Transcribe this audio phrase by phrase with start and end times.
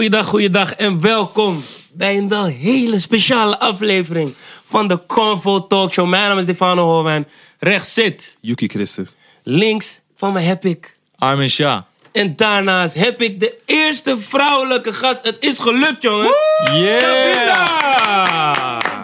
[0.00, 4.34] Goeiedag, goeiedag en welkom bij een wel hele speciale aflevering
[4.68, 6.08] van de Convo Talk Show.
[6.08, 7.28] Mijn naam is Stefano Hoorwijn.
[7.58, 9.14] Rechts zit, Yuki Christus.
[9.42, 10.96] links van me heb ik.
[11.18, 11.82] Armin Shah.
[12.12, 15.22] En daarnaast heb ik de eerste vrouwelijke gast.
[15.22, 16.36] Het is gelukt, jongens.
[16.72, 17.66] Yeah!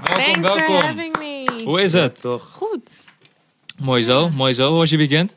[0.05, 0.81] Thanks Welkom, for welkom.
[0.81, 1.63] having me.
[1.65, 2.21] Hoe is het?
[2.21, 2.51] Toch?
[2.53, 3.05] Goed.
[3.79, 4.69] Mooi zo, mooi zo.
[4.69, 5.33] Hoe was je weekend?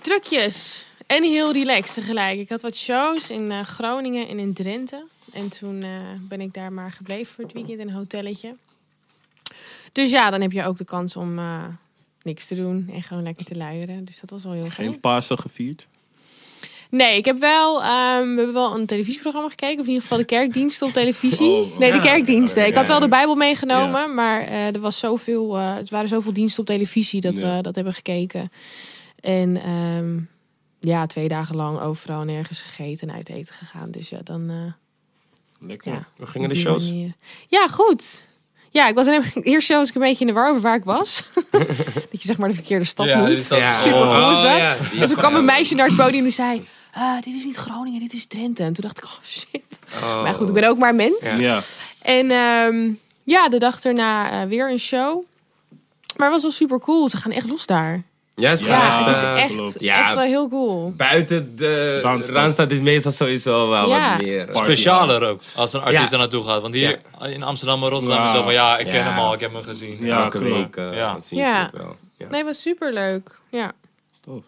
[0.00, 0.86] Drukjes.
[1.16, 2.38] En heel relaxed tegelijk.
[2.38, 5.04] Ik had wat shows in eh, Groningen en in Drenthe.
[5.32, 5.90] En toen eh,
[6.20, 8.54] ben ik daar maar gebleven voor het weekend in een hotelletje.
[9.92, 11.64] Dus ja, dan heb je ook de kans om eh,
[12.22, 14.04] niks te doen en gewoon lekker te luieren.
[14.04, 15.00] Dus dat was wel heel Geen fijn.
[15.00, 15.86] Pasen gevierd?
[16.88, 19.78] Nee, ik heb wel, ehm, we hebben wel een televisieprogramma gekeken.
[19.78, 21.50] Of in ieder geval de kerkdiensten op televisie.
[21.50, 22.66] Oh, nee, de kerkdiensten.
[22.66, 24.00] Ik had wel de Bijbel meegenomen.
[24.00, 24.06] Ja.
[24.06, 27.56] Maar er was zoveel, eh er waren zoveel diensten op televisie dat Ja.
[27.56, 28.52] we dat hebben gekeken.
[29.20, 30.18] En ehm,
[30.84, 33.90] ja, twee dagen lang overal en ergens gegeten en uit eten gegaan.
[33.90, 34.50] Dus ja, dan...
[34.50, 34.56] eh,
[35.68, 35.92] Lekker.
[35.92, 36.84] ja, Hoe gingen de shows?
[36.86, 37.12] manier.
[37.48, 38.24] Ja, goed.
[38.70, 40.84] Ja, ik was eerst show was ik een beetje in de war over waar ik
[40.84, 41.24] was.
[41.50, 43.48] dat je zeg maar de verkeerde stad Ja, noemt.
[43.48, 44.56] dat- Super cool is Oh, dat.
[44.56, 44.76] ja.
[45.00, 46.66] En toen kwam een meisje naar het podium en die zei...
[46.92, 48.62] "Ah, dit is niet Groningen, dit is Drenthe.
[48.62, 49.62] En toen dacht ik, oh shit.
[50.02, 50.22] Oh.
[50.22, 51.24] Maar goed, ik ben ook maar mens.
[51.24, 51.36] Ja.
[51.38, 51.60] Ja.
[52.02, 52.90] En ehm,
[53.24, 55.24] ja, de dag erna eh, weer een show.
[56.16, 57.08] Maar het was wel super cool.
[57.08, 58.02] Ze gaan echt los daar.
[58.34, 59.06] Ja, het is Ja, gaaf.
[59.06, 59.80] het is echt.
[59.80, 60.04] Ja.
[60.04, 60.92] echt wel heel cool.
[60.96, 62.36] Buiten de Randstad.
[62.36, 64.10] Randstad is meestal sowieso wel Ja.
[64.16, 64.44] wat meer.
[64.44, 64.58] Party.
[64.58, 66.12] Specialer ook, als een artiest Ja.
[66.12, 66.62] er naartoe gaat.
[66.62, 68.24] Want hier in Amsterdam en Rotterdam Ja.
[68.24, 69.04] is zo van, ja, ik ken Ja.
[69.10, 69.96] hem al, ik heb hem gezien.
[70.04, 70.22] Ja.
[70.22, 70.54] Elke klopt.
[70.56, 71.18] week eh, Ja.
[71.18, 71.96] zien ze het wel.
[72.16, 72.26] Ja.
[72.28, 73.38] Nee, het was super leuk.
[73.50, 73.72] Ja.
[74.20, 74.44] Tof.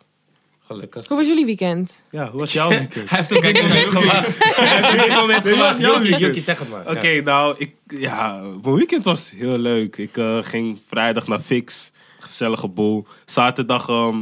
[0.67, 1.09] Gelukkig.
[1.09, 2.03] Hoe was jullie weekend?
[2.11, 3.11] Ja, hoe was jouw weekend?
[3.11, 4.33] Hij heeft dit moment gelachen.
[4.55, 6.21] Hij heeft jouw weekend.
[6.21, 6.87] Jokie, zeg het maar.
[6.97, 9.97] Oké, nou, ik, ja, mijn weekend was heel leuk.
[9.97, 11.91] Ik eh, ging vrijdag naar Fix.
[12.35, 13.07] Gezellige boel.
[13.25, 14.17] Zaterdag, ehm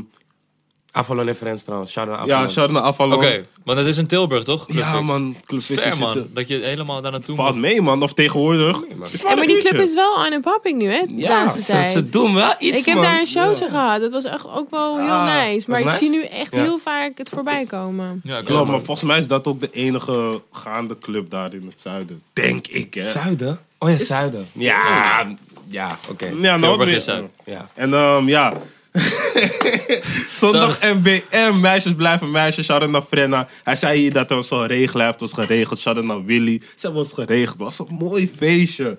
[0.95, 1.93] Avalon en Friends trouwens.
[1.93, 3.15] Shout out ja, shout naar Avalon.
[3.15, 4.65] Oké, want het is in Tilburg, toch?
[4.73, 5.37] Ja, man.
[5.47, 6.27] Club Fix man.
[6.35, 7.61] Dat je helemaal daar naartoe Valt moet.
[7.61, 8.03] mee, man.
[8.03, 8.81] Of tegenwoordig.
[8.81, 9.09] Nee, man.
[9.13, 11.07] Is Ja, een maar die club is wel and popping nu, hè?
[11.07, 11.93] De Ja, laatste Ze, tijd.
[11.93, 13.05] ze doen wel iets, ik heb man.
[13.05, 13.69] daar een show Ja.
[13.69, 14.01] gehad.
[14.01, 15.71] Dat was echt ook wel heel Ah, nice.
[15.71, 16.63] Maar ik zie nu echt Ja.
[16.63, 18.21] heel vaak het voorbij komen.
[18.25, 18.47] Ja, klopt.
[18.47, 22.23] Klopt, maar volgens mij is dat ook de enige gaande club daar in het zuiden.
[22.33, 23.03] Denk ik, hè.
[23.11, 23.59] Zuiden?
[23.79, 24.49] Oh ja, Zuiden.
[24.53, 25.27] Ja,
[25.73, 26.27] ja, oké.
[26.27, 27.25] Ja, nou, Tilburg weer- is zuid.
[27.45, 27.69] Ja.
[27.75, 28.53] En ehm ja.
[30.31, 32.67] Zondag MBM, meisjes blijven meisjes.
[32.67, 33.49] Shout-out naar Frenna.
[33.65, 35.21] Hij zei hier dat hij ons al regelen heeft.
[35.21, 35.79] Was geregeld.
[35.79, 36.61] Shout-out naar Willy.
[36.61, 37.59] Ze hebben ons geregeld.
[37.59, 38.97] Het was een mooi feestje.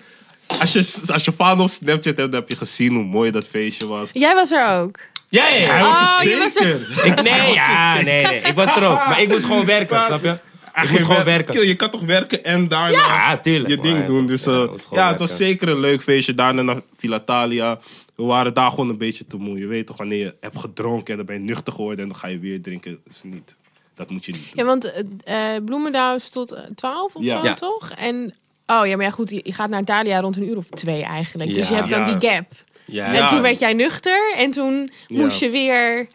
[0.47, 3.47] Als je, als je fan op Snapchat hebt, dan heb je gezien hoe mooi dat
[3.47, 4.09] feestje was.
[4.13, 4.99] Jij was er ook.
[5.29, 7.05] Ja, ja, Hij was Oh, er je was er- zeker.
[7.05, 8.39] Ik, nee, ja, nee, nee.
[8.41, 8.95] Ik was er ook.
[9.07, 10.37] Maar ik moest gewoon werken, snap je?
[10.73, 11.53] Ging moest gewoon wer- werken.
[11.53, 13.69] Kill, Je kan toch werken en daarna Ja, tuurlijk.
[13.69, 14.25] je ding Maar, doen.
[14.25, 16.35] Dus ja, eh, ja, het was zeker een leuk feestje.
[16.35, 17.79] Daarna naar Villa Thalia.
[18.15, 19.57] We waren daar gewoon een beetje te moe.
[19.59, 22.17] Je weet toch, wanneer je hebt gedronken en dan ben je nuchter geworden en dan
[22.19, 22.99] ga je weer drinken.
[23.03, 23.55] Dat is niet.
[23.95, 24.51] Dat moet je niet doen.
[24.53, 24.91] Ja, want
[25.23, 27.37] eh eh, Bloemendaal is tot eh, 12 of Ja.
[27.39, 27.53] zo, Ja.
[27.53, 27.89] toch?
[27.91, 28.33] En,
[28.67, 31.03] oh ja, maar ja, goed, je je gaat naar Italia rond een uur of twee
[31.03, 31.53] eigenlijk.
[31.53, 32.13] Dus je hebt dan Ja.
[32.17, 32.45] die gap.
[32.85, 35.21] Ja, En toen werd jij nuchter en toen Ja.
[35.21, 36.07] moest je weer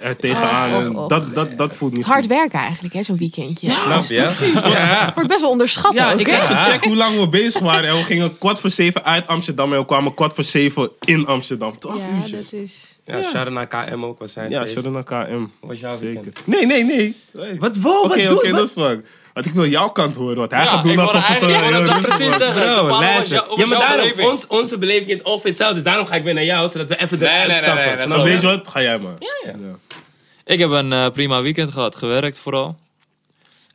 [0.00, 0.74] er tegenaan.
[0.74, 1.08] Och, en och, och.
[1.08, 2.28] Dat, dat, dat voelt niet hard goed.
[2.28, 3.66] werken eigenlijk, hè, zo'n weekendje.
[3.70, 4.60] Snap je?
[4.64, 5.12] Ja.
[5.14, 7.88] Wordt best wel onderschat Ja, ook, ik heb gecheckt hoe lang we bezig waren.
[7.90, 9.72] En we gingen kwart voor zeven uit Amsterdam.
[9.72, 11.78] En we kwamen kwart voor zeven in Amsterdam.
[11.78, 12.50] Twaalf Ja, uurtjes.
[12.50, 12.96] dat is...
[13.06, 14.18] Ja, shout-out naar KM ook.
[14.18, 15.32] Was zijn Ja, shout-out naar KM.
[15.34, 16.22] Hoe was jouw Zeker.
[16.22, 16.46] weekend?
[16.46, 17.16] Nee, nee, nee.
[17.38, 17.56] Hey.
[17.58, 19.06] Wat, wow, Oké, wat oké, dat is fuck.
[19.34, 20.36] Want ik wil jouw kant horen.
[20.36, 22.62] Want hij Ja, gaat doen alsof het dat rustig precies zeggen.
[22.62, 23.44] Bro, luister.
[23.56, 24.28] Ja, maar daarom, beleving?
[24.30, 25.74] ons, onze beleving is ongeveer hetzelfde.
[25.74, 28.08] Dus daarom ga ik weer naar jou, zodat we even de Nee, nee, nee, uitstappen.
[28.08, 28.68] nee, weet je wat?
[28.68, 29.14] Ga jij maar.
[29.18, 29.98] Ja, ja.
[30.44, 32.76] Ik heb een eh, prima weekend gehad, gewerkt vooral.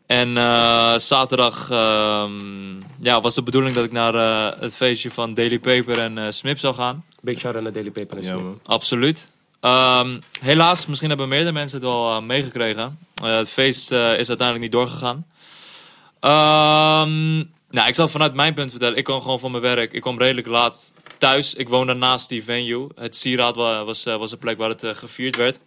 [0.05, 2.31] En eh, zaterdag ehm,
[3.01, 6.25] ja, was de bedoeling dat ik naar eh, het feestje van Daily Paper en eh
[6.29, 7.05] Smip zou gaan.
[7.21, 8.41] Big shout-out naar Daily Paper en Ja, Snip.
[8.43, 8.59] man.
[8.65, 9.27] Absoluut.
[9.59, 12.99] Ehm, helaas, misschien hebben meerdere mensen het wel eh, meegekregen.
[13.23, 15.25] Eh, het feest eh, is uiteindelijk niet doorgegaan.
[16.19, 17.35] Ehm,
[17.69, 18.97] nou, ik zal vanuit mijn punt vertellen.
[18.97, 19.93] Ik kwam gewoon van mijn werk.
[19.93, 21.53] Ik kwam redelijk laat thuis.
[21.53, 22.87] Ik woonde naast die venue.
[22.95, 25.57] Het Sieraad wa- was, eh, was een plek waar het eh, gevierd werd.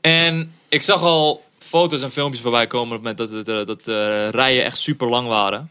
[0.00, 3.84] En ik zag al foto's en filmpjes voorbij komen op het moment dat, eh, dat
[3.84, 5.70] de rijen echt super lang waren.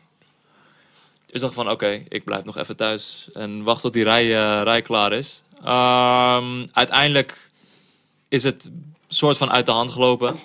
[1.26, 4.26] Dus ik dacht van, oké, ik blijf nog even thuis en wacht tot die rij,
[4.64, 5.42] rij klaar is.
[5.64, 7.50] Ehm, uiteindelijk
[8.30, 8.70] is het
[9.08, 10.40] soort van uit de hand gelopen.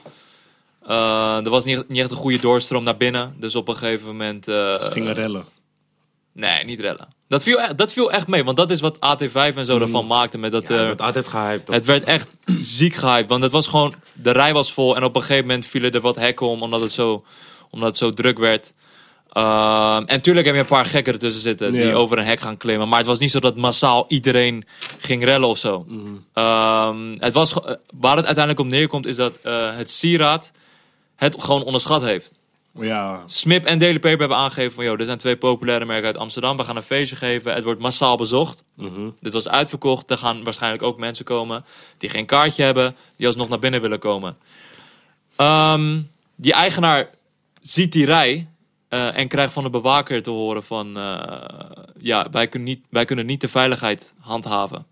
[0.87, 3.35] Eh, er was niet, niet echt een goede doorstroom naar binnen.
[3.39, 4.49] Dus op een gegeven moment...
[4.49, 5.45] eh, Ze gingen rellen.
[6.33, 7.09] Nee, niet rellen.
[7.29, 10.07] Dat viel, echt, dat viel echt mee, want dat is wat AT5 en zo ervan
[10.07, 10.39] maakte.
[10.39, 11.67] Met dat, Ja, eh, het wordt altijd gehyped.
[11.67, 11.75] toch?
[11.75, 12.29] het werd echt
[12.61, 13.29] ziek gehyped.
[13.29, 16.01] Want het was gewoon, de rij was vol en op een gegeven moment vielen er
[16.01, 17.25] wat hekken om, omdat het zo,
[17.71, 18.73] omdat het zo druk werd.
[19.33, 22.57] Ehm, en tuurlijk heb je een paar gekken ertussen zitten die over een hek gaan
[22.57, 22.89] klimmen.
[22.89, 24.65] Maar het was niet zo dat massaal iedereen
[24.99, 25.87] ging rellen of zo.
[26.33, 27.53] Ehm, het was,
[27.95, 30.51] waar het uiteindelijk op neerkomt is dat eh, het sieraad
[31.23, 32.33] het gewoon onderschat heeft.
[32.81, 33.23] Ja.
[33.27, 34.85] Smip en Daily Paper hebben aangegeven van...
[34.85, 36.57] Yo, er zijn twee populaire merken uit Amsterdam.
[36.57, 37.55] We gaan een feestje geven.
[37.55, 38.65] Het wordt massaal bezocht.
[38.77, 39.11] Mhm.
[39.21, 40.11] Dit was uitverkocht.
[40.11, 41.65] Er gaan waarschijnlijk ook mensen komen
[41.99, 42.97] die geen kaartje hebben.
[43.17, 44.37] Die alsnog naar binnen willen komen.
[45.37, 46.01] Ehm,
[46.35, 47.11] die eigenaar
[47.61, 48.47] ziet die rij.
[48.89, 50.97] eh, en krijgt van de bewaker te horen van...
[50.97, 51.51] eh,
[51.99, 54.87] ja, wij kunnen, niet, wij kunnen niet de veiligheid handhaven.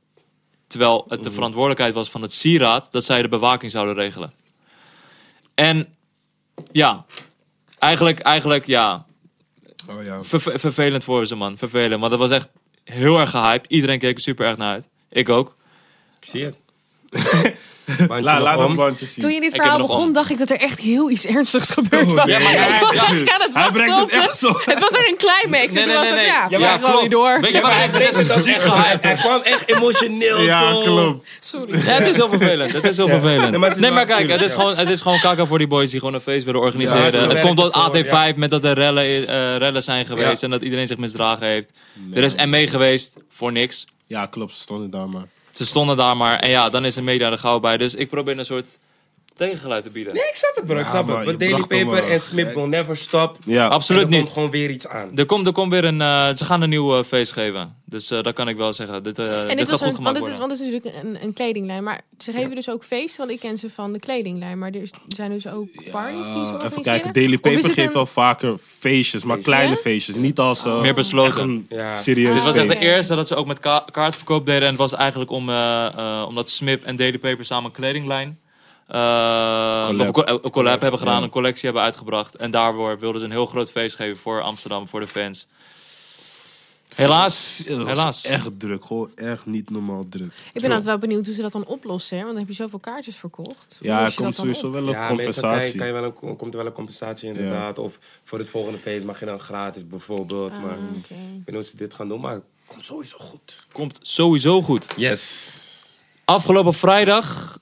[0.66, 2.92] Terwijl het de verantwoordelijkheid was van het sieraad...
[2.92, 4.32] dat zij de bewaking zouden regelen.
[5.54, 5.94] En
[6.72, 7.04] ja,
[7.78, 9.04] eigenlijk, eigenlijk ja,
[9.88, 10.22] Oh ja.
[10.22, 11.58] Verve- vervelend voor ze, man.
[11.58, 12.00] Vervelend.
[12.00, 12.48] Want dat was echt
[12.84, 13.70] heel erg gehyped.
[13.70, 14.88] Iedereen keek er super erg naar uit.
[15.08, 15.56] Ik ook.
[16.20, 16.56] Ik zie het.
[18.06, 18.75] Bandje La, laat om.
[18.75, 19.22] bandje zien.
[19.25, 20.12] Toen je dit verhaal er begon, om.
[20.12, 22.26] dacht ik dat er echt heel iets ernstigs gebeurd Oh, was.
[22.26, 24.48] ja, maar ik hij- was eigenlijk aan het Hij wachten brengt het echt zo.
[24.70, 25.75] Het was echt een climax.
[25.75, 27.40] en toen was het, ja, Ja, gewoon niet door.
[27.40, 29.00] Weet je wat hij brengt het ook echt.
[29.02, 30.81] Hij kwam echt emotioneel Ja, zo.
[30.82, 31.28] klopt.
[31.40, 31.78] Sorry.
[31.78, 32.72] Het is heel vervelend.
[32.72, 33.50] Het is heel vervelend.
[33.50, 35.98] Nee, maar Nee, kijk, het is, gewoon, het is gewoon kaka voor die boys die
[35.98, 37.28] gewoon een feest willen organiseren.
[37.28, 40.50] Het komt door werk ervoor, AT5 met dat er rellen, eh, rellen zijn geweest en
[40.50, 41.70] dat iedereen zich misdragen heeft.
[42.14, 43.87] Er is ME geweest voor niks.
[44.06, 44.54] Ja, klopt.
[44.54, 45.25] Ze stonden daar maar.
[45.55, 46.38] Ze stonden daar maar.
[46.38, 47.76] En ja, dan is de media er gauw bij.
[47.76, 48.79] Dus ik probeer een soort
[49.40, 50.14] tegengeluid te bieden.
[50.14, 51.26] Nee, ik snap het bro, ik snap maar het.
[51.26, 52.54] But Daily Paper en Smip gek.
[52.54, 53.37] will never stop.
[53.44, 53.66] Ja.
[53.66, 54.20] Absoluut En er niet.
[54.22, 55.10] komt gewoon weer iets aan.
[55.14, 56.00] Er komt, er komt weer een.
[56.00, 57.78] eh, ze gaan een nieuw eh, feest geven.
[57.84, 59.02] Dus eh, dat kan ik wel zeggen.
[59.02, 60.48] Dit, eh En dit dit gaat was goed een, gemaakt want, het is, worden.
[60.48, 61.82] want het is natuurlijk een, een kledinglijn.
[61.84, 64.58] Maar ze geven dus ook feesten, want ik ken ze van de kledinglijn.
[64.58, 66.70] Maar er is- zijn dus ook parties die ze organiseren.
[66.70, 69.54] even kijken, Daily Of is Paper het geeft een- wel vaker feestjes, maar Feestjes?
[69.54, 69.81] kleine Ja?
[69.81, 70.14] feestjes.
[70.14, 71.31] Niet als eh, Meer besloten.
[71.32, 72.00] echt een Ja.
[72.00, 72.81] serieus Dit was echt feest.
[72.81, 74.62] de eerste dat ze ook met ka- kaartverkoop deden.
[74.62, 78.38] En het was eigenlijk om, eh, eh, omdat Smip en Daily Paper samen een kledinglijn.
[78.90, 81.22] Eh, of een, co- een collab hebben gedaan, ja.
[81.22, 82.34] een collectie hebben uitgebracht.
[82.37, 85.46] En daarvoor wilden ze een heel groot feest geven voor Amsterdam, voor de fans.
[86.94, 88.25] Helaas, helaas.
[88.25, 90.32] echt druk, gewoon echt niet normaal druk.
[90.52, 92.16] Ik ben altijd wel benieuwd hoe ze dat dan oplossen.
[92.16, 92.22] Hè?
[92.22, 93.76] Want dan heb je zoveel kaartjes verkocht.
[93.78, 95.78] Hoe Ja, er komt sowieso wel een Ja, meestal kan je, compensatie.
[95.78, 97.78] kan je wel een, komt er wel een compensatie inderdaad.
[97.78, 100.52] Of voor het volgende feest mag je dan gratis bijvoorbeeld.
[100.52, 100.88] Ah, maar oké.
[100.98, 103.66] ik weet niet hoe ze dit gaan doen, maar het komt sowieso goed.
[103.72, 104.87] Komt sowieso goed.
[104.96, 105.48] Yes.
[106.25, 107.58] Afgelopen vrijdag.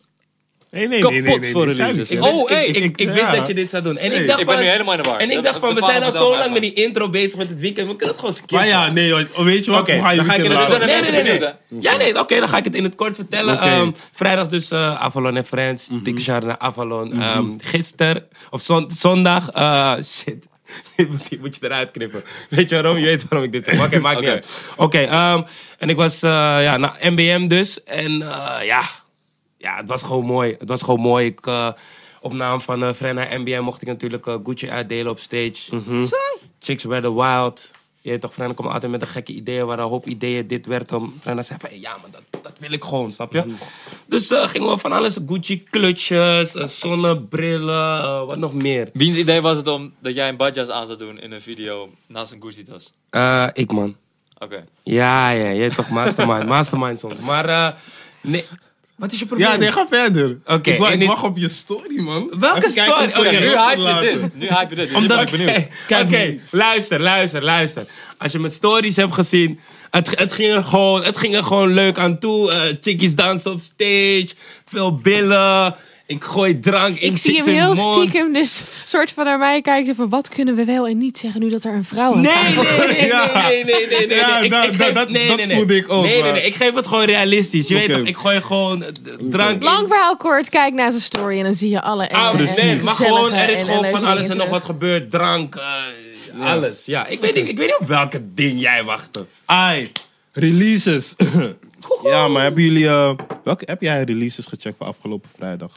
[0.70, 2.10] Nee, nee, Kapot voor nee, releases.
[2.10, 3.32] Ik Oh, hey, ik, ik, ik wist ja.
[3.36, 3.96] dat je dit zou doen.
[3.98, 4.20] En Nee.
[4.20, 5.18] ik dacht Ik ben van, nu helemaal in de war.
[5.18, 7.60] En ik dacht van, we zijn al zo lang met die intro bezig met het
[7.60, 7.86] weekend.
[7.88, 8.56] We kunnen het gewoon skippen.
[8.56, 9.44] Maar ja, nee, hoor.
[9.44, 9.80] weet je wat?
[9.80, 10.86] Oké, dan ga ik het laten?
[10.86, 11.80] nee, nee, nee, nee.
[11.80, 13.60] Ja, nee, oké, dan ga ik het in het kort vertellen.
[13.60, 15.88] Ehm, vrijdag dus eh, Avalon en Friends.
[16.02, 17.22] Dikke shout naar Avalon.
[17.22, 20.46] Ehm, gisteren, of zon- zondag, eh, shit.
[20.96, 22.22] Dit moet, dit moet je eruit knippen.
[22.50, 22.96] Weet je waarom?
[22.98, 23.84] Je weet waarom ik dit zeg.
[23.84, 24.34] Oké, maakt niet Oké.
[24.34, 24.62] uit.
[24.76, 25.42] Oké, ehm,
[25.78, 26.30] en ik was eh,
[26.62, 27.84] ja, naar MBM dus.
[27.84, 28.82] En eh, ja,
[29.58, 30.56] ja, het was gewoon mooi.
[30.58, 31.26] Het was gewoon mooi.
[31.26, 31.72] Ik, eh,
[32.20, 35.82] op naam van uh, Frenna MBM mocht ik natuurlijk eh, Gucci uitdelen op stage.
[36.58, 37.70] Chicks Were Wild.
[38.00, 40.66] Je weet toch, Frenna komt altijd met een gekke ideeën, waar een hoop ideeën dit
[40.66, 40.92] werd.
[40.92, 43.54] Om, Frenna zei van, ja, maar dat, dat wil ik gewoon, snap je?
[44.06, 48.90] Dus eh, gingen we van alles, Gucci klutjes, eh, zonnebrillen, wat nog meer.
[48.92, 51.90] Wiens idee was het om dat jij een badjas aan zou doen in een video
[52.06, 52.92] naast een Gucci tas?
[53.10, 53.96] Eh, ik man.
[54.38, 54.64] Oké.
[54.82, 57.20] Ja, ja, je toch, mastermind, mastermind soms.
[57.20, 57.76] Maar,
[58.20, 58.44] nee,
[58.98, 59.48] wat is je probleem?
[59.48, 60.38] Ja, nee, ga verder.
[60.46, 62.32] Oké, ik, wa- in ik dit- wacht op je story, man.
[62.38, 63.04] Welke Even kijken story?
[63.04, 64.20] hoeveel Oké, je nu hype gaat je laten.
[64.20, 64.34] dit.
[64.34, 64.94] Nu hype je dit.
[64.94, 65.46] Omdat, ben ik
[65.86, 66.06] benieuwd.
[66.06, 67.86] Oké, luister, luister, luister.
[68.18, 69.60] Als je mijn stories hebt gezien,
[69.90, 72.50] het, het, ging, er gewoon, het ging er gewoon leuk aan toe.
[72.52, 74.28] Eh chickies dansen op stage,
[74.66, 75.74] veel billen.
[76.08, 77.96] Ik gooi drank in Ik zie hem heel mond.
[77.98, 81.40] stiekem dus soort van naar mij kijken van wat kunnen we wel en niet zeggen
[81.40, 82.86] nu dat er een vrouw aan Nee, tafel nee, zit.
[82.88, 84.16] nee, nee, nee, nee, nee, nee.
[84.16, 86.42] Ja, Ik- dat- ik nee, nee, voelde ik ook, Nee, nee, nee.
[86.42, 87.68] Ik geef het gewoon realistisch.
[87.68, 88.84] Je weet toch, ik gooi gewoon
[89.20, 89.62] drank in.
[89.64, 92.82] Lang verhaal kort, kijk naar zijn story en dan zie je alle Ah, en nee,
[92.82, 95.10] maar gewoon, er is gewoon van alles en nog wat gebeurd.
[95.10, 96.82] Drank, eh, alles.
[96.84, 99.26] Ja, ik weet, niet, ik weet niet op welke ding jij wachtte.
[99.44, 99.92] Ai,
[100.32, 101.14] releases.
[102.04, 102.86] ja, maar hebben jullie...
[102.88, 105.72] eh, welke heb jij releases gecheckt voor afgelopen vrijdag?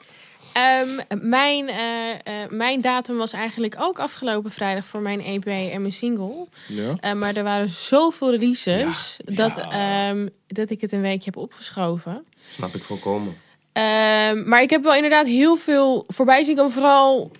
[0.53, 5.81] Ehm, mijn, eh, eh, mijn datum was eigenlijk ook afgelopen vrijdag voor mijn EP en
[5.81, 6.47] mijn single.
[6.67, 6.95] Ja?
[6.99, 12.25] Eh, maar er waren zoveel releases dat, ehm, dat ik het een weekje heb opgeschoven.
[12.49, 13.37] Snap ik volkomen.
[13.71, 16.71] Ehm, maar ik heb wel inderdaad heel veel voorbij zien komen.
[16.71, 17.31] Vooral,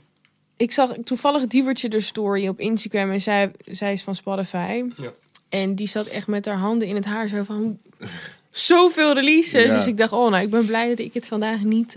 [0.57, 3.11] ik zag toevallig Diewertje de story op Instagram.
[3.11, 4.83] En zij, zij is van Spotify.
[4.97, 5.11] Ja.
[5.49, 7.27] En die zat echt met haar handen in het haar.
[7.27, 7.77] Zo van,
[8.49, 9.65] zoveel releases.
[9.65, 9.73] Ja.
[9.73, 11.95] Dus ik dacht, oh nou, ik ben blij dat ik het vandaag niet...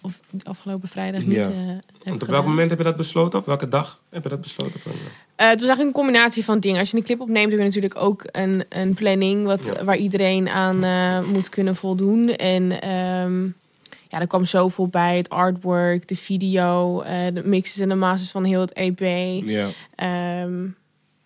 [0.00, 1.42] of afgelopen vrijdag niet Ja.
[1.42, 2.28] eh, heb Want op gedaan.
[2.28, 3.38] welk moment heb je dat besloten?
[3.38, 4.80] Op welke dag heb je dat besloten?
[4.80, 6.78] Van, Eh, het was eigenlijk een combinatie van dingen.
[6.80, 9.84] Als je een clip opneemt, heb je natuurlijk ook een, een planning wat, Ja.
[9.84, 12.28] waar iedereen aan eh, moet kunnen voldoen.
[12.28, 13.44] En ehm,
[14.08, 15.16] ja, er kwam zoveel bij.
[15.16, 19.00] Het artwork, de video, eh, de mixes en de masters van heel het EP.
[19.46, 19.68] Ja.
[19.94, 20.64] Ehm,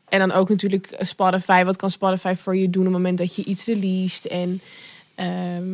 [0.09, 1.65] en dan ook natuurlijk Spotify.
[1.65, 4.27] Wat kan Spotify voor je doen op het moment dat je iets released?
[4.27, 4.61] En
[5.15, 5.71] ehm,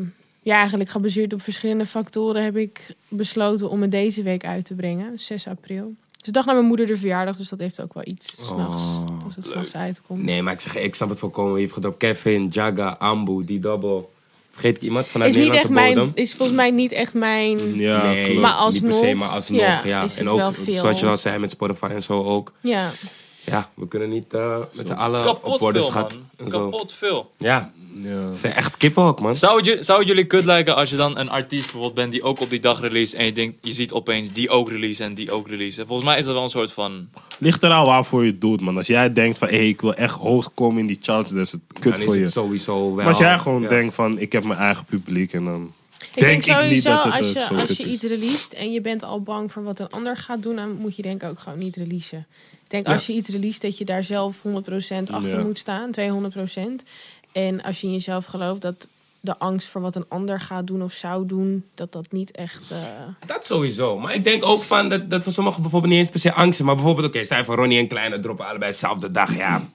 [0.48, 4.74] ja, eigenlijk gebaseerd op verschillende factoren heb ik besloten om het deze week uit te
[4.74, 5.94] brengen, 6 april.
[6.22, 8.36] Dus dag na mijn moeder de verjaardag, dus dat heeft ook wel iets.
[8.46, 10.22] S'nachts, Oh, als het s'nachts uitkomt.
[10.22, 11.54] Nee, maar ik zeg, ik snap het volkomen.
[11.54, 14.04] Je hebt gedropt Kevin, Jaga, Ambu, die double.
[14.50, 15.94] Vergeet ik iemand vanuit Is, niet echt bodem?
[15.94, 17.74] mijn, is volgens mij niet echt mijn...
[17.74, 18.40] Ja, nee, klopt.
[18.40, 20.02] Maar niet alsnog, per se, maar alsnog, ja, ja.
[20.02, 20.80] is het en ook, wel veel.
[20.80, 22.52] zoals je al zei met Spotify en zo ook.
[22.60, 22.90] Ja.
[23.44, 26.18] Ja, we kunnen niet eh, met z'n allen op Kapot woorden veel, schat.
[26.48, 27.30] Kapot veel.
[27.36, 28.08] Ja, Ja.
[28.28, 29.36] het zijn echt kippen ook, man.
[29.36, 32.12] Zou het, ju- zou het jullie kut lijken als je dan een artiest bijvoorbeeld bent
[32.12, 35.04] die ook op die dag release en je denkt, je ziet opeens die ook release
[35.04, 35.86] en die ook release.
[35.86, 37.08] Volgens mij is dat wel een soort van...
[37.38, 38.76] Ligt eraan waarvoor je het doet, man.
[38.76, 41.52] Als jij denkt van, hé, ik wil echt hoog komen in die charts, dan is
[41.52, 42.22] het kut Dan voor je.
[42.22, 42.94] het sowieso wel.
[42.94, 43.68] Maar als jij gewoon ja.
[43.68, 45.72] denkt van, ik heb mijn eigen publiek en dan...
[46.14, 47.82] Ik denk, Denk ik niet sowieso, dat het, als eh, je, zo als kut je
[47.84, 47.90] is.
[47.92, 50.96] iets released en je bent al bang voor wat een ander gaat doen, dan moet
[50.96, 52.26] je denk ik ook gewoon niet releasen.
[52.50, 55.44] Ik denk als je iets released, dat je daar zelf 100% achter Ja.
[55.44, 56.84] moet staan, 200%.
[57.46, 58.88] En als je in jezelf gelooft dat
[59.20, 62.70] de angst voor wat een ander gaat doen of zou doen, dat dat niet echt...
[62.70, 62.78] eh,
[63.26, 63.98] Dat sowieso.
[63.98, 66.58] Maar ik denk ook van dat, dat voor sommigen bijvoorbeeld niet eens per se angst
[66.60, 66.64] is.
[66.66, 69.36] Maar bijvoorbeeld, oké, zijn van Ronnie en Kleine droppen allebei dezelfde dag.
[69.36, 69.68] Ja.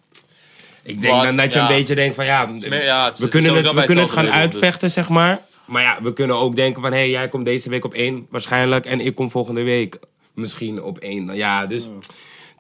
[0.83, 1.23] Ik denk Wat?
[1.23, 1.69] dan dat je Ja.
[1.69, 4.23] een beetje denkt van ja, meer- ja, het we kunnen het, we kunnen het gaan
[4.25, 4.51] label, dus.
[4.51, 5.41] uitvechten, zeg maar.
[5.65, 8.27] Maar ja, we kunnen ook denken van hé, hey, jij komt deze week op één
[8.29, 8.85] waarschijnlijk.
[8.85, 9.99] En ik kom volgende week
[10.33, 11.35] misschien op één.
[11.35, 11.89] Ja, dus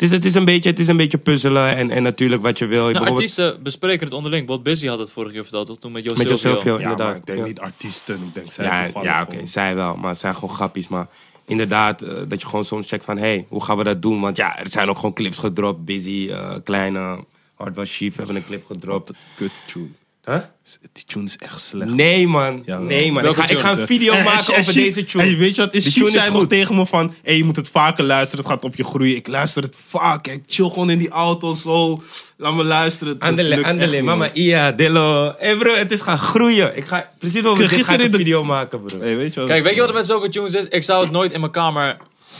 [0.03, 2.65] is, het, is een beetje, het is een beetje puzzelen en, en natuurlijk wat je
[2.65, 2.77] wil.
[2.81, 4.47] Nou, Bijvoorbeeld artiesten bespreken het onderling.
[4.47, 5.77] Bob Busy had het vorige keer verteld, toch?
[5.77, 6.97] Toen met José met Ja, inderdaad.
[6.97, 7.45] maar ik denk Ja.
[7.45, 9.95] niet artiesten, ik denk zij Ja, ja oké, zij wel.
[9.95, 10.87] Maar het zijn gewoon grappies.
[10.87, 11.07] Maar
[11.45, 13.17] inderdaad, eh, dat je gewoon soms checkt van...
[13.17, 14.21] hé, hey, hoe gaan we dat doen?
[14.21, 15.85] Want ja, er zijn ook gewoon clips gedropt.
[15.85, 17.23] Busy, eh, Kleine,
[17.55, 19.11] Hard was Chief hebben een clip gedropt.
[19.35, 19.89] Kut tune.
[20.25, 20.37] Huh?
[20.93, 21.91] Die tune is echt slecht.
[21.91, 22.63] Nee, man.
[22.65, 23.25] Ja, nee, man.
[23.25, 25.23] Ik ga, ik ga een video En- maken en- en over deze tune.
[25.23, 25.83] En weet je wat is?
[25.83, 26.49] Die tune is zei nog goed.
[26.49, 27.13] tegen me van...
[27.23, 28.45] Hé, je moet het vaker luisteren.
[28.45, 29.15] Het gaat op je groeien.
[29.15, 30.27] Ik luister het vaak.
[30.27, 32.03] Ik chill gewoon in die auto zo.
[32.37, 33.19] Laat me luisteren.
[33.19, 34.33] Andele, andele, mama.
[34.33, 35.35] Ia, Dillo.
[35.37, 36.77] Hé bro, het is gaan groeien.
[36.77, 38.99] Ik ga precies over dit ga ik Gisteren een de- video maken, bro.
[38.99, 39.49] Hey, weet je wat?
[39.49, 40.67] Kijk, weet je wat er met zulke tunes is?
[40.67, 41.97] Ik zou het nooit in mijn kamer,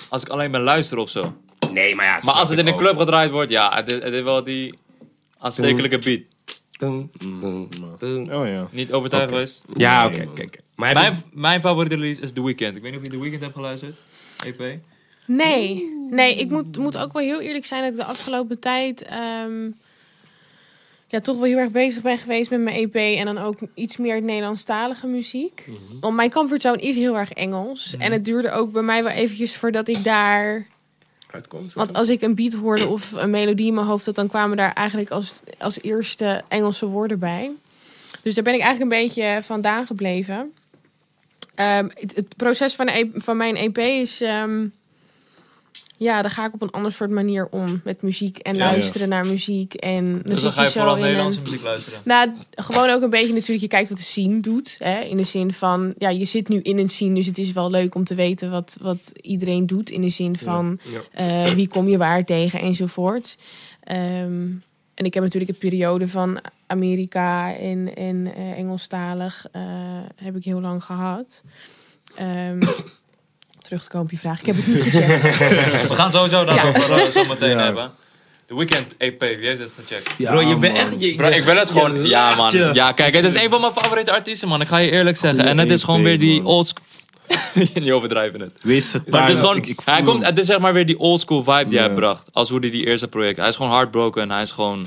[0.10, 1.34] als ik alleen ben luisteren of zo.
[1.74, 2.20] Nee, maar ja.
[2.26, 4.74] Maar als het in een club gedraaid wordt, ja, het is, het is wel die
[5.40, 6.20] aanstekelijke beat.
[6.84, 8.68] Oh ja.
[8.72, 9.34] Niet overtuigd Oké.
[9.34, 9.64] geweest.
[9.74, 10.26] Ja, oké.
[10.76, 12.76] Maar heb Mijn, je- mijn favoriete release is The Weeknd.
[12.76, 13.96] Ik weet niet of je The Weeknd hebt geluisterd.
[14.46, 14.80] EP.
[15.26, 19.02] Nee, nee ik moet, moet ook wel heel eerlijk zijn dat ik de afgelopen tijd
[19.04, 19.66] ehm,
[21.08, 23.98] ja, toch wel heel erg bezig ben geweest met mijn EP en dan ook iets
[23.98, 25.66] meer Nederlandstalige muziek.
[26.02, 27.96] Want mijn comfortzone is heel erg Engels.
[27.98, 30.68] En het duurde ook bij mij wel eventjes voordat ik daar...
[31.34, 31.74] Uitkomt.
[31.74, 34.58] Want als ik een beat hoorde of een melodie in mijn hoofd had, dan kwamen
[34.58, 37.52] daar eigenlijk als, als eerste Engelse woorden bij.
[38.22, 40.54] Dus daar ben ik eigenlijk een beetje vandaan gebleven.
[41.56, 44.22] Ehm, het, het proces van, E- van mijn EP is...
[44.22, 44.68] ehm,
[46.04, 48.72] ja, daar ga ik op een ander soort manier om met muziek en Ja, ja.
[48.72, 49.74] luisteren naar muziek.
[49.74, 52.00] En dan Dus dan ga je zo vooral Nederlandse een- muziek luisteren.
[52.06, 54.76] nou, gewoon ook een beetje natuurlijk, je kijkt wat de scene doet.
[54.80, 55.00] Hè?
[55.02, 57.70] In de zin van, ja, je zit nu in een scene, dus het is wel
[57.70, 59.90] leuk om te weten wat, wat iedereen doet.
[59.90, 60.80] In de zin van,
[61.12, 61.46] Ja.
[61.48, 63.38] eh, wie kom je waar tegen enzovoort.
[63.84, 64.48] Ehm,
[64.94, 69.62] en ik heb natuurlijk een periode van Amerika en, en eh, Engelstalig eh,
[70.16, 71.44] heb ik heel lang gehad.
[73.64, 74.40] Terug te komen op je vraag.
[74.40, 75.22] Ik heb het niet gezegd.
[75.90, 76.46] We gaan sowieso Ja.
[76.46, 77.64] daarover eh, zo meteen Ja.
[77.64, 77.92] hebben.
[78.48, 80.10] The Weeknd EP, wie heeft het gecheckt?
[80.18, 80.90] Ja, Bro, je bent echt...
[80.98, 82.08] Je, Bro, ik wil het je gewoon.
[82.08, 82.52] Ja, man.
[82.52, 82.70] je.
[82.74, 84.62] Ja, kijk, het is een van mijn favoriete artiesten, man.
[84.62, 85.40] Ik ga je eerlijk zeggen.
[85.40, 86.52] Goeie En het is gewoon EP, weer die man.
[86.52, 86.86] old school.
[87.74, 88.52] Niet overdrijven het.
[88.62, 89.58] Wees het Maar het is gewoon.
[89.58, 91.86] Ik- hij komt, het is zeg maar weer die old school vibe die Ja.
[91.86, 92.28] hij bracht.
[92.32, 93.38] Als hoe hij die eerste project.
[93.38, 94.32] Hij is gewoon heartbroken.
[94.32, 94.86] Hij is gewoon.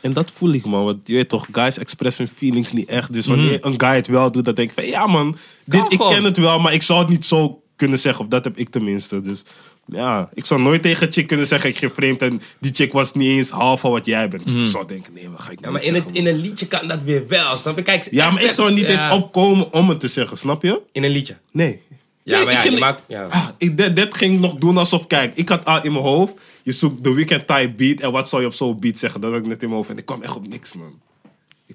[0.00, 0.84] En dat voel ik, man.
[0.84, 3.12] Want je weet toch, guys express hun feelings niet echt.
[3.12, 4.86] Dus wanneer een guy het wel doet, dan denk ik van...
[4.86, 6.12] Ja, man, dit, ik gewoon.
[6.12, 8.24] ken het wel, maar ik zou het niet zo kunnen zeggen.
[8.24, 9.20] Of dat heb ik tenminste.
[9.20, 9.42] Dus
[9.86, 11.70] ja, ik zou nooit tegen een chick kunnen zeggen...
[11.70, 14.46] Ik ging vreemd en die chick was niet eens half van wat jij bent.
[14.46, 16.66] Dus ik zou denken, nee, wat ga ik Ja, maar in, het, in een liedje
[16.66, 17.82] kan dat weer wel, snap je?
[17.82, 20.80] Kijk, Ja, maar ik zou niet eens opkomen om het te zeggen, snap je?
[20.92, 21.36] In een liedje.
[21.52, 21.80] Nee.
[22.22, 23.02] Ja, Nee, maar ik ja, ging- je maakt...
[23.08, 23.24] Ja.
[23.24, 26.04] Ah, ik, dit, dit ging ik nog doen alsof, kijk, ik had al in mijn
[26.04, 26.32] hoofd,
[26.62, 29.20] je zoekt de weekend type beat en wat zou je op zo'n beat zeggen?
[29.20, 31.00] Dat had ik net in mijn hoofd en ik kwam echt op niks, man.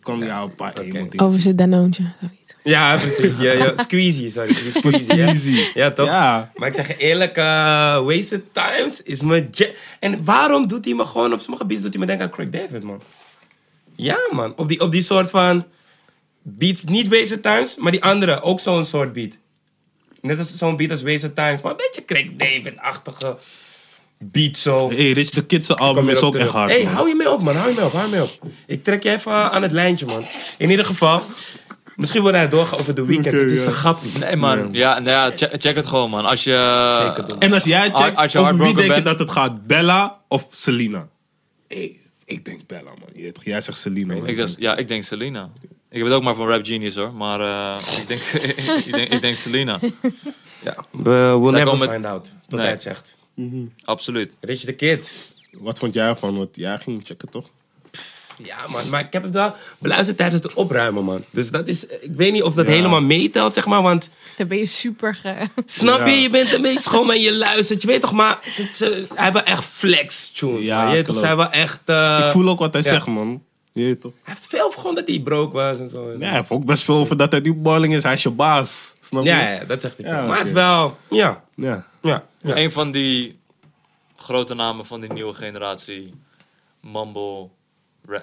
[0.03, 1.19] Kwam ja, op een paar emo dingen.
[1.19, 2.03] Over zijn danoontje.
[2.19, 2.55] zoiets.
[2.63, 3.37] Ja, precies.
[3.37, 3.73] Ja, ja.
[3.75, 4.53] Squeezy, sorry.
[4.99, 5.91] Squeezy, ja.
[5.91, 6.07] Toch?
[6.07, 6.51] Ja.
[6.55, 9.49] Maar ik zeg je eerlijk, eh, Wasted Times is mijn...
[9.99, 11.33] En waarom doet hij me gewoon...
[11.33, 13.01] Op sommige beats doet hij me denken aan Craig David, man.
[13.95, 14.53] Ja, man.
[14.55, 15.65] Op die, op die soort van...
[16.41, 18.41] Beats, niet Wasted Times, maar die andere.
[18.41, 19.31] Ook zo'n soort beat.
[20.21, 21.61] Net als zo'n beat als Wasted Times.
[21.61, 23.37] Maar een beetje Craig David-achtige
[24.31, 24.89] beat zo.
[24.89, 26.47] Hey, Rich the Kids album is ook terug.
[26.47, 27.55] echt hard, hey, hou je mee op, man.
[27.55, 28.31] Hou je mee op, hou je mee op.
[28.67, 30.25] Ik trek je even aan het lijntje, man.
[30.57, 31.21] In ieder geval...
[31.95, 33.35] Misschien wordt hij doorgaan over de weekend.
[33.35, 33.67] Het is ja.
[33.67, 34.19] een grapje.
[34.19, 34.69] Nee, man.
[34.71, 36.25] Ja, nou ja check, check het gewoon, man.
[36.25, 36.97] Als je.
[37.05, 37.39] Zeker doen.
[37.39, 39.67] En als jij checkt, als je over wie denk je dat het gaat?
[39.67, 41.07] Bella of Selena?
[41.67, 43.31] Hey, ik denk Bella, man.
[43.43, 44.13] Jij zegt Selena.
[44.13, 44.27] man.
[44.27, 45.49] Ik zeg, ja, ik denk Selena.
[45.89, 47.13] Ik heb het ook maar van Rap Genius hoor.
[47.13, 48.21] Maar eh, ik, denk,
[48.85, 49.79] ik, denk, ik denk Selena.
[50.63, 52.23] Ja, we will never find out.
[52.23, 52.61] Tot Nee.
[52.61, 53.15] hij het zegt.
[53.83, 54.37] Absoluut.
[54.41, 55.11] Rich the Kid.
[55.59, 56.37] Wat vond jij ervan?
[56.37, 57.49] Want jij ging checken, toch?
[58.43, 61.23] Ja, man, maar ik heb het wel beluisterd tijdens de opruimen, man.
[61.29, 62.71] Dus dat is, ik weet niet of dat Ja.
[62.71, 65.33] helemaal meetelt, zeg maar, want Dan ben je super ge...
[65.65, 66.19] snap je, Ja.
[66.21, 69.23] je bent een beetje schoon en je luistert, je weet toch, maar ze, ze- hij
[69.23, 70.87] heeft wel echt flex tunes, Ja.
[70.87, 71.27] Je weet toch, klopt.
[71.27, 72.89] zij wel echt, eh, Ik voel ook wat hij ja.
[72.89, 73.43] zegt, man.
[73.71, 74.13] Je weet toch?
[74.23, 76.11] hij heeft veel gewoon dat hij broke was en zo.
[76.11, 78.03] Ja, hij heeft ook best veel over dat hij nu balling is.
[78.03, 78.93] Hij is je baas.
[79.01, 79.29] Snap je?
[79.29, 80.07] ja, ja, dat zegt hij.
[80.09, 80.27] Ja, veel.
[80.27, 81.87] maar het is wel, ja, Ja.
[82.03, 82.25] Ja.
[82.37, 82.55] ja.
[82.57, 83.39] Een van die
[84.15, 86.13] grote namen van die nieuwe generatie.
[86.81, 87.47] Mumble.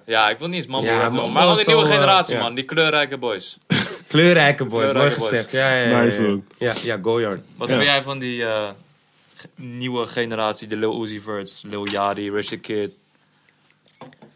[0.06, 1.90] Ja, ik wil niet eens mumble Ja, rap noemen, mumble maar van die nieuwe eh,
[1.94, 2.54] generatie, man.
[2.54, 3.58] Die kleurrijke boys.
[4.08, 5.50] Kleurrijke boys, Kleurrijke mooi gezegd.
[5.50, 6.02] Ja, ja, ja.
[6.02, 6.44] Nice, ja, man.
[6.58, 7.40] ja, ja, Goyard.
[7.56, 7.74] Wat Ja.
[7.74, 8.68] vind jij van die eh,
[9.54, 10.66] nieuwe generatie?
[10.68, 12.90] De Lil Uzi Verts, Lil Yachty, Rich the Kid,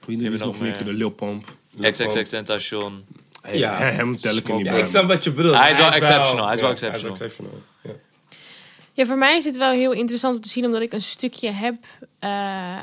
[0.07, 0.85] Wie is nog nog meer?
[0.85, 1.45] De Lil Pump.
[1.81, 3.05] XXX Tentacion.
[3.43, 3.79] Hey, Ja.
[3.99, 4.79] Hem tel ik niet bij.
[4.79, 5.57] ik snap wat je bedoelt.
[5.57, 7.63] Hij is wel exceptional, hij is wel ja, exceptional.
[8.97, 9.05] Ja.
[9.07, 11.77] Voor mij is het wel heel interessant om te zien, omdat ik een stukje heb,
[12.19, 12.83] eh,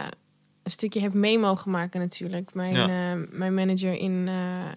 [0.63, 2.53] een stukje heb mee mogen maken natuurlijk.
[2.53, 2.84] Mijn, Ja.
[3.13, 4.36] eh, mijn manager in, eh,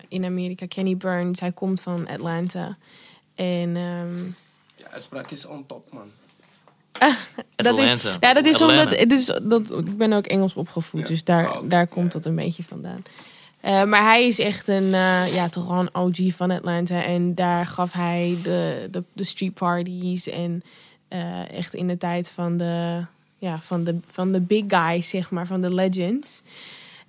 [0.09, 2.77] in Amerika, Kenny Burns, hij komt van Atlanta.
[3.35, 4.25] En ehm,
[4.77, 6.11] Ja, uitspraak is on top, man.
[7.57, 8.17] dat is, Atlanta.
[8.29, 8.83] ja, dat is Atlanta.
[8.83, 11.07] omdat het is, dat, ik ben ook Engels opgevoed, Ja.
[11.07, 13.03] dus daar, Oh, daar komt dat een beetje vandaan.
[13.61, 17.03] Eh, maar hij is echt een, eh, ja, toch wel een OG van Atlanta.
[17.03, 20.29] En daar gaf hij de, de, de street parties.
[20.29, 20.63] En
[21.15, 23.05] eh, echt in de tijd van de,
[23.39, 26.43] ja, van, de, van de big guys, zeg maar, van de legends.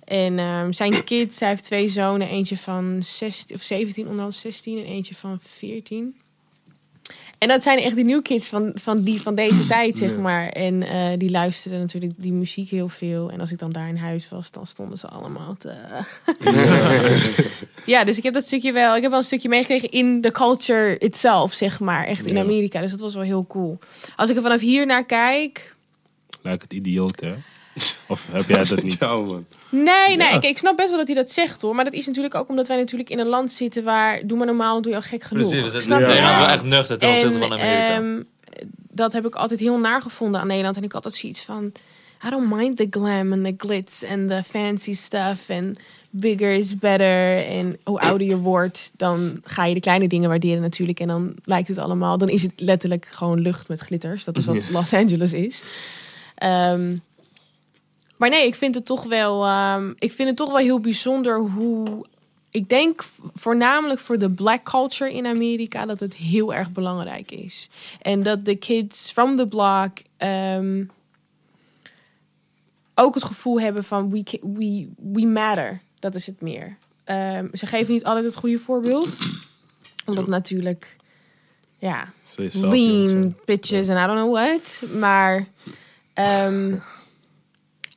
[0.04, 2.28] En ehm, zijn kids, hij heeft twee zonen.
[2.28, 4.78] Eentje van 16, of 17, onder andere 16.
[4.78, 6.14] En eentje van 14.
[7.38, 10.48] En dat zijn echt de new kids van, van, die, van deze tijd, zeg maar.
[10.48, 13.30] En eh, die luisterden natuurlijk die muziek heel veel.
[13.30, 15.74] En als ik dan daar in huis was, dan stonden ze allemaal te...
[17.92, 18.96] ja, dus ik heb dat stukje wel...
[18.96, 22.04] Ik heb wel een stukje meegekregen in de culture itself, zeg maar.
[22.04, 22.42] Echt in Ja.
[22.42, 22.80] Amerika.
[22.80, 23.78] Dus dat was wel heel cool.
[24.16, 25.74] Als ik er vanaf hier naar kijk...
[26.42, 27.34] Lijkt het idioot, hè?
[28.08, 28.96] Of heb jij dat niet?
[28.98, 29.46] Ja, man.
[29.68, 30.32] Nee, nee, Ja.
[30.32, 31.74] ik, ik snap best wel dat hij dat zegt hoor.
[31.74, 34.26] Maar dat is natuurlijk ook omdat wij natuurlijk in een land zitten waar...
[34.26, 35.46] Doe maar normaal, dan doe je al gek genoeg.
[35.48, 35.98] Precies, dus het Snap?
[35.98, 37.94] Nederland is wel echt nuchter ten opzichte van Amerika.
[37.94, 38.22] ehm,
[38.90, 40.76] dat heb ik altijd heel naar gevonden aan Nederland.
[40.76, 41.72] En ik had altijd zoiets van...
[42.26, 45.48] I don't mind the glam and the glitz and the fancy stuff.
[45.48, 45.76] En
[46.10, 47.46] bigger is better.
[47.46, 51.00] En hoe ouder je wordt, dan ga je de kleine dingen waarderen natuurlijk.
[51.00, 52.18] En dan lijkt het allemaal...
[52.18, 54.24] Dan is het letterlijk gewoon lucht met glitters.
[54.24, 55.62] Dat is wat Los Angeles is.
[56.34, 56.96] Ehm,
[58.16, 59.44] maar nee, ik vind het toch wel...
[59.44, 62.04] ehm, ik vind het toch wel heel bijzonder hoe
[62.56, 67.68] ik denk voornamelijk voor de black culture in Amerika dat het heel erg belangrijk is.
[68.02, 70.84] En dat de kids from the block ehm,
[72.94, 75.80] ook het gevoel hebben van we, we, we matter.
[75.98, 76.76] Dat is het meer.
[77.04, 79.18] Ehm, ze geven niet altijd het goede voorbeeld.
[80.06, 80.96] Omdat natuurlijk,
[81.78, 82.12] ja,
[82.52, 84.82] lean bitches en I don't know what.
[84.98, 85.46] Maar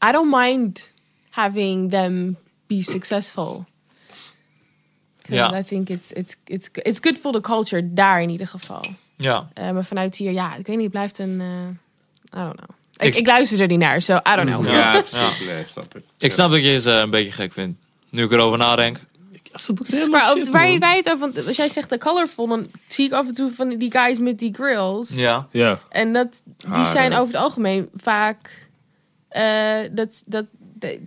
[0.07, 0.91] I don't mind
[1.29, 3.65] having them be successful.
[5.21, 5.59] Because Ja.
[5.59, 8.85] I think it's, it's, it's, it's good for the culture, daar in ieder geval.
[9.17, 11.41] Ja, Eh, maar vanuit hier, ja, ik weet niet, het blijft een...
[11.41, 12.69] eh, I don't know.
[12.97, 14.65] Ik, Ik- ik luister er niet naar, so I don't know.
[14.65, 14.93] Ja.
[14.93, 15.39] Ja, precies.
[15.45, 16.03] Nee, snap ik.
[16.17, 17.79] ik snap dat je ze een beetje gek vindt.
[18.09, 18.99] Nu ik erover nadenk.
[19.87, 21.19] Ja, Maar shit, waar je het over...
[21.19, 24.19] Want als jij zegt de colorful, dan zie ik af en toe van die guys
[24.19, 25.09] met die grills.
[25.09, 25.47] Ja.
[25.51, 25.79] Ja.
[25.89, 28.68] En dat, die Ah, zijn over het algemeen vaak...
[29.29, 30.45] eh, dat, dat,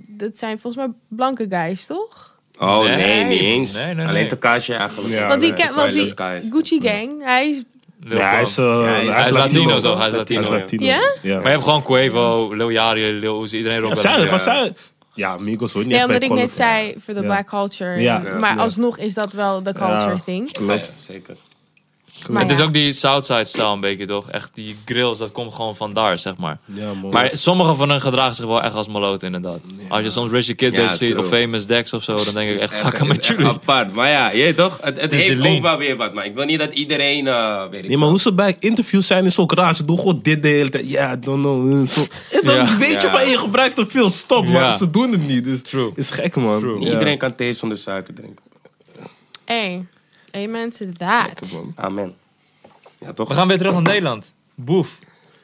[0.09, 2.37] dat, zijn volgens mij blanke guys, toch?
[2.59, 3.25] Oh, nee, Nee.
[3.25, 3.73] niet eens.
[3.73, 4.07] Nee, nee, nee.
[4.07, 5.13] Alleen Takashi eigenlijk.
[5.15, 6.51] Ja, want die, want die.
[6.53, 7.63] Gucci Gang, hij is...
[8.05, 9.81] Lil Ja, hij is, Ja, hij is, hij is Latino Latino.
[9.81, 9.97] toch?
[9.99, 10.41] Hij is Hij Latino.
[10.41, 10.85] is Latino.
[10.85, 11.01] Ja?
[11.23, 11.35] Ja.
[11.35, 14.31] Maar je hebt gewoon Quavo, Lil Yachty, Lil Uzi, iedereen Ja, zij, Ja.
[14.31, 14.73] maar zij...
[15.15, 15.83] Ja, Migos hoor.
[15.85, 17.27] Niet Nee, omdat ik net zei, voor de Ja.
[17.27, 18.01] black culture.
[18.01, 18.19] Ja.
[18.19, 18.61] maar Ja.
[18.63, 20.21] alsnog is dat wel de culture Ja.
[20.25, 20.57] thing.
[20.67, 21.37] Ja, zeker.
[22.31, 24.31] Maar het is ook die Southside-stijl een beetje, toch?
[24.31, 26.59] Echt die grills, dat komt gewoon vandaar, zeg maar.
[26.65, 26.93] Ja.
[27.11, 29.59] Maar sommige van hen gedragen zich wel echt als maloot, inderdaad.
[29.89, 32.59] Als je soms Richie Kid Ja, ziet, of Famous Dex of zo, dan denk ik
[32.61, 33.47] echt, fuck met jullie.
[33.47, 33.93] apart.
[33.93, 34.79] Maar ja, je toch?
[34.83, 36.15] Het, het is heeft ook wel weer wat.
[36.15, 39.07] Maar ik wil niet dat iedereen, eh weet ik Nee, maar hoe ze bij interviews
[39.07, 39.75] zijn is ook raar.
[39.75, 40.91] Ze doen gewoon dit de hele tijd.
[40.91, 41.73] Ja, don't know.
[41.83, 42.01] eh, Zo.
[42.31, 42.79] En dan Ja.
[42.79, 43.19] weet je Ja.
[43.19, 44.11] van, je gebruikt te veel.
[44.11, 44.51] Stop, Ja.
[44.51, 45.45] maar ze doen het niet.
[45.45, 45.91] Dus True.
[45.95, 46.59] is gek, man.
[46.61, 46.75] True.
[46.79, 46.93] Niet Ja.
[46.93, 48.45] iedereen kan thee zonder suiker drinken.
[49.45, 49.85] Hey,
[50.33, 51.53] amen to that.
[51.53, 51.73] Man.
[51.77, 52.15] Amen.
[53.01, 53.29] Ja, toch?
[53.29, 54.25] We gaan weer terug naar Nederland.
[54.55, 54.99] Boef.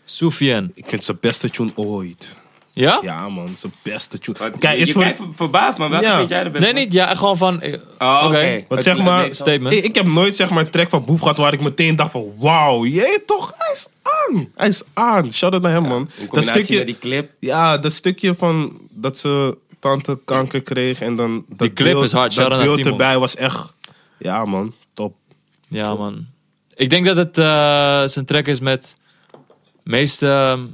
[0.05, 0.70] Soufiane.
[0.74, 2.37] Ik vind zijn beste tune ooit.
[2.72, 2.98] Ja?
[3.03, 3.55] Ja, man.
[3.57, 4.38] Zijn beste tune.
[4.38, 5.03] Wat- Kijk, je is je voor...
[5.03, 6.16] kijkt ver- verbaasd, maar welke Ja.
[6.18, 6.72] vind jij de beste?
[6.72, 6.92] Nee, niet.
[6.92, 7.61] Ja, gewoon van...
[7.61, 8.64] eh, Oh, oké.
[8.83, 9.74] Zeg maar- Statement.
[9.74, 12.11] Ik, ik heb nooit zeg maar, een track van Boef gehad waar ik meteen dacht
[12.11, 12.33] van...
[12.38, 13.53] Wauw, jee toch?
[13.57, 14.48] Hij is aan.
[14.55, 15.33] Hij is aan.
[15.33, 16.01] Shout out naar hem, man.
[16.01, 17.31] In Dat combinatie stukje, met die clip.
[17.40, 21.44] Ja, dat stukje van dat ze tante kanker kreeg en dan...
[21.48, 22.33] Dat Die clip beeld, is hard.
[22.33, 23.74] Shout Dat out naar beeld erbij was echt...
[24.18, 24.74] Ja, man.
[25.69, 26.27] Ja, man.
[26.75, 28.97] Ik denk dat het eh, zijn track is met
[29.83, 30.67] meeste ehm,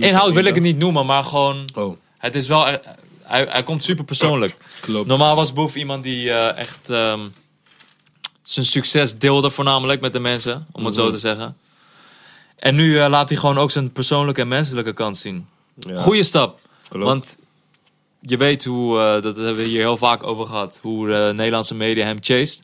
[0.00, 1.64] Inhoud wil ik het niet noemen, maar gewoon...
[1.74, 2.66] Oh, Het is wel...
[2.66, 2.74] eh,
[3.22, 4.56] Hij, hij komt super persoonlijk.
[4.80, 5.06] klopt.
[5.06, 7.20] Normaal was Boef iemand die eh, echt ehm,
[8.42, 11.02] zijn succes deelde voornamelijk met de mensen, om het Mhm.
[11.04, 11.56] zo te zeggen.
[12.56, 15.46] En nu laat hij gewoon ook zijn persoonlijke en menselijke kant zien.
[15.78, 17.04] Ja, Goeie stap, klopt.
[17.06, 17.38] want
[18.20, 22.04] je weet hoe, dat hebben we hier heel vaak over gehad, hoe de Nederlandse media
[22.06, 22.62] hem chased.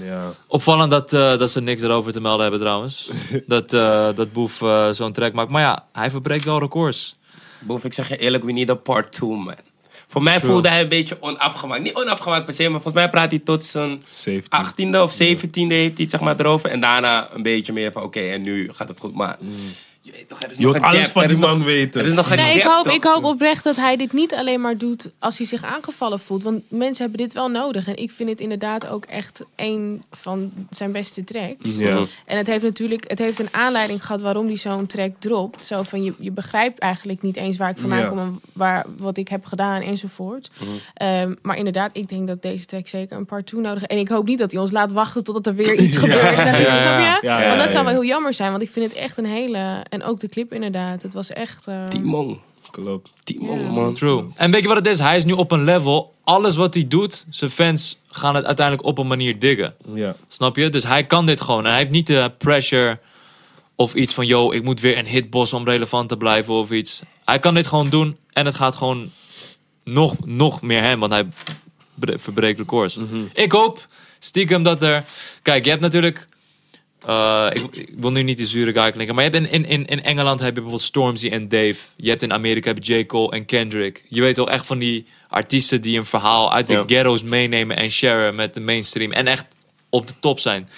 [0.00, 0.34] Ja.
[0.46, 3.10] Opvallend dat, eh, dat ze niks erover te melden hebben trouwens.
[3.46, 5.50] dat, eh, dat Boef eh, zo'n track maakt.
[5.50, 7.16] Maar ja, hij verbreekt wel records.
[7.60, 9.54] Boef, ik zeg je eerlijk, we need a part 2, man.
[10.08, 11.82] Voor mij voelde hij een beetje onafgemaakt.
[11.82, 14.94] Niet onafgemaakt per se, maar volgens mij praat hij tot zijn 17.
[14.94, 15.18] 18e of 17e
[15.52, 16.70] heeft hij het zeg maar erover.
[16.70, 19.14] En daarna een beetje meer van, oké, en nu gaat het goed.
[19.14, 19.38] Maar
[20.04, 21.12] je weet toch, er is Je nog wilt een alles gap.
[21.12, 22.14] van Er die nog- man Er is weten.
[22.14, 25.10] nog Nee, ik gap, hoop, ik hoop oprecht dat hij dit niet alleen maar doet
[25.18, 26.42] als hij zich aangevallen voelt.
[26.42, 27.86] Want mensen hebben dit wel nodig.
[27.88, 31.76] En ik vind het inderdaad ook echt een van zijn beste tracks.
[31.78, 31.98] Ja.
[32.26, 35.64] En het heeft natuurlijk het heeft een aanleiding gehad waarom hij zo'n track dropt.
[35.64, 38.08] Zo van je, je begrijpt eigenlijk niet eens waar ik vandaan Ja.
[38.08, 40.50] kom en waar, wat ik heb gedaan enzovoort.
[40.94, 43.90] Ehm, maar inderdaad, ik denk dat deze track zeker een part 2 nodig heeft.
[43.92, 46.22] En ik hoop niet dat hij ons laat wachten totdat er weer iets gebeurt.
[46.22, 47.18] Dat snap je?
[47.22, 48.50] ja, ja, want dat zou wel heel jammer zijn.
[48.50, 49.82] Want ik vind het echt een hele.
[49.92, 51.02] En ook de clip inderdaad.
[51.02, 51.66] Het was echt.
[51.66, 52.40] ehm, Timon.
[52.70, 53.10] Klopt.
[53.24, 53.94] Timon, man.
[53.94, 54.24] True.
[54.36, 54.98] En weet je wat het is?
[54.98, 56.14] Hij is nu op een level.
[56.24, 59.74] Alles wat hij doet, zijn fans gaan het uiteindelijk op een manier diggen.
[59.94, 60.16] Ja.
[60.28, 60.68] Snap je?
[60.70, 61.64] Dus hij kan dit gewoon.
[61.64, 62.98] En hij heeft niet de pressure
[63.74, 64.26] of iets van...
[64.26, 67.02] Yo, ik moet weer een hitbos om relevant te blijven of iets.
[67.24, 68.16] Hij kan dit gewoon doen.
[68.32, 69.10] En het gaat gewoon
[69.84, 71.00] nog, nog meer hem.
[71.00, 71.26] Want hij
[71.94, 72.98] bre- verbreekt records.
[73.32, 73.86] Ik hoop
[74.18, 75.04] stiekem dat er...
[75.42, 76.26] Kijk, je hebt natuurlijk...
[77.06, 79.14] eh, ik, ik wil nu niet de zure guy klinken.
[79.14, 81.76] Maar je hebt in, in, in, Engeland heb je bijvoorbeeld Stormzy en Dave.
[81.96, 83.06] Je hebt in Amerika heb je J.
[83.06, 84.04] Cole en Kendrick.
[84.08, 86.84] Je weet wel echt van die artiesten die een verhaal uit de Ja.
[86.86, 89.12] ghetto's meenemen en sharen met de mainstream.
[89.12, 89.46] En echt
[89.90, 90.68] op de top zijn.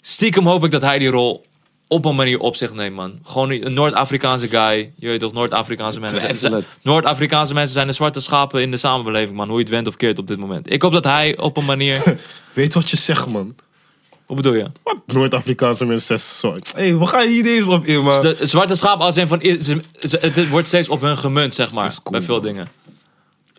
[0.00, 1.44] Stiekem hoop ik dat hij die rol
[1.88, 3.18] op een manier op zich neemt, man.
[3.24, 4.92] Gewoon een Noord-Afrikaanse guy.
[4.96, 6.64] Je weet toch, Noord-Afrikaanse mensen.
[6.82, 9.48] Noord-Afrikaanse mensen zijn de zwarte schapen in de samenleving, man.
[9.48, 10.72] Hoe je het went of keert op dit moment.
[10.72, 12.02] Ik hoop dat hij op een manier...
[12.52, 13.54] Weet wat je zegt, man.
[14.30, 14.66] Wat bedoel je?
[14.82, 14.96] Wat?
[15.06, 16.76] Noord-Afrikaanse mensen zeggen zo.
[16.78, 18.20] Hé, hey, we gaan hier deze op in, man.
[18.22, 19.40] De, het zwarte schaap als in van...
[19.42, 21.86] ze- ze- Het wordt steeds op hun gemunt, zeg maar.
[21.86, 22.44] is cool, bij veel man.
[22.44, 22.68] dingen.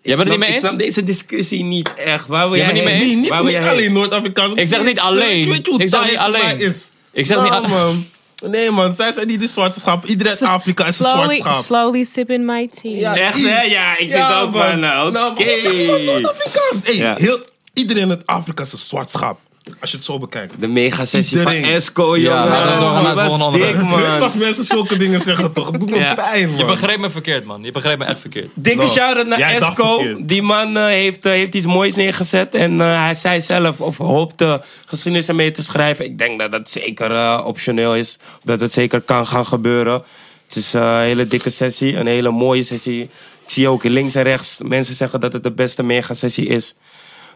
[0.02, 0.80] Jij bent het niet mee Ik snap eens?
[0.84, 2.28] deze discussie niet echt.
[2.28, 3.04] Waar wil Jij jij bent niet mee heen?
[3.04, 3.12] eens?
[3.14, 3.72] Nee, niet, Waar wil niet jij heen?
[3.72, 5.50] alleen Noord-Afrikaanse Ik zeg niet alleen.
[5.50, 6.60] Weet je hoe Ik zeg niet mij alleen.
[6.60, 6.92] is?
[7.12, 7.60] Ik zeg Nou, niet...
[7.62, 8.06] al- man.
[8.46, 8.94] Nee, man.
[8.94, 10.06] Zij zijn niet de zwarte schaap.
[10.06, 11.64] Iedereen in Afrika is een zwart slowly, schaap.
[11.64, 12.92] slowly sipping my tea.
[12.92, 13.16] Ja.
[13.18, 13.62] Echt, hè?
[13.62, 15.46] Ja, ik zit ook van, nou, Nou, oké.
[15.46, 16.84] maar zeg Noord-Afrikaans?
[16.84, 17.16] Hey, Ja.
[17.18, 17.40] heel,
[17.74, 19.40] iedereen in Afrika is een zwart schaap.
[19.80, 20.54] Als je het zo bekijkt.
[20.60, 21.76] De mega-sessie van Iedereen.
[21.76, 23.16] Esco, Ja, jongen.
[23.16, 24.22] was dik, man.
[24.22, 25.72] als mensen zulke dingen zeggen toch.
[25.72, 26.14] Het doet me Ja.
[26.14, 26.58] pijn, man.
[26.58, 27.64] Je begreep me verkeerd, man.
[27.64, 28.50] Je begreep me echt verkeerd.
[28.54, 30.16] Dikke Nou, shout-out naar jij Esco.
[30.20, 32.56] Die man eh, heeft, eh, heeft iets moois neergezet.
[32.56, 36.06] En eh, hij zei zelf of hoopt uh, geschiedenis ermee te schrijven.
[36.06, 38.18] Ik denk dat dat zeker eh, optioneel is.
[38.44, 40.04] Dat het zeker kan gaan gebeuren.
[40.48, 41.96] Het is een hele dikke sessie.
[41.96, 43.02] Een hele mooie sessie.
[43.46, 46.76] Ik zie ook links en rechts mensen zeggen dat het de beste mega-sessie is.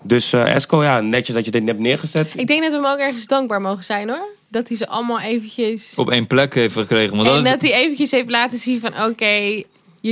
[0.07, 2.27] Dus eh, Esco, ja, netjes dat je dit hebt neergezet.
[2.35, 4.27] Ik denk dat we hem ook ergens dankbaar mogen zijn hoor.
[4.47, 5.93] Dat hij ze allemaal eventjes...
[5.95, 7.15] Op één plek heeft gekregen.
[7.15, 9.63] Want en dat is, dat hij eventjes heeft laten zien van oké,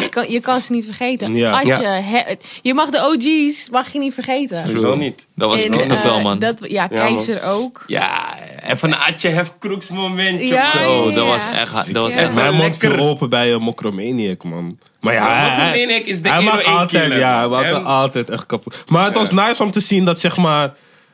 [0.01, 1.35] je, kan, je kan ze niet vergeten.
[1.35, 1.61] Ja.
[1.61, 4.57] Je, he- je mag de OG's mag je niet vergeten.
[4.67, 5.27] Sowieso niet.
[5.35, 6.39] dat was En, kippenvel, eh, man.
[6.39, 6.87] Dat, ja.
[6.87, 7.83] Keizer ook.
[7.87, 8.35] Ja,
[8.67, 10.45] even een Atje Hefkroeks momentje.
[10.73, 11.93] Zo, ja, dat was echt...
[11.93, 12.19] Dat was Ja.
[12.19, 12.91] echt Mijn mond lekker.
[12.97, 14.77] viel open bij een Mokromaniac, man.
[14.99, 17.17] Maar ja, hij, is de hij maakt 101 altijd, killer.
[17.19, 18.83] ja, hij maakt altijd echt kapot.
[18.87, 20.73] Maar het was nice om te zien dat, zeg maar,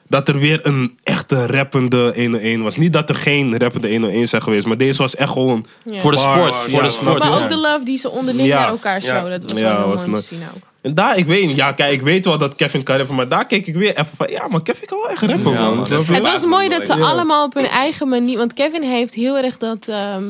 [0.10, 2.78] dat er weer een echte rappende 101 was.
[2.78, 5.66] Niet dat er geen rappende 101 zijn geweest, maar deze was echt gewoon...
[5.86, 6.00] Ja.
[6.00, 6.54] Voor de sport.
[6.54, 7.20] ja, Voor de maar sport.
[7.20, 8.60] Maar ook de love die ze onderling Ja.
[8.60, 9.20] naar elkaar Ja.
[9.20, 9.30] show.
[9.32, 10.62] Dat was Ja, wel heel was mooi om te zien ook.
[10.82, 13.46] En daar, ik weet ja, kijk, ik weet wel dat Kevin kan rappen, maar daar
[13.46, 15.86] keek ik weer even van, ja, maar Kevin kan wel echt rappen, Ja, man.
[16.08, 17.06] Het was mooi dat ze Ja.
[17.06, 18.38] allemaal op hun eigen manier...
[18.38, 19.88] Want Kevin heeft heel erg dat...
[19.88, 20.24] ehm,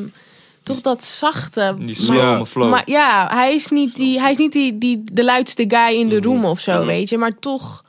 [0.63, 1.76] toch dat zachte...
[1.80, 2.70] Die maar- slome flow.
[2.70, 6.10] Maar ja, hij is niet, die, hij is niet die, die, de luidste guy in
[6.10, 7.18] de room of zo, weet je.
[7.18, 7.84] Maar toch...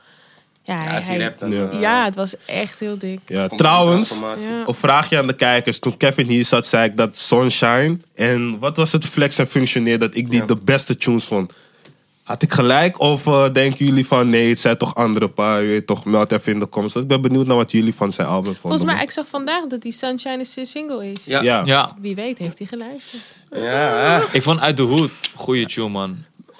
[0.63, 1.51] Ja, Ja, hij, hij dan...
[1.51, 1.69] Ja.
[1.79, 3.19] ja, het was echt heel dik.
[3.25, 4.21] Ja, trouwens,
[4.67, 8.77] vraag je aan de kijkers, toen Kevin hier zat, zei ik dat Sunshine en wat
[8.77, 10.45] was het flex en functioneer dat ik die Ja.
[10.45, 11.53] de beste tunes vond.
[12.23, 15.67] Had ik gelijk of eh, denken jullie van nee, het zijn toch andere paar, je
[15.67, 16.95] weet toch, meld even in de comments.
[16.95, 18.61] Ik ben benieuwd naar wat jullie van zijn album vonden.
[18.61, 21.25] Volgens mij, ik zag vandaag dat die Sunshine is single is.
[21.25, 21.41] Ja.
[21.41, 21.61] Ja.
[21.65, 23.23] Ja, Wie weet heeft hij geluisterd.
[23.51, 26.17] Ja, ik vond Uit de Hoed goede tune, man.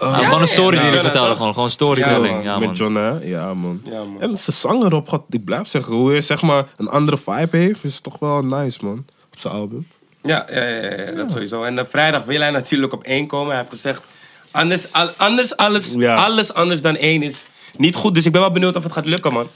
[0.10, 1.36] Ja, gewoon een story ja, die vertelde.
[1.36, 2.26] Gewoon, gewoon storytelling.
[2.26, 2.44] Ja, man.
[2.44, 2.68] Ja, man.
[2.68, 3.10] Met John, hè?
[3.10, 3.82] Ja, man.
[3.84, 4.22] Ja, man.
[4.22, 7.58] En zijn zang erop gaat, ik blijf zeggen, hoe hij zeg maar een andere vibe
[7.58, 9.06] heeft, is toch wel nice, man.
[9.34, 9.88] Op zijn album.
[10.24, 11.64] Ja, ja, ja, ja, ja, dat sowieso.
[11.64, 13.48] En eh, vrijdag wil hij natuurlijk op één komen.
[13.48, 14.04] Hij heeft gezegd,
[14.52, 16.16] anders, al- anders alles, Ja.
[16.16, 17.44] alles anders dan één is
[17.78, 18.14] niet goed.
[18.16, 19.48] Dus ik ben wel benieuwd of het gaat lukken, man.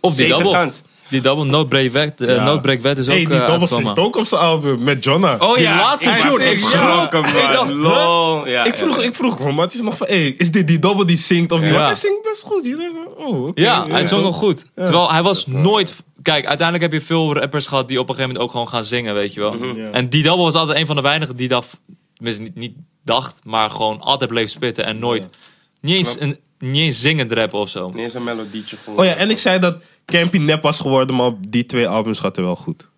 [0.00, 0.58] Of die Zeker double.
[0.58, 0.82] kans.
[1.14, 2.44] Die die double Noodbreak Wet, eh, Ja.
[2.44, 5.36] Noodbreak Wet is ook hey, die eh, double zingt ook op zijn album met Jonna.
[5.38, 7.62] Oh Die ja, laatste tune is- geschrokken, ja.
[7.62, 8.46] Ik.
[8.46, 9.02] Ja, ik, vroeg, ja.
[9.02, 11.68] ik vroeg romantisch nog van, hey, is dit die double die zingt of niet?
[11.68, 11.74] Ja.
[11.74, 12.64] Want hij zingt best goed.
[12.64, 13.60] Je denkt, oh, oké.
[13.62, 14.64] Ja, hij zong nog goed.
[14.76, 14.82] Ja.
[14.84, 15.94] Terwijl hij was nooit...
[16.22, 18.84] Kijk, uiteindelijk heb je veel rappers gehad die op een gegeven moment ook gewoon gaan
[18.84, 19.52] zingen, weet je wel.
[19.52, 19.76] Mhm.
[19.80, 19.90] Ja.
[19.90, 21.66] En die double was altijd een van de weinigen die dat...
[22.18, 22.74] Niet, niet
[23.04, 25.28] dacht, maar gewoon altijd bleef spitten en nooit...
[25.80, 27.88] Niet eens, een, niet eens zingend rappen of zo.
[27.88, 28.98] Niet eens een melodietje gewoon.
[28.98, 32.18] Oh ja, en ik zei dat Campy nep was geworden, maar op die twee albums
[32.20, 32.88] gaat hij wel goed.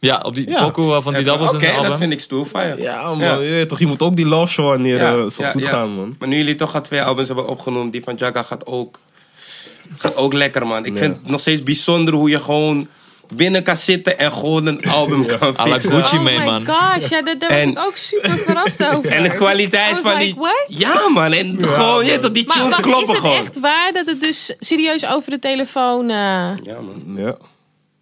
[0.00, 0.64] Ja, op die Ja.
[0.64, 1.96] pokoe eh, van die doubles Oké, de dat album.
[1.96, 2.74] vind ik stoer van je.
[2.82, 3.18] Ja, man.
[3.18, 3.34] Ja.
[3.34, 5.62] Je, weet toch, je moet ook die love show wanneer Ja, eh, zo ja, goed
[5.62, 5.68] ja.
[5.68, 6.16] gaan, man.
[6.18, 8.98] Maar nu jullie toch al twee albums hebben opgenomen, die van Jaga gaat ook,
[9.96, 10.84] gaat ook lekker, man.
[10.84, 10.98] Ik Ja.
[10.98, 12.88] vind het nog steeds bijzonder hoe je gewoon
[13.34, 15.92] binnen kan zitten en gewoon een album kan fixen.
[15.92, 16.66] Gucci oh Mane, my man.
[16.66, 19.10] gosh, ja, daar, daar was En- ik ook super verrast over.
[19.10, 20.34] En de kwaliteit van like, die...
[20.34, 20.64] what?
[20.68, 21.32] Ja, man.
[21.32, 23.36] En gewoon, je weet toch, die Maar, tunes maar is kloppen het gewoon.
[23.36, 26.10] echt waar dat het dus serieus over de telefoon...
[26.10, 27.02] eh, Ja, man.
[27.16, 27.36] Ja.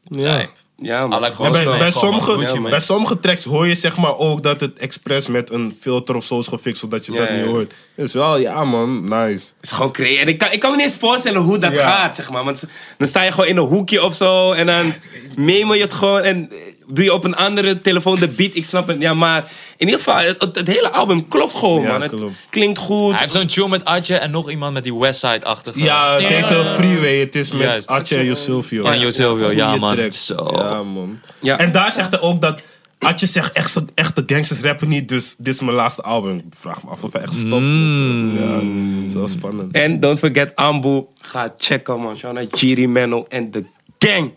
[0.04, 0.46] Ja.
[0.78, 1.18] Ja, man.
[1.22, 4.16] I like Ja, Gewoon bij, bij, sommige, gewoon, bij sommige tracks hoor je zeg maar
[4.18, 7.28] ook dat het expres met een filter of zo is gefixt, zodat je Ja, dat
[7.28, 7.50] ja, niet ja.
[7.50, 7.74] hoort.
[7.96, 9.32] Dus wel, ja man, nice.
[9.32, 10.20] Het is gewoon creëren.
[10.22, 11.90] En ik kan, ik kan me niet eens voorstellen hoe dat Ja.
[11.90, 12.44] gaat, zeg maar.
[12.44, 12.64] Want
[12.98, 14.94] dan sta je gewoon in een hoekje of zo en dan
[15.36, 16.50] memo je het gewoon en
[16.88, 18.50] doe je op een andere telefoon de beat.
[18.54, 19.44] Ik snap het, ja, maar
[19.76, 22.00] in ieder geval, het, het- het hele album klopt gewoon, Ja, man.
[22.02, 22.32] Het klopt.
[22.50, 23.10] klinkt goed.
[23.10, 25.82] Hij heeft zo'n tune met Adje en nog iemand met die Westside-achtige.
[25.82, 26.28] Ja, Ja.
[26.28, 27.86] kijk de Freeway, het is met Juist.
[27.86, 28.84] Atje en Josilvio.
[28.84, 29.94] En Josilvio, ja, Goeie man.
[29.94, 30.12] track.
[30.12, 30.50] Zo.
[30.54, 31.20] Ja man.
[31.40, 31.58] Ja.
[31.58, 32.60] En daar zegt hij ook dat
[32.98, 36.36] Atje zegt echt, echt de gangsters rappen niet, dus dit is mijn laatste album.
[36.36, 37.62] Ik vraag me af of hij echt stopt.
[37.62, 38.38] Mm.
[38.38, 39.72] Ja, zo spannend.
[39.72, 41.04] En don't forget Ambu.
[41.18, 42.16] Ga checken, man.
[42.16, 43.64] Shout out Jiri Menno en de
[43.98, 44.32] gang.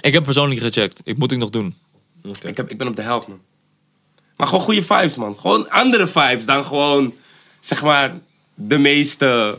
[0.00, 1.00] Ik heb persoonlijk gecheckt.
[1.04, 1.74] Ik moet ik nog doen.
[2.42, 3.40] Ik, heb, ik ben op de helft, man.
[4.36, 5.36] Maar gewoon goede vibes, man.
[5.36, 7.14] Gewoon andere vibes dan gewoon,
[7.60, 8.14] zeg maar,
[8.54, 9.58] de meeste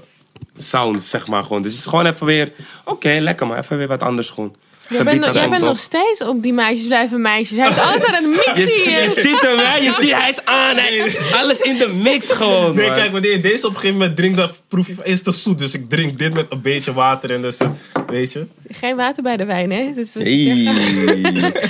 [0.56, 1.43] sounds, zeg maar.
[1.43, 1.62] Gewoon.
[1.62, 2.51] Dus het is gewoon even weer,
[2.86, 4.56] oké, lekker, maar even weer wat anders gewoon.
[4.89, 7.58] Jij bent, nog- jij dat bent komt nog steeds op die meisjes blijven meisjes.
[7.58, 9.76] Hij is alles aan het mixen Je, ziet hem, hè?
[9.76, 10.76] Je ziet, hij is aan.
[10.76, 12.95] Hij, alles in de mix gewoon, Nee, man.
[12.98, 15.32] kijk, wanneer je deze op een gegeven moment drinkt, dan proef je van, is te
[15.32, 15.58] zoet.
[15.58, 17.69] Dus ik drink dit met een beetje water en dus, het-
[18.08, 18.45] weet je.
[18.71, 19.91] Geen water bij de wijn, hè?
[19.95, 21.54] Dat is wat je zegt.
[21.54, 21.69] Hey.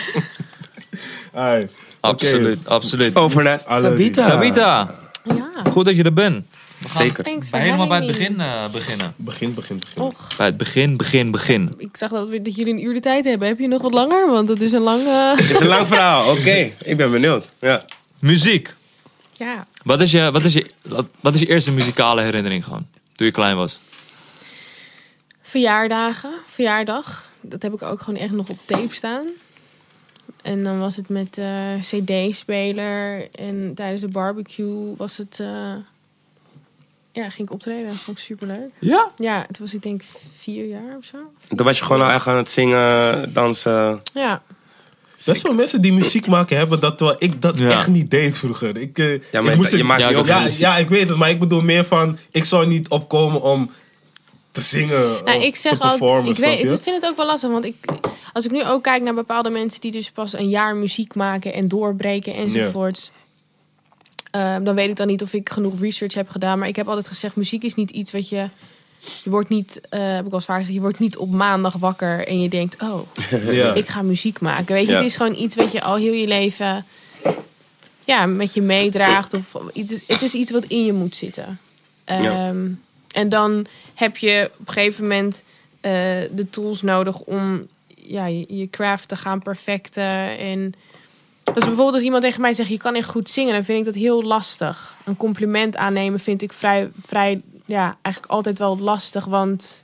[1.51, 1.67] Ai.
[1.99, 3.15] Absoluut, absoluut.
[3.15, 4.27] Over naar Tabita.
[4.29, 5.49] Tabita, Ja.
[5.71, 6.45] goed dat je er bent.
[6.97, 7.23] Zeker.
[7.23, 9.13] Thanks for Helemaal bij het having begin eh, beginnen.
[9.15, 10.01] Begin, begin, begin.
[10.01, 11.73] Och, Bij het begin, begin, begin.
[11.77, 13.47] ik zag dat, we- dat jullie een uur de tijd hebben.
[13.47, 14.27] Heb je nog wat langer?
[14.29, 15.33] Want het is een lange...
[15.37, 16.71] Het is een lang verhaal, oké.
[16.83, 17.45] Ik ben benieuwd.
[17.59, 17.85] Ja.
[18.19, 18.75] Muziek.
[19.33, 19.67] Ja.
[19.83, 22.87] Wat is, je, wat, is je, wat, wat is je eerste muzikale herinnering gewoon?
[23.15, 23.79] Toen je klein was.
[25.41, 27.31] Verjaardagen, verjaardag.
[27.41, 29.25] Dat heb ik ook gewoon echt nog op tape staan.
[30.41, 33.27] En dan was het met eh CD-speler.
[33.31, 35.39] En tijdens de barbecue was het...
[35.39, 35.73] eh,
[37.15, 37.85] ja, ging ik optreden.
[37.87, 38.69] Dat vond ik superleuk.
[38.79, 39.11] Ja?
[39.17, 40.01] Ja, toen was ik denk
[40.31, 41.17] vier jaar of zo.
[41.55, 44.01] Toen was je gewoon al echt aan het zingen, dansen.
[44.13, 44.41] Ja,
[45.25, 47.69] Best wel mensen die muziek maken hebben dat terwijl ik dat Ja.
[47.69, 48.77] echt niet deed vroeger.
[48.77, 51.09] Ik, eh, Ja, maar ik moest je het- maakt Ja, ook ook ja, ik weet
[51.09, 53.71] het, maar ik bedoel meer van, ik zou niet opkomen om
[54.51, 57.25] te zingen Nou, of ik zeg al, performen, ik, weet, ik vind het ook wel
[57.25, 57.49] lastig.
[57.49, 57.75] Want ik,
[58.33, 61.53] als ik nu ook kijk naar bepaalde mensen die dus pas een jaar muziek maken
[61.53, 63.11] en doorbreken enzovoorts.
[64.39, 66.59] Ehm, dan weet ik dan niet of ik genoeg research heb gedaan.
[66.59, 68.49] Maar ik heb altijd gezegd, muziek is niet iets wat je...
[69.23, 72.27] Je wordt niet, eh, heb ik al vaak gezegd, je wordt niet op maandag wakker
[72.27, 72.99] en je denkt, oh,
[73.51, 73.73] Ja.
[73.73, 74.73] ik ga muziek maken.
[74.75, 74.97] Weet je, Ja.
[74.97, 76.85] het is gewoon iets wat je al heel je leven
[78.03, 79.33] ja, met je meedraagt.
[79.33, 81.59] Of iets, het is iets wat in je moet zitten.
[82.05, 82.47] Ja.
[82.47, 82.67] Ehm,
[83.11, 85.43] En dan heb je op een gegeven moment
[85.81, 85.91] eh,
[86.31, 90.37] de tools nodig om ja, je, je craft te gaan perfecten.
[90.37, 90.73] En
[91.53, 93.85] dus bijvoorbeeld als iemand tegen mij zegt, je kan echt goed zingen, dan vind ik
[93.85, 94.97] dat heel lastig.
[95.05, 99.83] Een compliment aannemen vind ik vrij, vrij ja, eigenlijk altijd wel lastig, want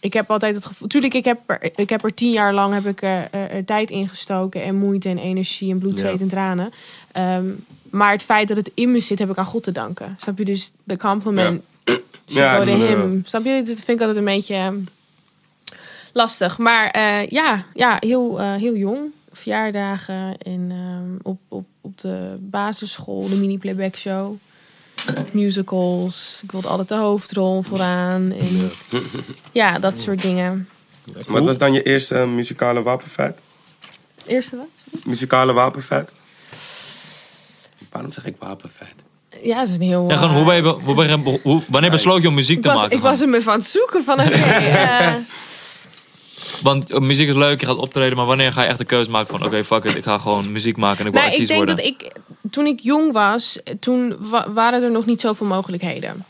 [0.00, 0.88] ik heb altijd het gevoel.
[0.88, 3.64] Tuurlijk, ik heb er, ik heb er tien jaar lang heb ik er, er- er
[3.64, 6.70] tijd in gestoken en moeite en energie en bloed, zweet en tranen.
[7.12, 7.46] Ehm,
[7.90, 10.16] maar het feit dat het in me zit, heb ik aan God te danken.
[10.20, 10.44] Snap je?
[10.44, 11.62] Dus de compliment.
[11.84, 13.22] Ja, Ja, is- hem.
[13.26, 13.62] Snap je?
[13.62, 14.76] Dat vind ik altijd een beetje ehm,
[16.12, 16.58] lastig.
[16.58, 19.10] Maar eh, ja, ja heel, eh, heel jong.
[19.36, 24.34] Verjaardagen en ehm, op, op, op de basisschool, de mini-playback show.
[25.32, 26.40] Musicals.
[26.42, 28.32] Ik wilde altijd de hoofdrol vooraan.
[28.32, 28.70] En,
[29.52, 30.68] ja, dat soort dingen.
[31.28, 33.38] Wat was dan je eerste eh, muzikale wapenfeit?
[34.26, 35.02] Eerste wat?
[35.04, 36.10] Muzikale wapenfeit?
[37.90, 38.94] Waarom zeg ik wapenfeit?
[39.42, 40.06] Ja, dat is een heel...
[40.08, 42.56] Ja, gewoon, eh, hoe ben je, hoe ben je- hoe- wanneer besloot je om muziek
[42.56, 42.96] ik te was, maken?
[42.96, 44.20] ik was hem even aan het zoeken van...
[44.20, 45.14] Oké, eh,
[46.62, 49.10] Want eh, muziek is leuk, je gaat optreden, maar wanneer ga je echt de keuze
[49.10, 51.40] maken van oké, fuck it, ik ga gewoon muziek maken en ik wil Nou, ik
[51.40, 51.76] artiest denk worden?
[51.76, 52.12] dat ik,
[52.50, 56.24] toen ik jong was, toen wa- waren er nog niet zoveel mogelijkheden.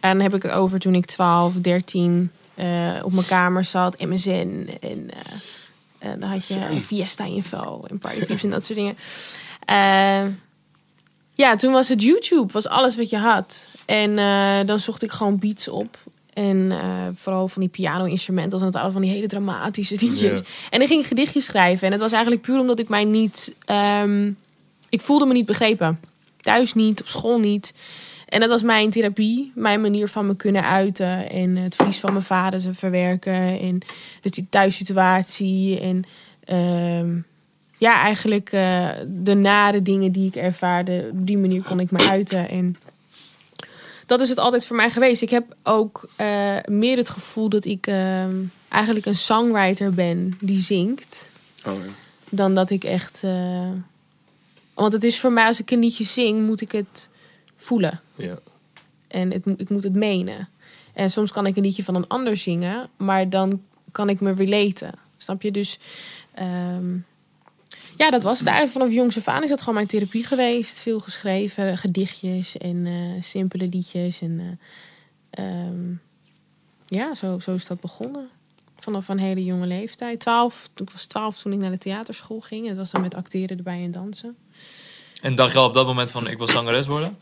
[0.00, 2.66] En dan heb ik het over toen ik 12, 13, eh,
[3.02, 4.00] op mijn kamer zat.
[4.04, 6.80] MSN en eh, eh, dan had je MSN.
[6.80, 8.96] Fiesta Info en Partypeeps en dat soort dingen.
[9.64, 10.32] Eh,
[11.34, 13.68] ja, toen was het YouTube, was alles wat je had.
[13.86, 15.98] En eh, dan zocht ik gewoon beats op.
[16.32, 20.40] En eh, vooral van die piano-instrumentals en het alle van die hele dramatische liedjes.
[20.70, 21.86] En dan ging ik gedichtjes schrijven.
[21.86, 23.54] En het was eigenlijk puur omdat ik mij niet...
[23.64, 24.30] ehm,
[24.88, 26.00] ik voelde me niet begrepen.
[26.40, 27.74] Thuis niet, op school niet.
[28.32, 31.30] En dat was mijn therapie, mijn manier van me kunnen uiten.
[31.30, 33.60] En het verlies van mijn vader ze verwerken.
[33.60, 33.78] En
[34.22, 35.80] de thuissituatie.
[35.80, 36.04] En
[36.44, 37.16] ehm,
[37.78, 41.08] ja, eigenlijk eh, de nare dingen die ik ervaarde.
[41.12, 42.48] Op die manier kon ik me uiten.
[42.48, 42.76] En
[44.06, 45.22] dat is het altijd voor mij geweest.
[45.22, 48.34] Ik heb ook eh, meer het gevoel dat ik ehm,
[48.68, 51.28] eigenlijk een songwriter ben die zingt.
[51.66, 51.90] Oh, ja.
[52.30, 53.22] Dan dat ik echt...
[53.24, 53.70] eh,
[54.74, 57.08] want het is voor mij, als ik een liedje zing, moet ik het
[57.56, 58.00] voelen.
[58.14, 58.38] Ja.
[59.08, 60.48] En het, ik moet het menen.
[60.92, 63.62] En soms kan ik een liedje van een ander zingen, maar dan
[63.92, 64.92] kan ik me relaten.
[65.16, 65.50] Snap je?
[65.50, 65.78] Dus
[66.34, 66.96] ehm,
[68.02, 68.78] ja, dat was het eigenlijk.
[68.78, 70.80] Vanaf jongs af aan is dat gewoon mijn therapie geweest.
[70.80, 74.20] Veel geschreven, gedichtjes en eh, simpele liedjes.
[74.20, 74.58] En
[75.30, 75.92] eh, ehm,
[76.86, 78.28] ja, zo, zo is dat begonnen.
[78.78, 80.20] Vanaf een hele jonge leeftijd.
[80.20, 82.68] 12, ik was twaalf toen ik naar de theaterschool ging.
[82.68, 84.36] Het was dan met acteren erbij en dansen.
[85.20, 87.18] En dacht je al op dat moment van ik wil zangeres worden?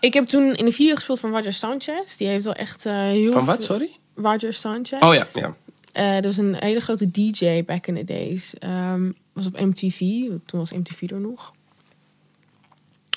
[0.00, 2.16] Ik heb toen in de video gespeeld van Roger Sanchez.
[2.16, 3.96] Die heeft wel echt eh, heel Van wat, sorry?
[4.14, 5.02] Roger Sanchez.
[5.02, 5.56] Oh ja, ja.
[5.94, 8.54] Eh, dat was een hele grote DJ back in the days.
[8.58, 9.98] Ehm, was op MTV.
[10.46, 11.52] Toen was MTV er nog.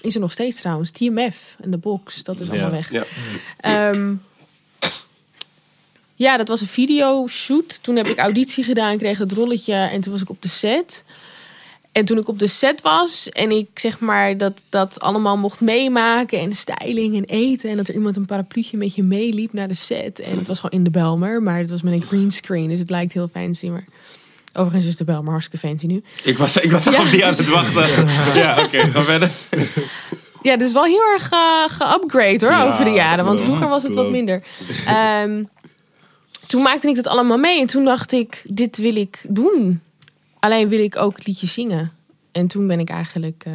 [0.02, 0.92] Is er nog steeds trouwens.
[0.92, 2.24] TMF en de box.
[2.24, 2.54] Dat is Ja.
[2.54, 2.92] allemaal weg.
[2.92, 3.04] ja.
[3.58, 4.14] Ehm,
[6.16, 7.84] ja, dat was een videoshoot.
[7.84, 11.04] Toen heb ik auditie gedaan, kreeg het rolletje en toen was ik op de set.
[11.98, 15.62] En toen ik op de set was en ik zeg maar dat dat allemaal mocht
[15.62, 19.68] meemaken en styling en eten en dat er iemand een parapluutje met je meeliep naar
[19.68, 20.20] de set.
[20.20, 22.80] En het was gewoon in de Belmer, maar het was met een green screen, dus
[22.80, 23.68] het lijkt heel fancy.
[23.68, 23.86] Maar
[24.54, 26.04] overigens is de Belmer hartstikke fancy nu.
[26.24, 28.08] Ik was, ik was Ja, op die aan het wachten.
[28.42, 29.30] Ja, oké, ga verder.
[30.42, 33.26] Ja, dus wel heel erg eh, geupgrade hoor, Ja, over de jaren.
[33.26, 34.44] Want vroeger was het wat minder.
[34.86, 35.44] Ehm,
[36.48, 37.60] toen maakte ik dat allemaal mee.
[37.62, 39.82] En toen dacht ik, dit wil ik doen.
[40.48, 41.92] Alleen wil ik ook het liedje zingen.
[42.32, 43.54] En toen ben ik eigenlijk eh,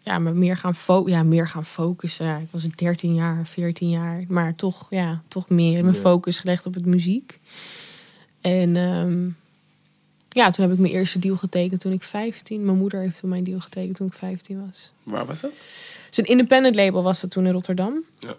[0.00, 2.40] ja, me meer, gaan ja, meer gaan focussen.
[2.40, 4.24] Ik was 13 jaar, 14 jaar.
[4.28, 6.00] Maar toch, ja, toch meer mijn Ja.
[6.00, 7.38] focus gelegd op het muziek.
[8.40, 9.28] En ehm,
[10.28, 12.64] ja, toen heb ik mijn eerste deal getekend toen ik 15.
[12.64, 14.92] Mijn moeder heeft toen mijn deal getekend toen ik 15 was.
[15.02, 15.50] Waar was dat?
[16.10, 18.04] Een independent label was dat toen in Rotterdam.
[18.18, 18.36] Ja.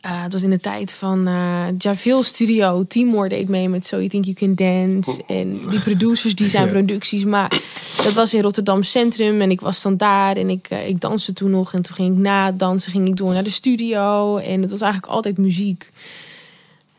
[0.00, 2.84] Eh, het was in de tijd van eh Javil Studio.
[2.88, 5.22] Timor deed mee met So You Think You Can Dance.
[5.26, 6.70] En die producers die zijn Ja.
[6.72, 7.24] producties.
[7.24, 7.60] Maar
[7.96, 9.40] dat was in Rotterdam Centrum.
[9.40, 10.36] En ik was dan daar.
[10.36, 11.72] En ik, eh, ik danste toen nog.
[11.74, 14.36] En toen ging ik na het dansen ging ik door naar de studio.
[14.36, 15.90] En het was eigenlijk altijd muziek.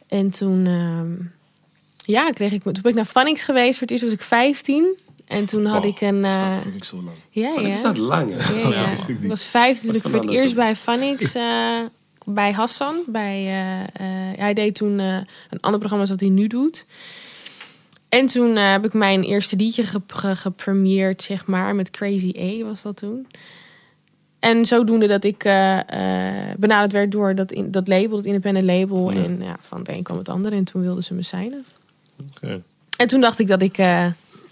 [0.07, 0.65] En toen...
[0.65, 1.11] ehm,
[2.05, 2.63] ja, kreeg ik...
[2.63, 3.71] Toen ben ik naar Phonics geweest.
[3.77, 4.85] Voor het eerst was ik 15.
[5.27, 6.25] En toen had ik een...
[6.25, 7.17] eh, Dat vind ik zo lang.
[7.29, 7.55] ja, ja.
[7.55, 8.59] dat is dat lang, hè?
[8.61, 9.27] Ja, ja.
[9.27, 10.75] was vijf toen ik voor het eerst bij
[11.33, 11.79] eh,
[12.25, 13.03] bij Hassan.
[13.07, 15.15] Bij, eh, eh, hij deed toen eh,
[15.49, 16.85] een ander programma dat hij nu doet.
[18.09, 22.65] En toen heb ik mijn eerste liedje ge ge- gepremieerd, zeg maar, met Crazy A
[22.65, 23.27] was dat toen.
[24.39, 25.79] En zodoende dat ik eh,
[26.57, 29.11] benaderd werd door dat, in, dat label, dat independent label.
[29.11, 29.23] Ja.
[29.23, 31.65] En ja, van het een kwam het ander en toen wilden ze me signen.
[32.97, 33.77] En toen dacht ik dat ik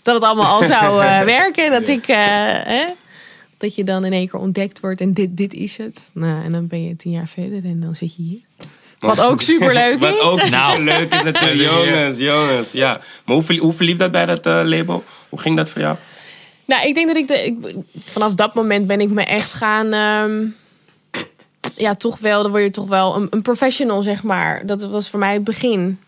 [0.03, 1.71] dat het allemaal al zou werken.
[1.71, 2.89] Dat ik eh,
[3.63, 6.10] dat je dan in één keer ontdekt wordt en dit, dit is het.
[6.13, 8.39] Nou, en dan ben je tien jaar verder en dan zit je hier.
[8.99, 10.21] Wat ook superleuk Wat is.
[10.21, 10.84] ook Nou.
[10.84, 11.69] leuk is natuurlijk.
[11.71, 12.71] jongens, jongens.
[12.71, 13.02] Ja.
[13.26, 15.04] Maar hoe, hoe verliep dat bij dat eh, label?
[15.30, 15.97] Hoe ging dat voor jou?
[16.65, 19.93] Nou, ik denk dat ik, de, ik vanaf dat moment ben ik me echt gaan.
[19.93, 20.45] ehm,
[21.76, 22.41] ja, toch wel.
[22.41, 24.65] Dan word je toch wel een, een professional, zeg maar.
[24.65, 25.99] Dat was voor mij het begin.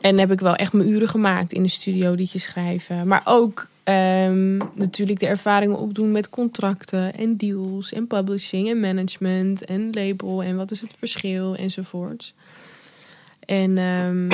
[0.00, 3.06] En heb ik wel echt mijn uren gemaakt in de studio, liedjes schrijven.
[3.06, 9.64] Maar ook ehm, natuurlijk de ervaringen opdoen met contracten en deals en publishing en management
[9.64, 12.34] en label en wat is het verschil enzovoorts.
[13.46, 14.28] En ehm,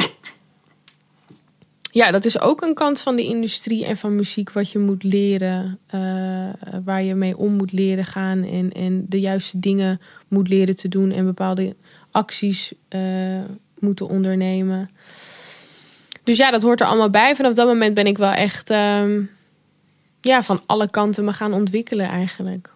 [1.93, 5.03] ja, dat is ook een kant van de industrie en van muziek wat je moet
[5.03, 5.79] leren.
[5.87, 6.49] eh,
[6.85, 8.45] waar je mee om moet leren gaan.
[8.45, 11.11] En, en de juiste dingen moet leren te doen.
[11.11, 11.77] En bepaalde
[12.11, 13.01] acties eh,
[13.79, 14.91] moeten ondernemen.
[16.25, 17.37] Dus ja, dat hoort er allemaal bij.
[17.37, 19.23] Vanaf dat moment ben ik wel echt ehm,
[20.21, 22.71] ja, van alle kanten me gaan ontwikkelen eigenlijk.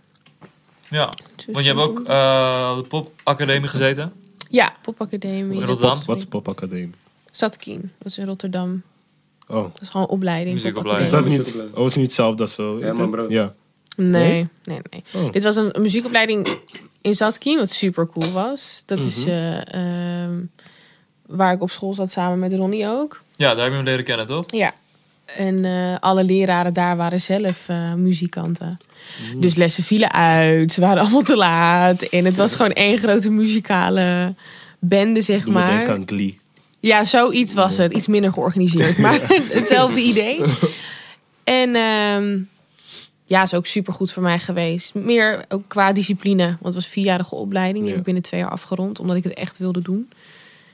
[0.90, 4.12] Ja, Dus, want je hebt ook eh, de popacademie gezeten.
[4.49, 5.61] Ja, popacademie.
[5.61, 5.99] In Rotterdam?
[6.07, 6.90] Wat is popacademie?
[7.30, 8.82] Zatkien, dat is in Rotterdam.
[9.49, 10.55] Oh, Dat is gewoon opleiding.
[10.55, 11.07] Muziekopleiding.
[11.07, 11.24] is dat
[11.55, 12.80] niet, oh, is niet hetzelfde als zo?
[12.80, 13.30] Herman Brood.
[13.30, 13.55] Ja.
[13.97, 15.05] Nee, nee, nee.
[15.14, 15.32] Oh.
[15.32, 16.59] Dit was een, een muziekopleiding
[17.01, 18.82] in Zatkin, wat super cool was.
[18.86, 19.28] Dat is Mhm.
[19.28, 20.40] eh, ehm,
[21.26, 23.20] waar ik op school zat samen met Ronnie ook.
[23.36, 24.45] Ja, daar heb je hem leren kennen, toch?
[24.47, 24.72] Ja.
[25.37, 28.79] En eh, alle leraren daar waren zelf eh, muzikanten.
[29.37, 30.72] Dus lessen vielen uit.
[30.72, 32.03] Ze waren allemaal te laat.
[32.03, 34.35] En het was gewoon één grote muzikale
[34.79, 35.91] bende, zeg Doe maar.
[35.91, 36.39] aan Glee.
[36.81, 37.93] Ja, zoiets was het.
[37.95, 39.20] Iets minder georganiseerd, maar
[39.59, 40.41] hetzelfde idee.
[41.45, 42.39] En ehm,
[43.25, 44.95] ja, is ook super goed voor mij geweest.
[44.95, 46.45] Meer ook qua discipline.
[46.47, 47.77] Want het was een vierjarige opleiding.
[47.79, 47.91] Die Ja.
[47.91, 50.09] heb ik binnen twee jaar afgerond, omdat ik het echt wilde doen.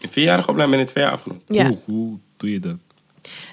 [0.01, 1.43] Een vierjarige opleiding ben je twee jaar afgenomen.
[1.49, 1.67] Ja.
[1.69, 2.77] Hoe, hoe doe je dat?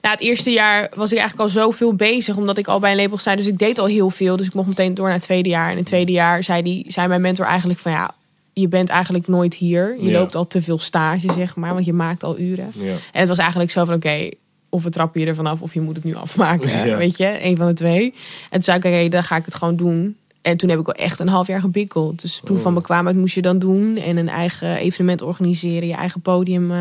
[0.02, 2.98] Nou, het eerste jaar was ik eigenlijk al zoveel bezig, omdat ik al bij een
[2.98, 3.36] label sta.
[3.36, 4.38] Dus ik deed al heel veel.
[4.38, 5.66] Dus ik mocht meteen door naar het tweede jaar.
[5.66, 8.12] En in het tweede jaar zei, die, zei mijn mentor eigenlijk van ja,
[8.54, 9.96] je bent eigenlijk nooit hier.
[10.00, 10.20] Je Ja.
[10.20, 12.72] loopt al te veel stage, zeg maar, want je maakt al uren.
[12.74, 12.92] Ja.
[12.92, 14.30] En het was eigenlijk zo van oké,
[14.70, 16.88] of we trappen je er vanaf of je moet het nu afmaken.
[16.88, 16.98] Ja.
[16.98, 18.04] Weet je, een van de twee.
[18.44, 20.16] En toen zei ik, oké, dan ga ik het gewoon doen.
[20.42, 22.22] En toen heb ik wel echt een half jaar gebikkeld.
[22.22, 22.78] Dus proef van Oh.
[22.78, 23.98] bekwaamheid moest je dan doen.
[23.98, 26.72] En een eigen evenement organiseren, je eigen podium.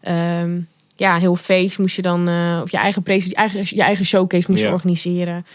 [0.00, 0.58] ehm,
[0.96, 4.06] ja, heel feest moest je dan, eh, of je eigen, presen- je eigen, je eigen
[4.06, 4.72] showcase moest je Ja.
[4.74, 5.46] organiseren.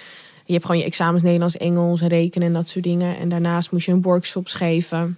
[0.46, 3.18] Je hebt gewoon je examens Nederlands, Engels, rekenen en dat soort dingen.
[3.18, 5.18] En daarnaast moest je een workshops geven.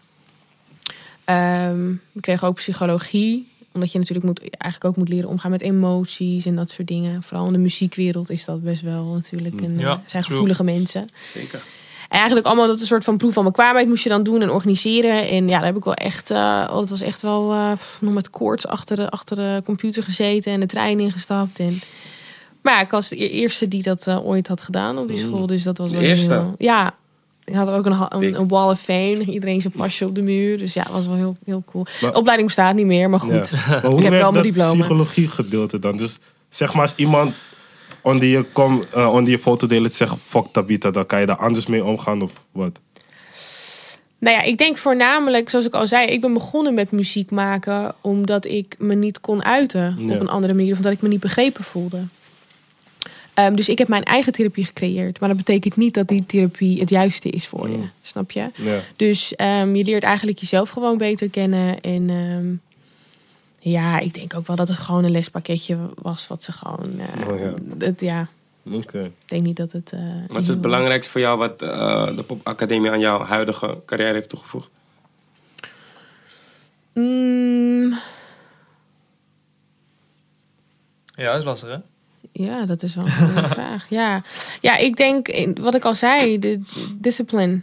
[1.26, 3.52] Ehm, we kregen ook psychologie.
[3.74, 7.24] Omdat je natuurlijk moet, eigenlijk ook moet leren omgaan met emoties en dat soort dingen.
[7.24, 9.62] Vooral in de muziekwereld is dat best wel natuurlijk.
[9.62, 10.24] Een, Ja, eh, zijn true.
[10.36, 11.10] gevoelige mensen.
[11.34, 11.62] Zeker.
[12.14, 14.50] En eigenlijk allemaal dat een soort van proef van bekwaamheid moest je dan doen en
[14.52, 15.30] organiseren.
[15.30, 18.30] En ja, daar heb ik wel echt, oh, het was echt wel eh, nog met
[18.30, 21.60] koorts achter de, achter de computer gezeten en de trein ingestapt.
[21.60, 21.82] En,
[22.62, 25.46] maar ja, ik was de eerste die dat eh, ooit had gedaan op die school.
[25.48, 26.34] Dus dat was De wel eerste?
[26.34, 26.94] heel- ja,
[27.44, 29.24] ik had ook een, een, een wall of fame.
[29.36, 30.58] Iedereen zijn pasje op de muur.
[30.58, 31.86] Dus ja, dat was wel heel, heel cool.
[32.02, 33.50] Maar- de opleiding bestaat niet meer, maar goed.
[33.50, 33.60] Ja.
[33.82, 34.74] Maar hoe Ik heb wel mijn diploma.
[34.80, 35.98] psychologie gedeelte dan?
[35.98, 36.18] Dus
[36.50, 37.34] zeg maar als iemand
[38.04, 41.36] onder je, kom, eh, onder je foto deelt zegt fuck Tabita, dan kan je daar
[41.36, 42.80] anders mee omgaan of wat?
[44.18, 47.96] Nou ja, ik denk voornamelijk, zoals ik al zei, ik ben begonnen met muziek maken
[48.02, 50.14] omdat ik me niet kon uiten Ja.
[50.14, 52.04] op een andere manier, of omdat ik me niet begrepen voelde.
[53.34, 56.80] Ehm, dus ik heb mijn eigen therapie gecreëerd, maar dat betekent niet dat die therapie
[56.80, 57.90] het juiste is voor je, Mm.
[58.02, 58.50] snap je?
[58.96, 62.46] Dus ehm, je leert eigenlijk jezelf gewoon beter kennen en ehm,
[63.66, 67.28] ja, ik denk ook wel dat het gewoon een lespakketje was wat ze gewoon, eh,
[67.28, 67.54] Oh ja.
[67.78, 68.28] het, ja,
[68.72, 69.04] Oké.
[69.04, 69.92] ik denk niet dat het.
[69.92, 74.14] eh, Wat is het belangrijkste voor jou wat eh, de popacademie aan jouw huidige carrière
[74.14, 74.70] heeft toegevoegd?
[76.94, 77.92] Mm,
[81.16, 81.78] Ja, dat is lastig, hè?
[82.32, 83.90] Ja, dat is wel een goede vraag.
[83.90, 84.24] Ja.
[84.62, 87.62] ja, ik denk, in- wat ik al zei, de de discipline.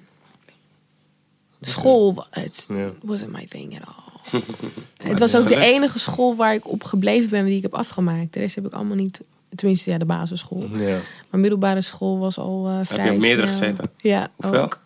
[1.61, 2.27] School,
[2.69, 2.91] Ja.
[3.03, 4.10] wasn't my thing at all.
[5.11, 8.33] het was ook de enige school waar ik op gebleven ben, die ik heb afgemaakt.
[8.33, 9.20] De rest heb ik allemaal niet,
[9.55, 10.68] tenminste ja, de basisschool.
[10.76, 10.99] Ja.
[11.31, 13.68] Maar middelbare school was al eh vrij je op meerdere snel.
[13.68, 13.91] gezeten?
[13.97, 14.62] Ja, Hoeveel?
[14.62, 14.81] ook.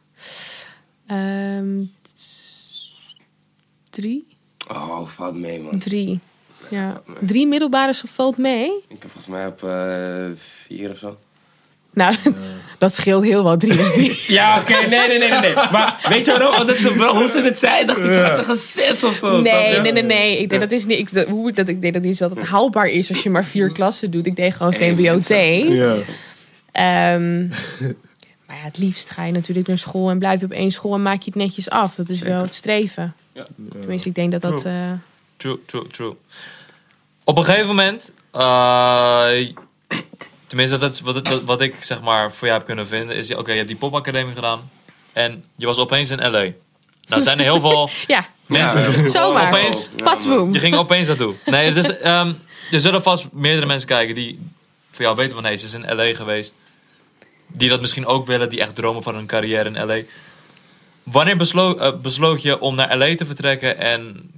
[1.06, 1.82] Ehm,
[3.90, 4.26] drie?
[4.68, 5.78] Oh, valt mee, man.
[5.78, 6.20] Drie.
[6.70, 8.70] Ja, drie middelbare valt mee.
[8.88, 10.26] Ik heb volgens mij op eh,
[10.66, 11.18] vier of zo.
[11.94, 12.14] Nou,
[12.78, 14.20] dat scheelt heel wat, drie en vier.
[14.38, 15.54] Ja, oké, nee, nee, nee, nee, nee.
[15.54, 16.60] Maar weet je waarom?
[16.60, 19.40] Omdat ze, bro, hoe ze het zei, dacht ik, ze had zeggen zes of zo.
[19.40, 20.40] Nee, nee, nee, nee.
[20.40, 20.98] Ik denk dat is niet.
[20.98, 23.44] Ik, dat, hoe dat ik denk dat niet dat het haalbaar is als je maar
[23.44, 24.26] vier klassen doet.
[24.26, 25.28] Ik deed gewoon VMBO-T.
[25.74, 25.96] Ja.
[26.72, 27.46] Ehm,
[28.46, 30.94] maar ja, het liefst ga je natuurlijk naar school en blijf je op één school
[30.94, 31.94] en maak je het netjes af.
[31.94, 33.14] Dat is wel het streven.
[33.32, 33.46] Ja.
[33.80, 34.64] Tenminste, ik denk dat dat.
[34.64, 34.72] eh,
[35.36, 36.14] True, true, true.
[37.24, 39.28] Op een gegeven moment, eh,
[40.54, 43.34] tenminste dat is wat, wat, wat ik zeg maar voor jou heb kunnen vinden, is
[43.34, 44.70] oké, je hebt die popacademie gedaan
[45.12, 46.46] en je was opeens in LA.
[47.08, 49.10] Nou zijn er heel veel ja, mensen.
[49.10, 49.48] zomaar.
[49.48, 50.52] Opeens- Patsboom.
[50.52, 51.34] Je ging opeens naartoe.
[51.44, 52.32] Nee, het is, ehm,
[52.70, 54.38] er zullen vast meerdere mensen kijken die
[54.90, 56.54] voor jou weten van nee, ze is in LA geweest.
[57.46, 59.98] Die dat misschien ook willen, die echt dromen van een carrière in LA.
[61.02, 64.30] Wanneer beslo eh, besloot je om naar LA te vertrekken en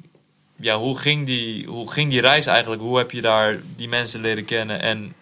[0.57, 2.83] ja, hoe, ging die, hoe ging die reis eigenlijk?
[2.83, 5.15] Hoe heb je daar die mensen leren kennen en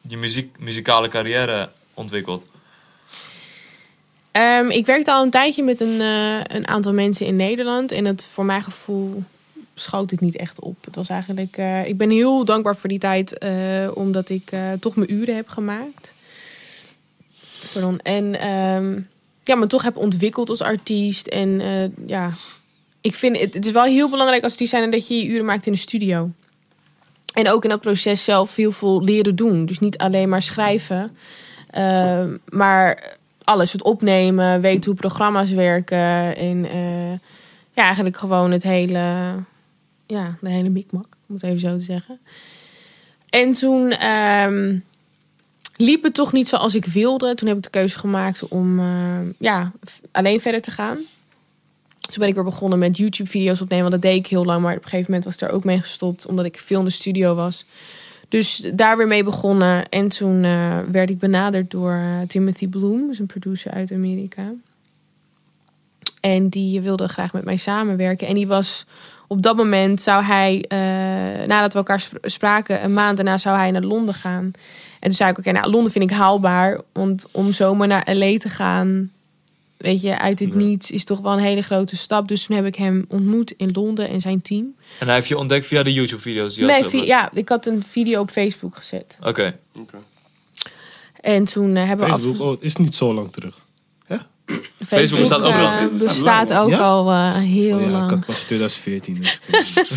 [0.00, 2.44] die muziek, muzikale carrière ontwikkeld?
[4.32, 7.92] Ehm, ik werkte al een tijdje met een, eh, een aantal mensen in Nederland.
[7.92, 9.22] En het, voor mijn gevoel
[9.74, 10.84] schoot het niet echt op.
[10.84, 14.96] Het was eigenlijk, eh, ik ben heel dankbaar voor die tijd, eh, omdat ik toch
[14.96, 16.14] mijn uren heb gemaakt.
[17.72, 17.98] Pardon.
[17.98, 19.00] En ehm,
[19.44, 21.26] ja, me toch heb ontwikkeld als artiest.
[21.26, 21.60] En
[22.06, 22.32] ja,
[23.00, 25.44] ik vind het, het is wel heel belangrijk als artiest zijn dat je je uren
[25.44, 26.30] maakt in de studio.
[27.40, 29.66] En ook in dat proces zelf heel veel leren doen.
[29.66, 31.16] Dus niet alleen maar schrijven,
[31.70, 36.36] ehm, maar alles, het opnemen, weten hoe programma's werken.
[36.36, 37.12] En eh,
[37.72, 39.34] ja, eigenlijk gewoon het hele,
[40.06, 42.18] ja, de hele mikmak, om het even zo te zeggen.
[43.30, 44.78] En toen ehm,
[45.76, 47.34] liep het toch niet zoals ik wilde.
[47.34, 49.72] Toen heb ik de keuze gemaakt om eh, ja,
[50.12, 50.98] alleen verder te gaan.
[52.10, 53.90] Toen ben ik weer begonnen met YouTube-video's opnemen.
[53.90, 54.62] Want dat deed ik heel lang.
[54.62, 56.26] Maar op een gegeven moment was ik er ook mee gestopt.
[56.26, 57.64] Omdat ik veel in de studio was.
[58.28, 59.88] Dus daar weer mee begonnen.
[59.88, 63.00] En toen eh, werd ik benaderd door eh, Timothy Bloom.
[63.00, 64.52] Dat is een producer uit Amerika.
[66.20, 68.26] En die wilde graag met mij samenwerken.
[68.26, 68.86] En die was
[69.26, 70.78] op dat moment zou hij, eh,
[71.46, 74.44] nadat we elkaar spra- spraken, een maand daarna zou hij naar Londen gaan.
[75.00, 76.80] En toen zei ik, oké, nou, Londen vind ik haalbaar.
[76.92, 79.10] Want om zomaar naar LA te gaan,
[79.80, 80.54] weet je, uit het Ja.
[80.56, 82.28] niets, is toch wel een hele grote stap.
[82.28, 84.74] Dus toen heb ik hem ontmoet in Londen en zijn team.
[84.98, 87.06] En hij heeft je ontdekt via de YouTube-video's die je Nee, had vi- geüpload?
[87.06, 89.18] ja, ik had een video op Facebook gezet.
[89.22, 89.58] Oké.
[91.20, 92.20] En toen eh, hebben we af...
[92.20, 93.58] Facebook, oh, het is niet zo lang terug.
[94.86, 95.68] Facebook bestaat ook al.
[95.70, 98.10] Facebook bestaat ook lang, al eh, heel Oh ja, ik lang.
[98.10, 99.14] had pas 2014.
[99.50, 99.78] Dus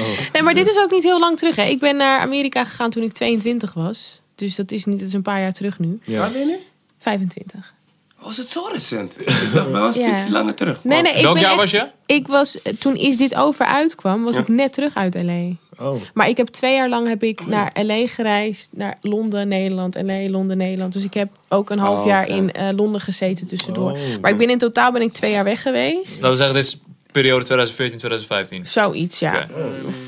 [0.00, 0.32] oh.
[0.32, 1.56] Nee, maar dit is ook niet heel lang terug.
[1.56, 1.62] Hè.
[1.64, 4.20] Ik ben naar Amerika gegaan toen ik 22 was.
[4.34, 5.98] Dus dat is niet, dat is een paar jaar terug nu.
[6.04, 6.18] Ja.
[6.18, 6.56] Waar ben je nu?
[6.98, 7.74] 25.
[8.22, 9.20] Oh, is het zo recent?
[9.20, 10.26] Ik dacht wel een Ja.
[10.30, 10.84] langer terug.
[10.84, 11.86] Nee, nee, ik Welk ben jaar echt- was je?
[12.06, 14.40] Ik was, toen Is Dit Over uitkwam, was Ja.
[14.40, 15.48] ik net terug uit L.A.
[15.84, 16.00] Oh.
[16.14, 18.06] Maar ik heb twee jaar lang heb ik naar L.A.
[18.06, 18.68] gereisd.
[18.72, 20.92] Naar Londen, Nederland, L.A., Londen, Nederland.
[20.92, 22.32] Dus ik heb ook een half Oh, jaar oké.
[22.34, 23.90] in eh, Londen gezeten tussendoor.
[23.90, 23.98] Oh.
[24.20, 26.12] Maar ik ben in totaal ben ik twee jaar weg geweest.
[26.20, 26.78] Dat wil zeggen, dit is
[27.12, 28.66] periode 2014, 2015.
[28.66, 29.32] Zoiets, ja.
[29.32, 29.46] Oké.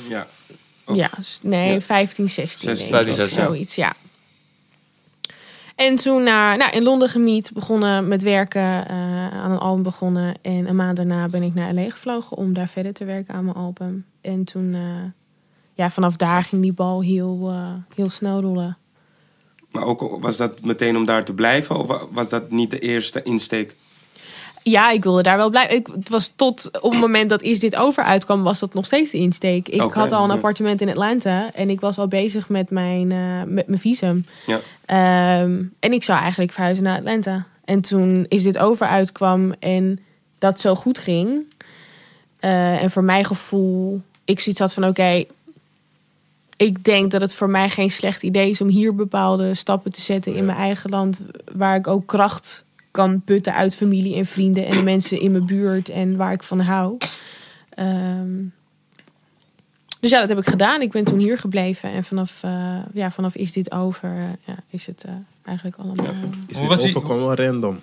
[0.08, 0.26] Ja.
[0.86, 1.80] Of- Ja, s- nee, Ja.
[1.80, 2.66] 15, 16.
[2.66, 3.02] denk 16, ik.
[3.04, 3.42] 15, 16.
[3.44, 3.92] Zoiets, ja.
[5.76, 10.34] En toen naar, nou, in Londen gemiet, begonnen met werken, eh, aan een album begonnen.
[10.42, 13.44] En een maand daarna ben ik naar LA gevlogen om daar verder te werken aan
[13.44, 14.04] mijn album.
[14.20, 14.80] En toen, eh,
[15.74, 18.76] ja, vanaf daar ging die bal heel, eh, heel snel rollen.
[19.70, 21.78] Maar ook was dat meteen om daar te blijven?
[21.78, 23.76] Of wa- was dat niet de eerste insteek?
[24.62, 25.74] Ja, ik wilde daar wel blijven.
[25.76, 28.86] Ik, het was tot op het moment dat Is Dit Over uitkwam, was dat nog
[28.86, 29.68] steeds de insteek.
[29.68, 30.34] Ik had al een ja.
[30.34, 34.26] appartement in Atlanta en ik was al bezig met mijn, eh, met mijn visum.
[34.46, 34.60] Ja.
[34.86, 37.46] Ehm, en ik zou eigenlijk verhuizen naar Atlanta.
[37.64, 39.98] En toen Is Dit Over uitkwam en
[40.38, 41.40] dat zo goed ging.
[42.40, 45.24] eh, en voor mijn gevoel, ik zoiets had van oké,
[46.56, 50.00] ik denk dat het voor mij geen slecht idee is om hier bepaalde stappen te
[50.00, 51.20] zetten in mijn eigen land.
[51.52, 55.46] Waar ik ook kracht kan putten uit familie en vrienden en de mensen in mijn
[55.46, 56.96] buurt en waar ik van hou.
[57.68, 58.42] Ehm,
[60.00, 60.80] dus ja, dat heb ik gedaan.
[60.80, 64.54] Ik ben toen hier gebleven en vanaf, eh, ja, vanaf is dit over, eh, ja,
[64.70, 65.12] is het eh,
[65.44, 66.14] eigenlijk allemaal.
[66.46, 67.80] Is dit was die- overkwam wel random.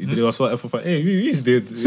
[0.00, 1.70] Iedereen was wel even van, hé, hey, wie, wie is dit?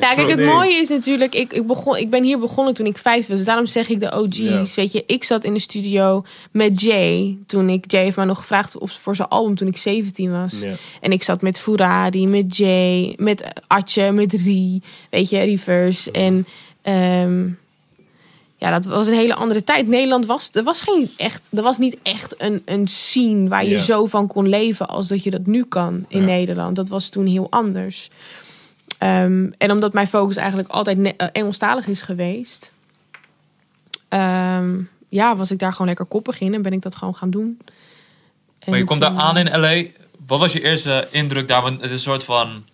[0.00, 2.98] Ja, kijk, het mooie is natuurlijk, ik, ik, begon, ik ben hier begonnen toen ik
[2.98, 3.36] vijf was.
[3.36, 4.38] Dus daarom zeg ik de OG's.
[4.38, 4.64] Ja.
[4.74, 7.36] Weet je, ik zat in de studio met Jay.
[7.46, 10.60] Toen ik, Jay heeft mij nog gevraagd op, voor zijn album toen ik 17 was.
[10.60, 10.74] Ja.
[11.00, 14.82] En ik zat met Furadi, met Jay, met Atje, met Rie.
[15.10, 16.10] Weet je, Rivers.
[16.10, 16.46] En
[16.82, 17.46] ehm,
[18.60, 19.86] ja, dat was een hele andere tijd.
[19.88, 23.70] Nederland was, er was geen echt, er was niet echt een, een scene waar je
[23.70, 23.80] Ja.
[23.82, 26.26] zo van kon leven als dat je dat nu kan in Ja.
[26.26, 26.76] Nederland.
[26.76, 28.10] Dat was toen heel anders.
[28.98, 32.72] Ehm, en omdat mijn focus eigenlijk altijd eh, Engelstalig is geweest,
[34.08, 37.30] ehm, ja, was ik daar gewoon lekker koppig in en ben ik dat gewoon gaan
[37.30, 37.58] doen.
[38.58, 39.90] En Maar je komt daar aan eh, in LA.
[40.26, 41.62] Wat was je eerste indruk daar?
[41.62, 42.64] Want het is een soort van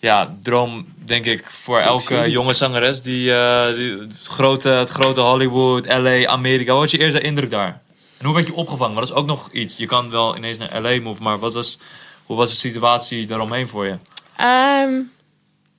[0.00, 3.02] ja, droom, denk ik, voor elke jonge zangeres.
[3.02, 6.72] Die, eh, die het, grote, het grote Hollywood, LA, Amerika.
[6.72, 7.80] Wat was je eerste indruk daar?
[8.18, 8.94] En hoe werd je opgevangen?
[8.94, 9.76] Want dat is ook nog iets.
[9.76, 11.78] Je kan wel ineens naar LA move, maar wat was,
[12.24, 13.96] hoe was de situatie daaromheen voor je?
[14.36, 14.92] Ehm,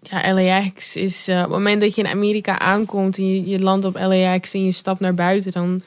[0.01, 3.59] ja, LAX is eh, op het moment dat je in Amerika aankomt en je, je
[3.59, 5.81] landt op LAX en je stapt naar buiten, dan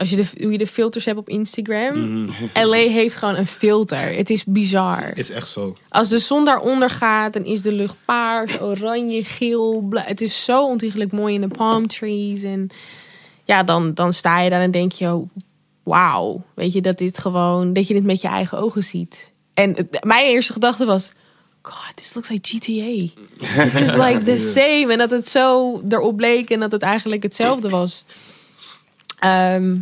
[0.00, 2.32] als je de, hoe je de filters hebt op Instagram, Mhm.
[2.54, 4.16] LA heeft gewoon een filter.
[4.16, 5.12] Het is bizar.
[5.14, 5.76] Is echt zo.
[5.88, 9.80] Als de zon daaronder gaat, dan is de lucht paars, oranje, geel.
[9.88, 12.42] bla- Het is zo ontiegelijk mooi in de palm trees.
[12.42, 12.68] En
[13.44, 15.28] ja, dan, dan sta je daar en denk je, oh,
[15.82, 16.42] wauw.
[16.54, 19.30] Weet je, dat dit gewoon, dat je dit met je eigen ogen ziet.
[19.54, 21.12] En het- mijn eerste gedachte was,
[21.62, 23.20] God, this looks like GTA.
[23.62, 24.86] This is like the same.
[24.92, 28.04] En dat het zo erop bleek en dat het eigenlijk hetzelfde was.
[29.20, 29.76] Ehm,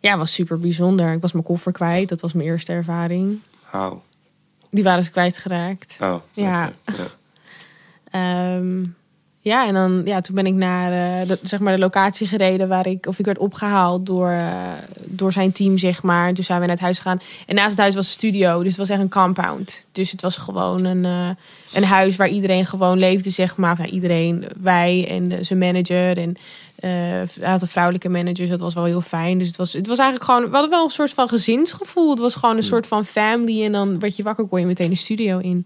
[0.00, 1.12] ja, was super bijzonder.
[1.12, 2.08] Ik was mijn koffer kwijt.
[2.08, 3.38] Dat was mijn eerste ervaring.
[3.62, 3.96] Hou.
[4.70, 5.98] Die waren ze kwijtgeraakt.
[6.02, 6.72] Oh, Ja.
[8.10, 8.82] Ehm,
[9.40, 10.92] ja, en dan, ja, toen ben ik naar
[11.22, 14.72] eh, de, zeg maar de locatie gereden waar ik, of ik werd opgehaald door, eh,
[15.06, 16.34] door zijn team, zeg maar.
[16.34, 17.20] Toen zijn we naar het huis gegaan.
[17.46, 19.84] En naast het huis was een studio, dus het was echt een compound.
[19.92, 21.28] Dus het was gewoon een, eh,
[21.72, 23.86] een huis waar iedereen gewoon leefde, zeg maar.
[23.88, 26.36] Iedereen, wij en de- zijn manager en
[26.84, 26.90] eh
[27.40, 29.38] hij had een vrouwelijke manager, dus dat was wel heel fijn.
[29.38, 32.10] Dus het was, het was eigenlijk gewoon, we hadden wel een soort van gezinsgevoel.
[32.10, 34.90] Het was gewoon een soort van family en dan werd je wakker, kon je meteen
[34.90, 35.64] de studio in.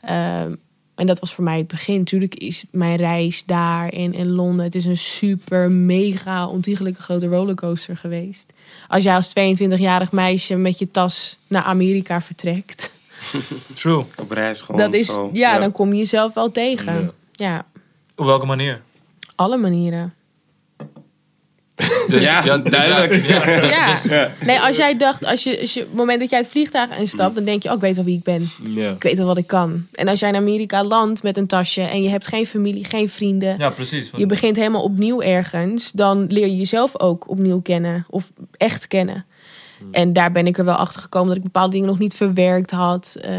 [0.00, 0.54] Ehm,
[0.94, 1.98] en dat was voor mij het begin.
[1.98, 4.64] Natuurlijk is mijn reis daar in, in Londen.
[4.64, 8.52] Het is een super, mega, ontiegelijke grote rollercoaster geweest.
[8.88, 12.92] Als jij als 22-jarig meisje met je tas naar Amerika vertrekt.
[13.74, 14.04] True.
[14.16, 15.30] Op reis gewoon Dat is, zo.
[15.32, 17.00] ja, dan kom je jezelf wel tegen.
[17.02, 17.10] Ja.
[17.32, 17.66] Ja,
[18.16, 18.80] Op welke manier?
[19.34, 20.14] alle manieren.
[22.08, 23.26] Dus, Ja, dus duidelijk.
[23.26, 24.30] Ja, ja, dus- Ja.
[24.44, 26.98] Nee, als jij dacht, als je, als je, op het moment dat jij het vliegtuig
[26.98, 28.48] instapt, dan denk je, oh, ik weet wel wie ik ben.
[28.94, 29.86] Ik weet wel wat ik kan.
[29.92, 33.08] En als jij in Amerika landt met een tasje en je hebt geen familie, geen
[33.08, 34.10] vrienden, ja, precies.
[34.16, 38.06] je begint helemaal opnieuw ergens, dan leer je jezelf ook opnieuw kennen.
[38.10, 39.24] Of echt kennen.
[39.92, 42.70] En daar ben ik er wel achter gekomen dat ik bepaalde dingen nog niet verwerkt
[42.70, 43.16] had.
[43.20, 43.30] eh,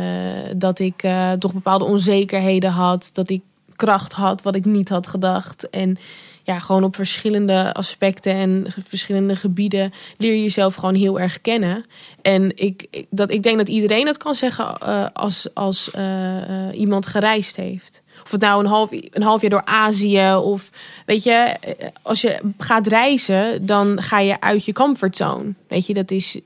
[0.55, 3.09] dat ik eh, toch bepaalde onzekerheden had.
[3.13, 3.41] Dat ik
[3.75, 5.69] kracht had wat ik niet had gedacht.
[5.69, 5.97] En
[6.43, 11.85] ja, gewoon op verschillende aspecten en verschillende gebieden leer je jezelf gewoon heel erg kennen.
[12.21, 16.79] En ik, dat, ik denk dat iedereen dat kan zeggen eh, als, als eh, eh,
[16.79, 18.01] iemand gereisd heeft.
[18.23, 20.69] Of het nou een half, een half jaar door Azië of
[21.05, 21.55] weet je,
[22.01, 25.53] als je gaat reizen, dan ga je uit je comfortzone.
[25.67, 26.39] Weet je, dat is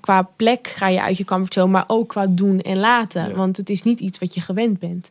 [0.00, 3.28] qua plek ga je uit je comfortzone, maar ook qua doen en laten.
[3.28, 3.34] Ja.
[3.34, 5.10] Want het is niet iets wat je gewend bent.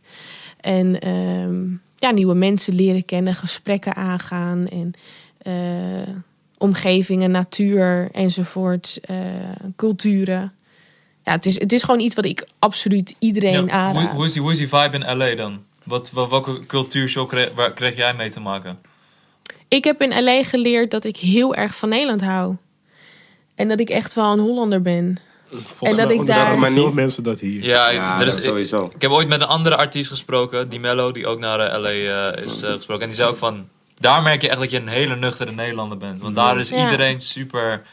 [0.61, 1.65] En ehm,
[2.03, 4.93] ja, nieuwe mensen leren kennen, gesprekken aangaan en
[5.37, 6.15] eh,
[6.57, 9.17] omgevingen, natuur enzovoort, eh,
[9.75, 10.53] culturen.
[11.23, 14.05] Ja, het is, het is gewoon iets wat ik absoluut iedereen Ja, aanraad.
[14.05, 15.63] hoe, hoe, is die, hoe is die vibe in LA dan?
[15.83, 18.79] Wat, wat, welke cultuurshow kreeg, waar kreeg jij mee te maken?
[19.67, 22.55] Ik heb in LA geleerd dat ik heel erg van Nederland hou.
[23.55, 25.17] En dat ik echt wel een Hollander ben.
[25.53, 27.63] Volgens En dat mij ik daar- veel mensen dat hier.
[27.63, 28.91] Ja, Ja, er is, dat sowieso.
[28.95, 31.89] ik heb ooit met een andere artiest gesproken, die Mello, die ook naar eh, LA
[31.89, 33.01] eh, is eh, gesproken.
[33.03, 33.67] En die zei ook van,
[33.99, 36.21] daar merk je echt dat je een hele nuchtere Nederlander bent.
[36.21, 36.83] Want daar is Ja.
[36.83, 37.83] iedereen super...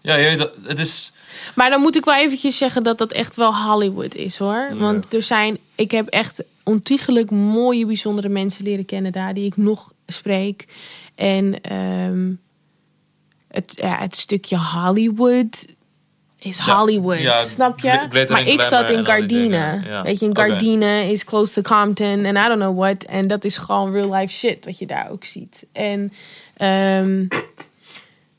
[0.00, 1.12] Ja, je weet, het is...
[1.54, 4.76] Maar dan moet ik wel eventjes zeggen dat dat echt wel Hollywood is hoor.
[4.78, 9.56] Want er zijn, ik heb echt ontiegelijk mooie, bijzondere mensen leren kennen daar die ik
[9.56, 10.66] nog spreek.
[11.14, 12.30] En ehm,
[13.48, 15.66] het, ja, het stukje Hollywood
[16.42, 18.06] is Hollywood, ja, snap je?
[18.28, 19.80] Maar ik zat glamour in Gardine.
[19.84, 20.02] ja.
[20.02, 20.40] Weet je, in Oké.
[20.40, 23.04] Gardine is close to Compton en I don't know what.
[23.04, 25.66] En dat is gewoon real life shit wat je daar ook ziet.
[25.72, 26.12] En
[26.56, 27.24] ehm,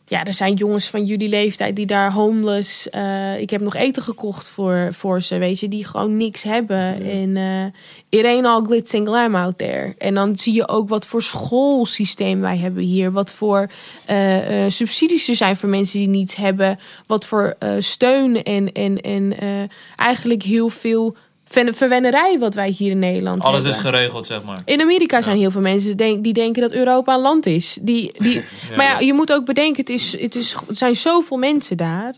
[0.05, 2.89] ja, er zijn jongens van jullie leeftijd die daar homeless.
[2.89, 7.03] eh, ik heb nog eten gekocht voor, voor ze, weet je, die gewoon niks hebben.
[7.03, 7.65] En eh
[8.09, 9.95] it ain't all glitz and glam out there.
[9.97, 13.11] En dan zie je ook wat voor schoolsysteem wij hebben hier.
[13.11, 13.67] Wat voor
[14.05, 16.79] eh, eh, subsidies er zijn voor mensen die niets hebben.
[17.07, 19.63] Wat voor eh, steun en, en, en eh,
[19.95, 21.15] eigenlijk heel veel
[21.73, 23.79] verwennerij wat wij hier in Nederland Alles hebben.
[23.79, 24.61] is geregeld, zeg maar.
[24.65, 27.77] In Amerika zijn heel veel mensen die denk- die denken dat Europa een land is.
[27.81, 28.41] Die, die,
[28.75, 32.13] maar ja, je moet ook bedenken, het, is, het, is, er zijn zoveel mensen daar.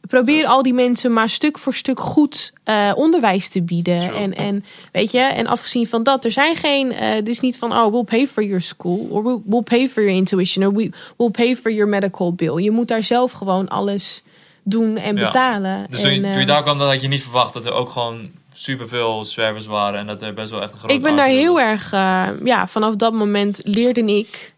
[0.00, 4.14] Probeer al die mensen maar stuk voor stuk goed eh, onderwijs te bieden.
[4.14, 6.92] En, en weet je, en afgezien van dat, er zijn geen.
[6.92, 9.06] het is niet van, oh, we'll pay for your school.
[9.10, 10.64] Or we'll, we'll pay for your intuition.
[10.66, 12.56] Or we, we'll pay for your medical bill.
[12.62, 14.22] Je moet daar zelf gewoon alles
[14.62, 15.24] doen en Ja.
[15.24, 15.86] betalen.
[15.90, 17.64] Dus toen je, En, toen je eh, daar kwam, dan had je niet verwacht dat
[17.66, 20.00] er ook gewoon superveel zwervers waren.
[20.00, 21.62] En dat er best wel echt een Ik ben daar heel was.
[21.62, 24.54] erg, eh, ja, vanaf dat moment leerde ik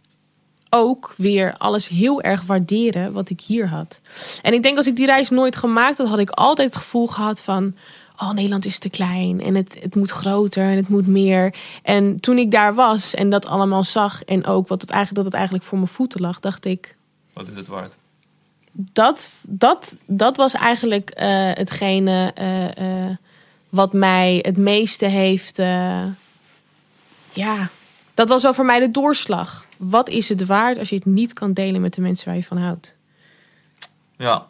[0.71, 4.01] ook weer alles heel erg waarderen wat ik hier had.
[4.43, 7.07] En ik denk als ik die reis nooit gemaakt had, had ik altijd het gevoel
[7.07, 7.75] gehad van,
[8.19, 11.55] oh Nederland is te klein en het, het moet groter en het moet meer.
[11.83, 15.33] En toen ik daar was en dat allemaal zag en ook wat het eigenlijk, dat
[15.33, 16.97] het eigenlijk voor mijn voeten lag, dacht ik,
[17.33, 17.97] Wat is het waard?
[18.73, 23.17] dat, dat, dat was eigenlijk eh, hetgene eh,
[23.71, 25.59] wat mij het meeste heeft.
[25.59, 26.05] eh,
[27.33, 27.71] ja,
[28.15, 29.67] dat was wel voor mij de doorslag.
[29.77, 32.45] Wat is het waard als je het niet kan delen met de mensen waar je
[32.45, 32.95] van houdt?
[34.17, 34.47] Ja,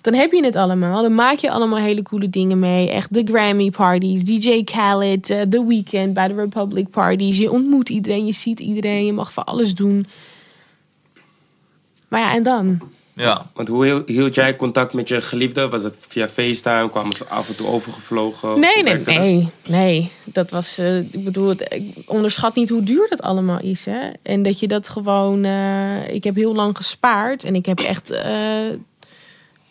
[0.00, 1.02] Dan heb je het allemaal.
[1.02, 2.90] Dan maak je allemaal hele coole dingen mee.
[2.90, 7.38] Echt de Grammy parties, DJ Khaled, eh, The Weeknd bij de Republic parties.
[7.38, 10.06] Je ontmoet iedereen, je ziet iedereen, je mag van alles doen.
[12.08, 12.80] Maar ja, en dan?
[13.18, 13.50] Ja.
[13.54, 15.68] Want hoe hield- jij contact met je geliefde?
[15.68, 16.90] Was het via FaceTime?
[16.90, 18.60] Kwamen ze af en toe overgevlogen?
[18.60, 20.10] Nee, nee, nee, nee.
[20.24, 23.84] Dat was, eh, ik bedoel, ik onderschat niet hoe duur dat allemaal is.
[23.84, 24.10] Hè?
[24.22, 28.10] En dat je dat gewoon, eh, ik heb heel lang gespaard en ik heb echt,
[28.10, 28.68] eh,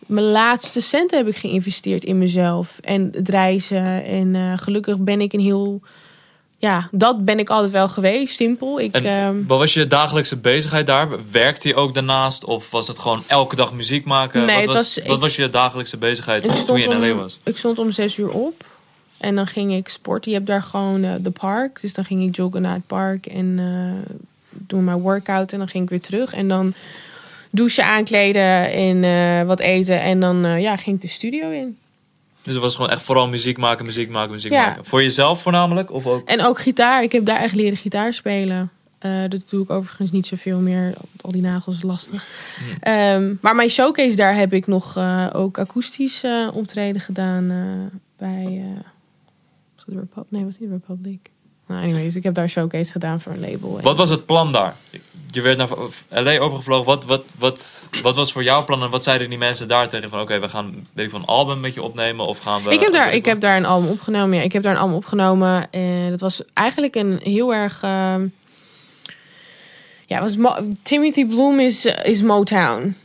[0.08, 4.04] mijn laatste centen heb ik geïnvesteerd in mezelf en het reizen.
[4.04, 5.82] En eh, gelukkig ben ik een heel,
[6.58, 8.80] ja, dat ben ik altijd wel geweest, simpel.
[8.80, 11.08] Ik, En ehm, wat was je dagelijkse bezigheid daar?
[11.32, 12.44] Werkte je ook daarnaast?
[12.46, 14.46] Of was het gewoon elke dag muziek maken?
[14.46, 17.18] Nee, wat, was, was- wat ik- was je dagelijkse bezigheid toen je in LA om,
[17.18, 17.40] was?
[17.44, 18.66] ik stond om zes uur op.
[19.18, 20.32] En dan ging ik sporten.
[20.32, 21.82] Je hebt daar gewoon eh, de park.
[21.82, 23.26] Dus dan ging ik joggen naar het park.
[23.26, 24.12] En eh
[24.50, 25.52] doen mijn workout.
[25.52, 26.34] En dan ging ik weer terug.
[26.34, 26.74] En dan
[27.50, 30.02] douchen, aankleden en eh, wat eten.
[30.02, 31.78] En dan ja, ging ik de studio in.
[32.48, 34.68] Dus het was gewoon echt vooral muziek maken, muziek maken, muziek Ja.
[34.68, 34.86] maken.
[34.86, 35.92] Voor jezelf voornamelijk?
[35.92, 36.28] Of ook?
[36.28, 37.04] En ook gitaar.
[37.04, 38.72] Ik heb daar echt leren gitaar spelen.
[39.00, 40.94] Eh, dat doe ik overigens niet zoveel meer.
[41.22, 42.26] Al die nagels is lastig.
[42.80, 47.48] Ehm, maar mijn showcase, daar heb ik nog eh, ook akoestisch eh, optreden gedaan.
[48.18, 48.64] bij...
[50.30, 51.30] Nee, was die de Republic?
[51.68, 53.80] Nou, anyways, ik heb daar showcase gedaan voor een label.
[53.82, 54.76] Wat was het plan daar?
[55.32, 55.70] Je werd naar
[56.24, 56.86] LA overgevlogen.
[56.86, 60.10] Wat, wat, wat, wat was voor jouw plan en wat zeiden die mensen daar tegen?
[60.10, 62.70] Van oké, we gaan weet ik, van een album met je opnemen of gaan we...
[62.70, 64.38] ik, heb daar, ik heb daar een album opgenomen.
[64.38, 65.72] Ja, ik heb daar een album opgenomen.
[65.72, 67.84] En dat was eigenlijk een heel erg.
[67.84, 68.28] ehm,
[70.06, 72.96] ja, was Mo- Timothy Bloom is, is Motown.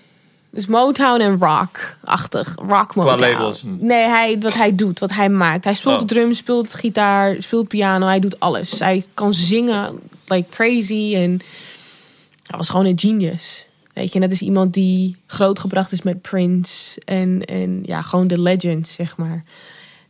[0.55, 2.55] Dus Motown en rock-achtig.
[2.69, 3.21] Rock Motown.
[3.21, 3.63] labels.
[3.65, 5.65] Nee, hij, wat hij doet, wat hij maakt.
[5.65, 6.07] Hij speelt Oh.
[6.07, 8.07] drums, speelt gitaar, speelt piano.
[8.07, 8.79] Hij doet alles.
[8.79, 11.13] Hij kan zingen like crazy.
[11.15, 11.41] En
[12.47, 13.67] hij was gewoon een genius.
[13.95, 17.01] Weet je, en dat is iemand die grootgebracht is met Prince.
[17.05, 19.45] En, en ja, gewoon de legends, zeg maar.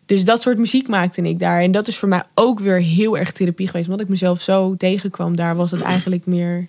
[0.06, 1.60] Dus dat soort muziek maakte ik daar.
[1.60, 3.86] En dat is voor mij ook weer heel erg therapie geweest.
[3.88, 6.66] Omdat ik mezelf zo tegenkwam, daar was het eigenlijk meer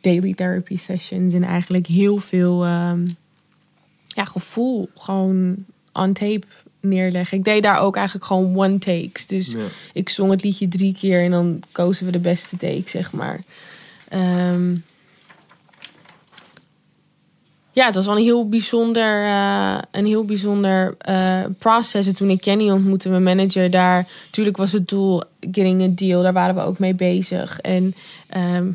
[0.00, 1.34] daily therapy sessions.
[1.34, 3.06] En eigenlijk heel veel ehm,
[4.06, 5.56] ja, gevoel gewoon
[5.92, 6.42] on tape
[6.80, 7.38] neerleggen.
[7.38, 9.26] Ik deed daar ook eigenlijk gewoon one takes.
[9.26, 9.58] Dus Ja.
[9.92, 13.40] ik zong het liedje drie keer en dan kozen we de beste take, zeg maar.
[14.08, 14.74] Ehm,
[17.72, 22.06] ja, het was wel een heel bijzonder, eh, een heel bijzonder eh proces.
[22.06, 26.22] En toen ik Kenny ontmoette, mijn manager daar, natuurlijk was het doel getting a deal.
[26.22, 27.60] Daar waren we ook mee bezig.
[27.60, 27.94] En
[28.28, 28.66] ehm,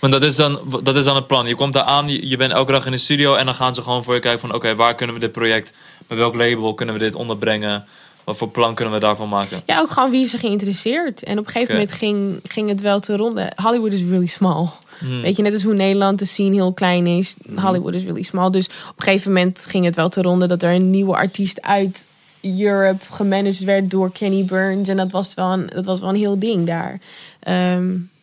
[0.00, 1.46] Want dat is, dan, dat is dan het plan.
[1.46, 3.74] Je komt daar aan, je, je bent elke dag in de studio en dan gaan
[3.74, 5.72] ze gewoon voor je kijken van oké, waar kunnen we dit project,
[6.06, 7.86] met welk label kunnen we dit onderbrengen?
[8.24, 9.62] Wat voor plan kunnen we daarvan maken?
[9.66, 11.22] ja, ook gewoon wie is er geïnteresseerd.
[11.22, 13.52] En op een gegeven moment ging, ging het wel te ronde.
[13.62, 14.68] Hollywood is really small.
[14.98, 15.20] Hmm.
[15.20, 17.36] Weet je, net als hoe Nederland de scene heel klein is.
[17.56, 18.50] Hollywood is really small.
[18.50, 21.62] Dus op een gegeven moment ging het wel te ronde dat er een nieuwe artiest
[21.62, 22.06] uit
[22.40, 24.88] Europe gemanaged werd door Kenny Burns.
[24.88, 27.00] En dat was wel een, dat was wel een heel ding daar.
[27.40, 28.17] Ehm, maar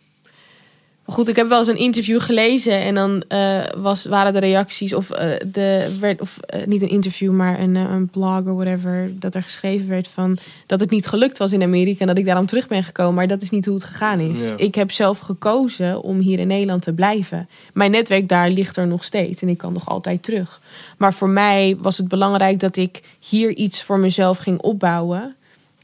[1.05, 4.93] goed, ik heb wel eens een interview gelezen en dan eh, was, waren de reacties
[4.93, 9.11] of, eh, de, werd, of eh, niet een interview, maar een, een blog of whatever,
[9.19, 12.25] dat er geschreven werd van dat het niet gelukt was in Amerika en dat ik
[12.25, 13.13] daarom terug ben gekomen.
[13.13, 14.39] Maar dat is niet hoe het gegaan is.
[14.39, 14.57] Ja.
[14.57, 17.49] Ik heb zelf gekozen om hier in Nederland te blijven.
[17.73, 20.61] Mijn netwerk daar ligt er nog steeds en ik kan nog altijd terug.
[20.97, 25.35] Maar voor mij was het belangrijk dat ik hier iets voor mezelf ging opbouwen.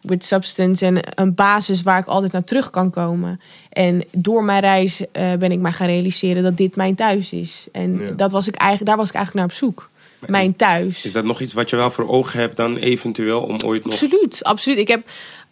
[0.01, 3.41] With substance en een basis waar ik altijd naar terug kan komen.
[3.69, 7.67] En door mijn reis eh, ben ik mij gaan realiseren dat dit mijn thuis is.
[7.71, 8.11] En Ja.
[8.11, 9.89] dat was ik eigenlijk, daar was ik eigenlijk naar op zoek.
[10.27, 11.05] Mijn thuis.
[11.05, 13.93] Is dat nog iets wat je wel voor ogen hebt dan eventueel om ooit nog...
[13.93, 14.77] Absoluut, absoluut.
[14.77, 15.09] Ik heb,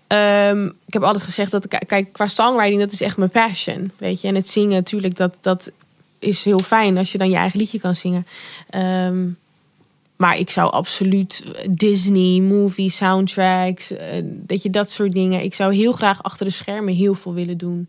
[0.08, 3.92] ehm, ik heb altijd gezegd dat, kijk, qua songwriting, dat is echt mijn passion.
[3.98, 5.72] Weet je, en het zingen natuurlijk, dat, dat
[6.20, 8.28] is heel fijn als je dan je eigen liedje kan zingen.
[8.70, 9.26] Ehm,
[10.20, 14.08] maar ik zou absoluut Disney, movie, soundtracks, eh,
[14.48, 15.44] weet je, dat soort dingen.
[15.44, 17.88] Ik zou heel graag achter de schermen heel veel willen doen.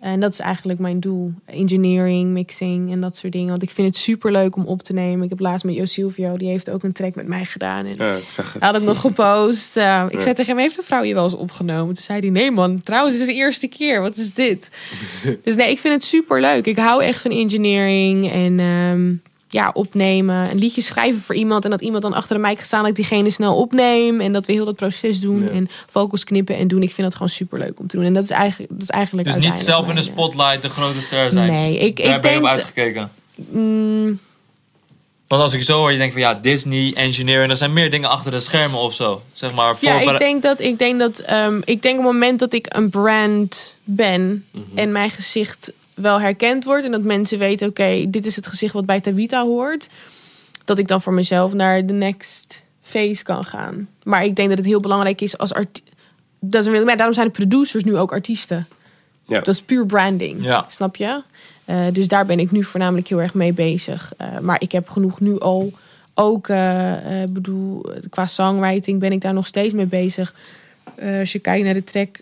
[0.00, 1.32] En dat is eigenlijk mijn doel.
[1.46, 3.48] Engineering, mixing en dat soort dingen.
[3.48, 5.22] Want ik vind het super leuk om op te nemen.
[5.24, 7.86] Ik heb laatst met Jo Silvio, die heeft ook een track met mij gedaan.
[7.86, 8.62] En Ja, ik het.
[8.62, 9.76] had het nog gepost.
[9.76, 10.20] Uh, ik Ja.
[10.20, 11.94] zei tegen hem, heeft een vrouw je wel eens opgenomen?
[11.94, 14.00] Toen zei hij, nee man, trouwens, het is de eerste keer.
[14.00, 14.70] Wat is dit?
[15.44, 16.66] dus nee, ik vind het super leuk.
[16.66, 19.14] Ik hou echt van engineering en ehm,
[19.48, 20.50] ja, opnemen.
[20.50, 22.80] Een liedje schrijven voor iemand en dat iemand dan achter de mic gaat staan...
[22.80, 25.42] dat ik diegene snel opneem en dat we heel dat proces doen.
[25.42, 25.50] Ja.
[25.50, 26.82] En vocals knippen en doen.
[26.82, 28.04] Ik vind dat gewoon super leuk om te doen.
[28.04, 30.68] En dat is eigenlijk, dat is eigenlijk Dus niet zelf in de eh, spotlight de
[30.68, 31.50] grote ster zijn.
[31.52, 33.10] Nee, ik, Daar ik ben je op uitgekeken.
[33.34, 34.18] mm,
[35.26, 38.10] Want als ik zo hoor, je denkt van ja, Disney, engineering, er zijn meer dingen
[38.10, 39.22] achter de schermen of zo.
[39.32, 42.38] Zeg maar, Ja, ik denk dat ik denk dat ehm, ik denk op het moment
[42.38, 44.44] dat ik een brand ben
[44.74, 48.72] en mijn gezicht wel herkend wordt en dat mensen weten, oké, dit is het gezicht
[48.72, 49.88] wat bij Tabita hoort,
[50.64, 53.88] dat ik dan voor mezelf naar de next phase kan gaan.
[54.02, 55.82] Maar ik denk dat het heel belangrijk is als art.
[56.40, 58.68] Dat is, maar daarom zijn de producers nu ook artiesten.
[59.24, 59.38] Ja.
[59.38, 60.44] Dat is puur branding.
[60.44, 60.66] Ja.
[60.68, 61.22] Snap je?
[61.64, 64.12] Eh, dus daar ben ik nu voornamelijk heel erg mee bezig.
[64.16, 65.72] Eh, maar ik heb genoeg nu al.
[66.18, 70.34] Ook, eh, eh, bedoel, qua songwriting ben ik daar nog steeds mee bezig.
[70.94, 72.20] Eh, als je kijkt naar de track,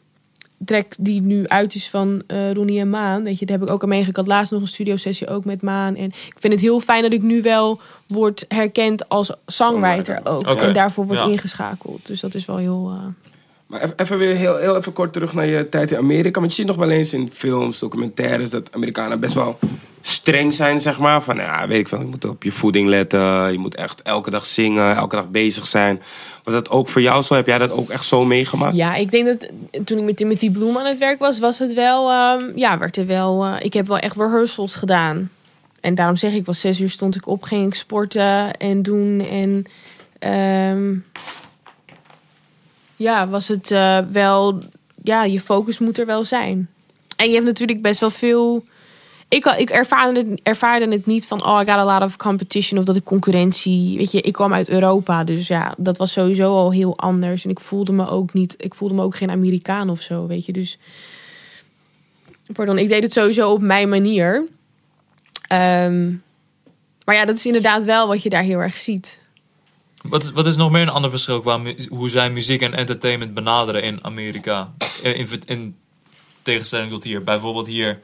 [0.65, 3.23] track die nu uit is van eh Ronnie en Maan.
[3.23, 4.19] Weet je, daar heb ik ook aan meegewerkt.
[4.19, 5.97] Ik had laatst nog een studio sessie ook met Maan.
[5.97, 10.47] En ik vind het heel fijn dat ik nu wel word herkend als songwriter ook.
[10.61, 11.29] En daarvoor wordt Ja.
[11.29, 12.07] ingeschakeld.
[12.07, 12.91] Dus dat is wel heel...
[12.95, 13.07] eh,
[13.67, 16.41] Maar even, weer heel, heel even kort terug naar je tijd in Amerika.
[16.41, 19.59] Want je ziet nog wel eens in films, documentaires, dat Amerikanen best wel
[20.01, 21.23] streng zijn, zeg maar.
[21.23, 23.53] Van ja, weet ik veel, je moet op je voeding letten.
[23.53, 26.03] Je moet echt elke dag zingen, elke dag bezig zijn.
[26.45, 27.35] Was dat ook voor jou zo?
[27.35, 28.77] Heb jij dat ook echt zo meegemaakt?
[28.77, 29.51] Ja, ik denk dat
[29.87, 32.97] toen ik met Timothy Bloem aan het werk was, was het wel, ehm, ja, werd
[32.97, 35.31] er wel, eh, ik heb wel echt rehearsals gedaan.
[35.81, 39.21] En daarom zeg ik, was zes uur stond ik op, ging ik sporten en doen.
[39.21, 39.65] En
[40.19, 40.95] ehm,
[42.97, 44.59] ja, was het eh, wel,
[45.03, 46.69] ja, je focus moet er wel zijn.
[47.17, 48.65] En je hebt natuurlijk best wel veel.
[49.29, 52.79] Ik, ik ervaarde, het, ervaarde het niet van, oh, I got a lot of competition
[52.79, 53.97] of dat ik concurrentie.
[53.97, 57.45] Weet je, ik kwam uit Europa, dus ja, dat was sowieso al heel anders.
[57.45, 60.45] En ik voelde me ook niet, ik voelde me ook geen Amerikaan of zo, weet
[60.45, 60.53] je.
[60.53, 60.79] Dus,
[62.53, 64.45] pardon, ik deed het sowieso op mijn manier.
[65.49, 66.13] Ehm,
[67.05, 69.21] maar ja, dat is inderdaad wel wat je daar heel erg ziet.
[70.09, 73.35] Wat is, wat is nog meer een ander verschil qua hoe zij muziek en entertainment
[73.35, 74.73] benaderen in Amerika?
[75.03, 75.77] In, in, in
[76.43, 77.23] tegenstelling tot hier.
[77.25, 78.01] Bijvoorbeeld hier,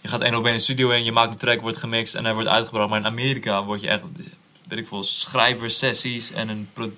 [0.00, 2.24] je gaat één op één de studio in, je maakt een track, wordt gemixt en
[2.24, 2.88] hij wordt uitgebracht.
[2.90, 4.02] Maar in Amerika word je echt,
[4.68, 6.92] weet ik veel, schrijversessies en een pro-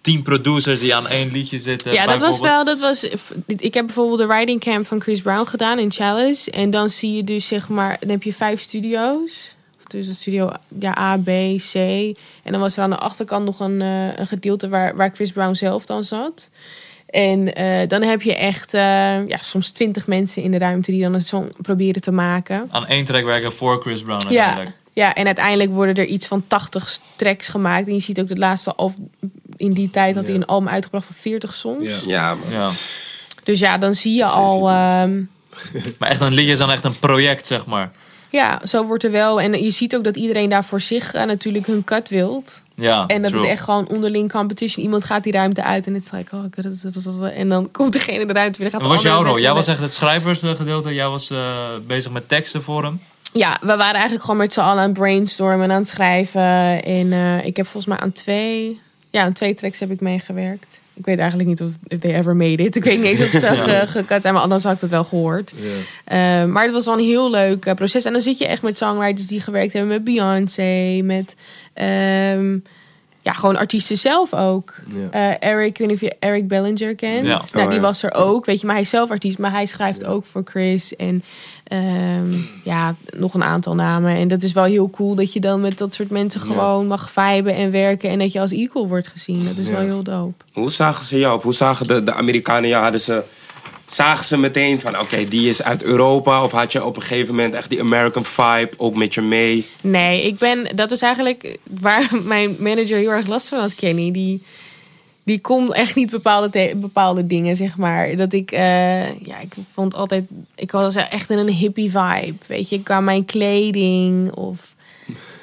[0.00, 1.92] tien producers die aan één liedje zitten.
[1.92, 2.64] Ja, dat was wel.
[2.64, 3.04] Dat was,
[3.46, 6.50] ik heb bijvoorbeeld de writing camp van Chris Brown gedaan in Chalice.
[6.50, 9.53] En dan zie je dus zeg maar, dan heb je vijf studio's.
[9.98, 11.26] Dus het studio ja, A, B,
[11.72, 11.74] C.
[12.42, 15.32] En dan was er aan de achterkant nog een, eh, een gedeelte waar, waar Chris
[15.32, 16.50] Brown zelf dan zat.
[17.06, 18.80] En eh, dan heb je echt eh,
[19.28, 22.68] ja, soms twintig mensen in de ruimte die dan een song proberen te maken.
[22.70, 24.76] Aan één track werken voor Chris Brown Ja, uiteindelijk.
[24.92, 27.86] ja, en uiteindelijk worden er iets van 80 tracks gemaakt.
[27.86, 28.94] En je ziet ook de laatste, of
[29.56, 30.40] in die tijd had hij Ja.
[30.40, 31.84] een album uitgebracht van 40 songs.
[31.84, 31.96] Ja.
[32.06, 32.36] Ja.
[32.50, 32.70] Ja.
[33.44, 34.68] Dus ja, dan zie je al.
[34.68, 35.22] ehm,
[35.98, 37.90] Maar echt een liedje is dan echt een project, zeg maar.
[38.34, 39.40] Ja, zo wordt er wel.
[39.40, 42.62] En je ziet ook dat iedereen daar voor zich eh, natuurlijk hun cut wilt.
[42.74, 43.42] Ja, En dat true.
[43.42, 44.84] het echt gewoon onderling competition.
[44.84, 48.32] Iemand gaat die ruimte uit en het is like, oh, en dan komt degene de
[48.32, 48.70] ruimte weer.
[48.70, 49.38] Gaat wat was jouw rol?
[49.38, 50.94] Jij was echt het schrijversgedeelte.
[50.94, 53.00] Jij was eh, bezig met teksten voor hem.
[53.32, 56.42] Ja, we waren eigenlijk gewoon met z'n allen aan het brainstormen en aan het schrijven.
[56.84, 58.80] En eh, ik heb volgens mij aan twee,
[59.14, 60.80] ja, aan twee tracks heb ik meegewerkt.
[60.94, 62.76] Ik weet eigenlijk niet of they ever made it.
[62.76, 65.04] Ik weet niet eens of ze ge- gecut zijn, maar anders had ik het wel
[65.04, 65.52] gehoord.
[65.56, 66.42] Ja.
[66.42, 68.04] Eh, maar het was wel een heel leuk eh, proces.
[68.04, 71.34] En dan zit je echt met songwriters die gewerkt hebben met Beyoncé, met
[71.74, 72.58] ehm,
[73.24, 74.74] ja, gewoon artiesten zelf ook.
[74.94, 75.10] Ja.
[75.10, 77.26] Eh, Eric, ik weet niet of je Eric Bellinger kent.
[77.26, 77.40] Ja.
[77.52, 77.80] Nou, Oh, die ja.
[77.86, 78.66] was er ook, weet je.
[78.66, 80.96] Maar hij is zelf artiest, maar hij schrijft ook voor Chris.
[80.96, 81.22] En
[81.64, 84.16] ehm, ja, nog een aantal namen.
[84.16, 86.52] En dat is wel heel cool dat je dan met dat soort mensen Ja.
[86.52, 88.10] gewoon mag viben en werken.
[88.10, 89.44] En dat je als equal wordt gezien.
[89.44, 89.72] Dat is Ja.
[89.72, 90.44] wel heel dope.
[90.52, 91.36] Hoe zagen ze jou?
[91.36, 92.82] Of hoe zagen de, de Amerikanen jou?
[92.82, 93.22] Hadden ze,
[93.86, 96.44] zagen ze meteen van, oké, die is uit Europa?
[96.44, 99.66] Of had je op een gegeven moment echt die American vibe ook met je mee?
[99.80, 104.10] Nee, ik ben, dat is eigenlijk waar mijn manager heel erg last van had, Kenny.
[104.10, 104.42] Die,
[105.24, 108.16] die kon echt niet bepaalde, bepaalde dingen, zeg maar.
[108.16, 110.24] Dat ik, eh, ja, ik vond altijd,
[110.54, 112.36] ik was echt in een hippie vibe.
[112.46, 114.74] Weet je, qua mijn kleding of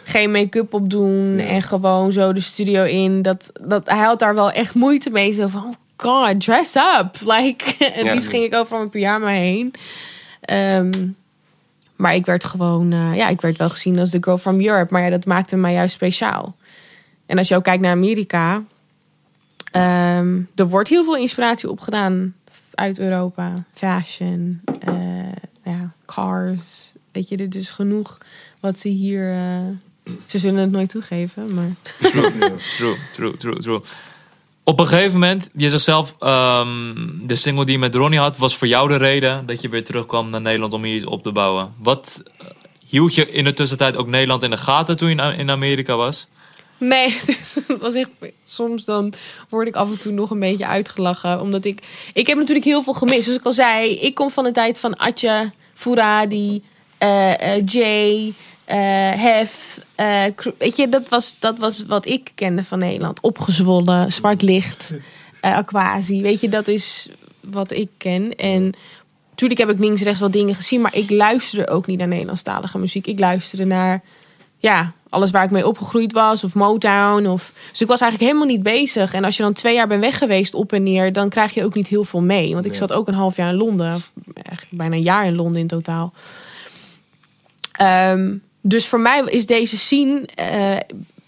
[0.04, 1.44] geen make-up op doen Ja.
[1.46, 3.22] en gewoon zo de studio in.
[3.22, 5.32] Dat, dat, hij had daar wel echt moeite mee.
[5.32, 5.72] Zo van, oh
[6.02, 7.16] god, dress up.
[7.36, 8.14] Like, en Ja.
[8.14, 9.74] liefst ging ik over mijn pyjama heen.
[10.42, 11.08] Ehm,
[11.96, 14.94] maar ik werd gewoon, eh, ja, ik werd wel gezien als de girl from Europe.
[14.94, 16.56] Maar ja, dat maakte mij juist speciaal.
[17.26, 18.64] En als je ook kijkt naar Amerika,
[19.72, 22.34] ehm, er wordt heel veel inspiratie opgedaan
[22.74, 23.54] uit Europa.
[23.74, 25.32] Fashion, eh,
[25.64, 26.92] ja, cars.
[27.12, 28.18] Weet je, dit is genoeg
[28.60, 29.32] wat ze hier.
[29.32, 31.72] eh, ze zullen het nooit toegeven, maar.
[32.12, 32.56] True,
[33.14, 33.82] true, true, true.
[34.72, 38.38] Op een gegeven moment, je zegt zelf, ehm, de single die je met Ronnie had,
[38.38, 41.24] was voor jou de reden dat je weer terugkwam naar Nederland om hier iets op
[41.24, 41.74] te bouwen.
[41.78, 42.48] Wat eh,
[42.88, 46.28] hield je in de tussentijd ook Nederland in de gaten toen je in- Amerika was?
[46.78, 48.10] Nee, dus het was echt.
[48.44, 49.14] Soms dan
[49.50, 51.42] word ik af en toe nog een beetje uitgelachen.
[51.42, 51.80] Omdat ik.
[52.14, 53.24] Ik heb natuurlijk heel veel gemist.
[53.24, 56.64] Zoals ik al zei, ik kom van de tijd van Atje, Furadi,
[56.98, 58.34] eh, eh, Jay,
[58.66, 58.78] eh,
[59.22, 59.80] Hef.
[60.02, 63.22] Eh, weet je, dat was, dat was wat ik kende van Nederland.
[63.22, 64.94] Opgezwollen, zwart licht,
[65.42, 66.22] aquasi.
[66.22, 68.36] Weet je, dat is wat ik ken.
[68.36, 68.74] En
[69.30, 70.82] natuurlijk heb ik links rechts wat dingen gezien.
[70.82, 73.08] Maar ik luisterde ook niet naar Nederlandstalige muziek.
[73.08, 74.04] Ik luisterde naar
[74.58, 77.26] ja, alles waar ik mee opgegroeid was, of Motown.
[77.28, 77.54] Of...
[77.70, 79.14] Dus ik was eigenlijk helemaal niet bezig.
[79.14, 81.64] En als je dan twee jaar bent weg geweest, op en neer, dan krijg je
[81.64, 82.54] ook niet heel veel mee.
[82.54, 82.80] Want ik Nee.
[82.80, 85.68] zat ook een half jaar in Londen, of eigenlijk bijna een jaar in Londen in
[85.68, 86.14] totaal.
[87.72, 90.78] Ehm, dus voor mij is deze scene, eh,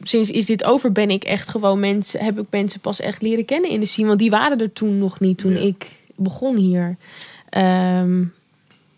[0.03, 3.45] sinds is dit over, ben ik echt gewoon mensen, heb ik mensen pas echt leren
[3.45, 4.07] kennen in de scene.
[4.07, 5.59] Want die waren er toen nog niet, toen Ja.
[5.59, 6.97] ik begon hier.
[7.49, 8.23] Ehm,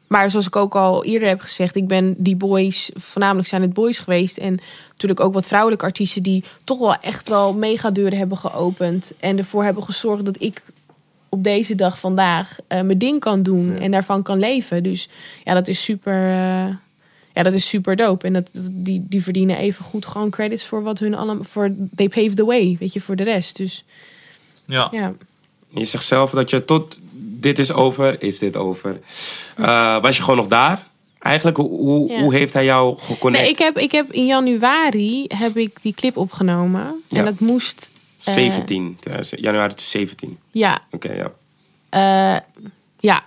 [0.07, 3.73] maar zoals ik ook al eerder heb gezegd, ik ben die boys, voornamelijk zijn het
[3.73, 4.37] boys geweest.
[4.37, 4.59] En
[4.89, 9.13] natuurlijk ook wat vrouwelijke artiesten die toch wel echt wel megadeuren hebben geopend.
[9.19, 10.61] En ervoor hebben gezorgd dat ik
[11.29, 13.79] op deze dag vandaag eh, mijn ding kan doen Ja.
[13.79, 14.83] en daarvan kan leven.
[14.83, 15.09] Dus
[15.43, 16.29] ja, dat is super.
[16.29, 16.75] eh,
[17.35, 18.25] ja, dat is super dope.
[18.27, 21.43] En dat, die, die verdienen even goed gewoon credits voor wat hun allemaal.
[21.43, 23.57] Voor they paved the way, weet je, voor de rest.
[23.57, 23.83] Dus
[24.65, 24.87] Ja.
[24.91, 25.13] ja.
[25.69, 28.99] Je zegt zelf dat je tot dit is over, is dit over.
[29.57, 30.87] Eh, was je gewoon nog daar?
[31.19, 32.19] Eigenlijk, hoe, hoe, Ja.
[32.21, 33.43] hoe heeft hij jou geconnect?
[33.43, 37.01] Nee, ik heb, ik heb in januari heb ik die clip opgenomen.
[37.07, 37.17] Ja.
[37.17, 37.91] En dat moest.
[38.23, 40.37] eh, 17, eh, januari 17.
[40.51, 41.31] Ja, Oké, ja.
[41.89, 42.39] Eh,
[42.99, 43.23] ja.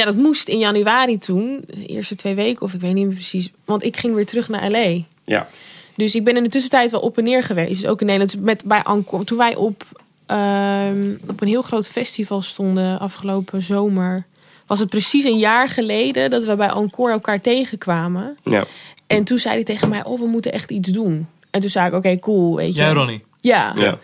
[0.00, 1.64] Ja, dat moest in januari toen.
[1.66, 3.50] De eerste twee weken of ik weet niet meer precies.
[3.64, 4.96] Want ik ging weer terug naar L.A.
[5.24, 5.48] Ja.
[5.96, 7.80] Dus ik ben in de tussentijd wel op en neer geweest.
[7.80, 8.32] Dus ook in Nederland.
[8.32, 9.24] Dus Met, bij Encore.
[9.24, 9.84] Toen wij op,
[10.26, 14.26] ehm, op een heel groot festival stonden afgelopen zomer.
[14.66, 18.38] Was het precies een jaar geleden dat we bij Encore elkaar tegenkwamen.
[18.44, 18.64] Ja.
[19.06, 21.26] En toen zei hij tegen mij, oh, we moeten echt iets doen.
[21.50, 22.80] En toen zei ik, oké, cool, weet je.
[22.80, 23.24] Jij, Ronnie.
[23.40, 23.74] Ja.
[23.76, 23.98] Ja.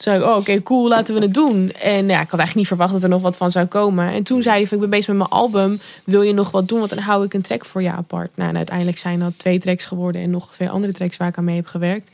[0.00, 1.70] Toen zei ik, oh, oké, cool, laten we het doen.
[1.70, 4.12] En ja, ik had eigenlijk niet verwacht dat er nog wat van zou komen.
[4.12, 5.80] En toen zei hij, van, ik ben bezig met mijn album.
[6.04, 6.78] Wil je nog wat doen?
[6.78, 8.36] Want dan hou ik een track voor je apart.
[8.36, 10.22] Nou, en uiteindelijk zijn dat twee tracks geworden.
[10.22, 12.10] En nog twee andere tracks waar ik aan mee heb gewerkt.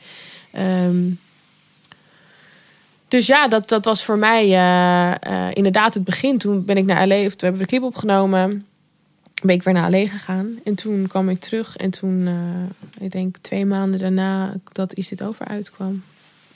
[0.51, 1.09] Ehm,
[3.07, 6.37] dus ja, dat, dat was voor mij eh, eh, inderdaad het begin.
[6.37, 8.65] Toen ben ik naar LA, of toen hebben we de clip opgenomen.
[9.41, 10.59] Ben ik weer naar LA gegaan.
[10.63, 11.75] En toen kwam ik terug.
[11.75, 16.03] En toen, eh, ik denk twee maanden daarna, dat Is Dit Over uitkwam.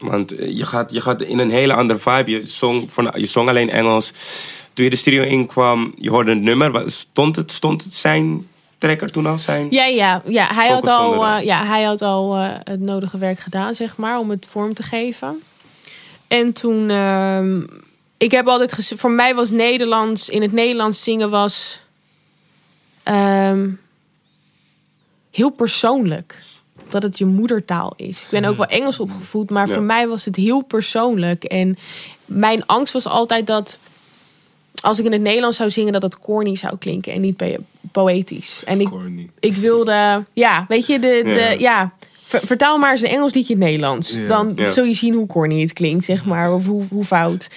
[0.02, 2.32] Want eh, je gaat, je gaat in een hele andere vibe.
[2.32, 4.14] Je zong, voor, je zong alleen Engels.
[4.74, 6.92] Toen je de studio inkwam, je hoorde het nummer.
[6.92, 8.48] Stond het, stond het zijn
[8.78, 9.38] trekker toen al?
[9.38, 9.68] Zijn?
[9.70, 10.54] Ja, ja, ja.
[10.54, 14.20] Hij, had al, eh, ja hij had al eh, het nodige werk gedaan, zeg maar,
[14.20, 15.42] om het vorm te geven.
[16.28, 17.62] En toen, ehm,
[18.18, 21.82] ik heb altijd gezegd, voor mij was Nederlands, in het Nederlands zingen was
[23.04, 23.70] ehm,
[25.32, 26.36] heel persoonlijk.
[26.92, 28.22] Dat het je moedertaal is.
[28.22, 29.74] Ik ben ook wel Engels opgevoed, maar Ja.
[29.74, 31.44] voor mij was het heel persoonlijk.
[31.44, 31.78] En
[32.26, 33.80] mijn angst was altijd dat
[34.82, 37.56] als ik in het Nederlands zou zingen, dat het corny zou klinken en niet po-
[37.92, 38.62] poëtisch.
[38.66, 39.30] En ik, Corny.
[39.40, 41.52] ik wilde, ja, weet je, de, de, Ja.
[41.60, 41.94] ja.
[42.24, 44.18] ver- vertaal maar eens een Engels liedje in het Nederlands.
[44.18, 44.28] Ja.
[44.28, 47.48] Dan zul je zien hoe corny het klinkt, zeg maar, of hoe, hoe fout.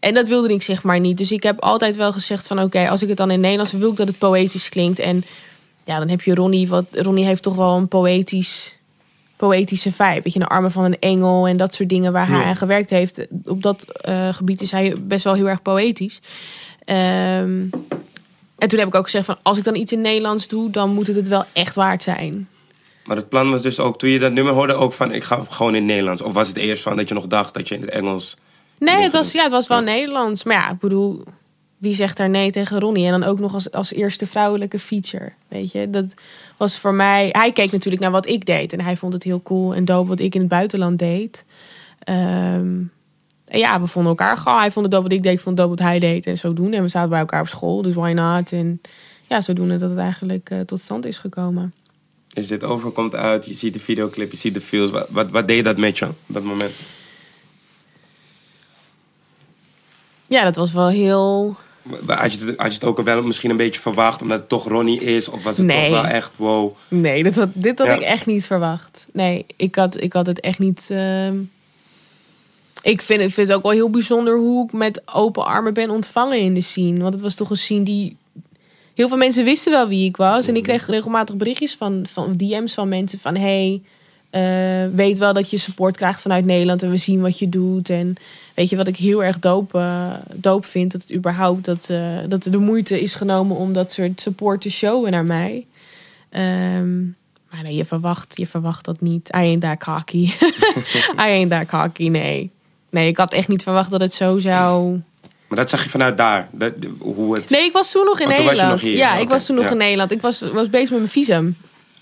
[0.00, 1.18] En dat wilde ik zeg maar niet.
[1.18, 3.72] Dus ik heb altijd wel gezegd van, oké, als ik het dan in het Nederlands
[3.72, 4.98] wil ik dat het poëtisch klinkt.
[4.98, 5.24] En
[5.84, 8.74] ja, dan heb je Ronnie, wat Ronnie heeft toch wel een poëtisch,
[9.36, 10.20] poëtische vibe.
[10.22, 12.90] Weet je, de armen van een engel en dat soort dingen waar hij aan gewerkt
[12.90, 13.26] heeft.
[13.44, 16.20] Op dat eh, gebied is hij best wel heel erg poëtisch.
[16.84, 17.64] Ehm,
[18.58, 20.90] en toen heb ik ook gezegd van als ik dan iets in Nederlands doe, dan
[20.94, 22.48] moet het het wel echt waard zijn.
[23.04, 25.44] Maar het plan was dus ook, toen je dat nummer hoorde, ook van ik ga
[25.48, 26.22] gewoon in het Nederlands.
[26.22, 28.36] Of was het eerst van dat je nog dacht dat je in het Engels...
[28.78, 29.84] Nee, het was, ja, het was wel Ja.
[29.84, 30.44] Nederlands.
[30.44, 31.24] Maar ja, ik bedoel,
[31.78, 33.06] wie zegt daar nee tegen Ronnie?
[33.06, 35.32] En dan ook nog als, als eerste vrouwelijke feature.
[35.48, 36.14] Weet je, dat
[36.56, 37.28] was voor mij.
[37.32, 38.72] Hij keek natuurlijk naar wat ik deed.
[38.72, 41.44] En hij vond het heel cool en dope wat ik in het buitenland deed.
[41.98, 42.82] Ehm,
[43.46, 44.58] en ja, we vonden elkaar gewoon.
[44.58, 46.26] Hij vond het dope wat ik deed, ik vond het dope wat hij deed.
[46.26, 46.72] En zo doen.
[46.72, 48.52] En we zaten bij elkaar op school, dus why not?
[48.52, 48.80] En
[49.26, 51.74] ja, zodoende dat het eigenlijk eh, tot stand is gekomen.
[52.32, 54.90] Is dit over, komt uit, je ziet de videoclip, je ziet de feels.
[54.90, 56.72] Wat, wat, wat deed dat met je op dat moment?
[60.26, 61.56] Ja, dat was wel heel.
[62.06, 64.64] Had je, het, had je het ook wel misschien een beetje verwacht, omdat het toch
[64.68, 65.28] Ronnie is?
[65.28, 65.90] Of was het Nee.
[65.90, 66.74] toch wel echt, wow...
[66.88, 67.94] Nee, had, dit had Ja.
[67.94, 69.06] ik echt niet verwacht.
[69.12, 70.86] Nee, ik had, ik had het echt niet.
[70.90, 71.36] ehm,
[72.82, 75.90] Ik vind, het- vind het ook wel heel bijzonder hoe ik met open armen ben
[75.90, 77.00] ontvangen in de scene.
[77.02, 78.16] Want het was toch een scene die.
[78.94, 80.46] Heel veel mensen wisten wel wie ik was.
[80.46, 83.82] En ik kreeg regelmatig berichtjes van, van DM's van mensen van hey.
[84.36, 87.90] Eh, weet wel dat je support krijgt vanuit Nederland en we zien wat je doet.
[87.90, 88.14] En
[88.54, 90.92] weet je wat ik heel erg doop, eh, doop vind?
[90.92, 94.60] Dat het überhaupt dat, eh, dat er de moeite is genomen om dat soort support
[94.60, 95.66] te showen naar mij.
[96.30, 97.02] Ehm,
[97.50, 99.28] maar nee, je verwacht, je verwacht dat niet.
[99.28, 100.30] I ain't that cocky.
[101.24, 102.50] I ain't that cocky, nee.
[102.90, 105.00] Nee, ik had echt niet verwacht dat het zo zou...
[105.48, 107.50] Maar dat zag je vanuit daar, dat, hoe het...
[107.50, 108.70] Nee, ik was toen nog in Nederland.
[108.70, 108.96] nog hier.
[108.96, 109.70] Ja, ik was toen nog ja.
[109.70, 110.10] in Nederland.
[110.10, 111.56] Ik was, was bezig met mijn visum.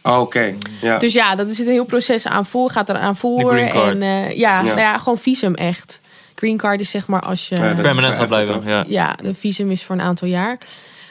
[0.06, 0.98] Oh, Oké, ja.
[0.98, 2.70] Dus ja, dat is een heel proces aan voor.
[2.70, 3.48] Gaat er aan voor.
[3.50, 3.90] green card.
[3.94, 4.62] En eh, ja, Ja.
[4.62, 6.00] Nou ja, gewoon visum echt.
[6.34, 7.56] Green card is zeg maar als je...
[7.56, 8.62] Ja, Permanent gaat blijven.
[8.66, 8.84] Ja.
[8.86, 10.58] Ja, de visum is voor een aantal jaar.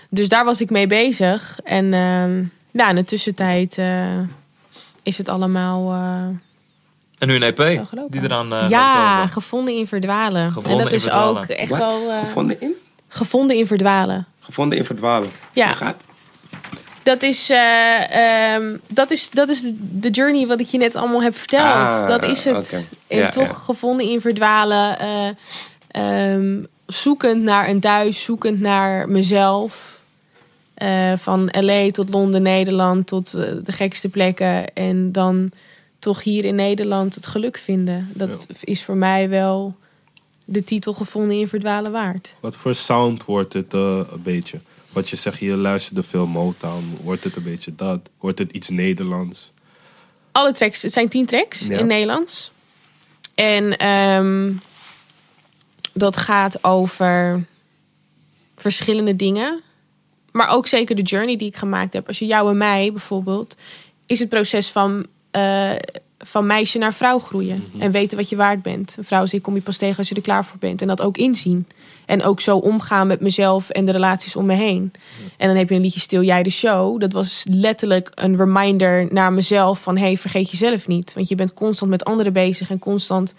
[0.09, 1.59] Dus daar was ik mee bezig.
[1.63, 4.17] En ehm ja, in de tussentijd eh,
[5.03, 5.91] is het allemaal...
[5.91, 6.23] eh,
[7.19, 10.47] En nu een EP die eraan eh, ja, gevonden in verdwalen.
[10.51, 11.41] Gevonden en dat in is verdwalen.
[11.41, 11.79] ook echt Wat?
[11.79, 12.11] wel...
[12.11, 12.71] eh, Gevonden in?
[13.07, 14.25] gevonden in verdwalen.
[14.39, 15.29] Gevonden in verdwalen.
[15.53, 15.67] Ja.
[15.67, 15.95] Hoe gaat?
[17.03, 20.95] Dat is, eh, ehm, dat is, dat is de, de journey wat ik je net
[20.95, 21.63] allemaal heb verteld.
[21.91, 22.73] Ah, dat is het.
[22.73, 22.83] oké.
[23.07, 23.53] En Ja, toch ja.
[23.53, 24.99] gevonden in verdwalen.
[24.99, 25.27] eh,
[25.87, 30.01] ehm, zoekend naar een thuis, zoekend naar mezelf.
[30.73, 34.73] Eh, van LA tot Londen, Nederland, tot de gekste plekken.
[34.73, 35.51] En dan
[35.99, 38.09] toch hier in Nederland het geluk vinden.
[38.13, 39.75] Dat is voor mij wel
[40.45, 42.35] de titel gevonden in verdwalen waard.
[42.39, 44.59] Wat voor sound wordt het eh, een beetje?
[44.93, 46.97] Wat je zegt, je luisterde veel Motown.
[47.01, 48.09] Wordt het een beetje dat?
[48.19, 49.51] Wordt het iets Nederlands?
[50.31, 51.77] alle tracks, het zijn tien tracks Ja.
[51.77, 52.51] in Nederlands.
[53.35, 54.53] En ehm,
[55.93, 57.45] dat gaat over
[58.55, 59.61] verschillende dingen.
[60.31, 62.07] Maar ook zeker de journey die ik gemaakt heb.
[62.07, 63.55] Als je jou en mij bijvoorbeeld,
[64.05, 65.71] is het proces van eh,
[66.17, 67.63] van meisje naar vrouw groeien.
[67.79, 68.95] En weten wat je waard bent.
[68.97, 70.81] Een vrouw zegt, kom je pas tegen als je er klaar voor bent.
[70.81, 71.67] En dat ook inzien.
[72.05, 74.91] En ook zo omgaan met mezelf en de relaties om me heen.
[75.37, 76.99] En dan heb je een liedje Stil jij de show.
[76.99, 79.97] Dat was letterlijk een reminder naar mezelf van...
[79.97, 81.13] hey, vergeet jezelf niet.
[81.13, 83.33] Want je bent constant met anderen bezig en constant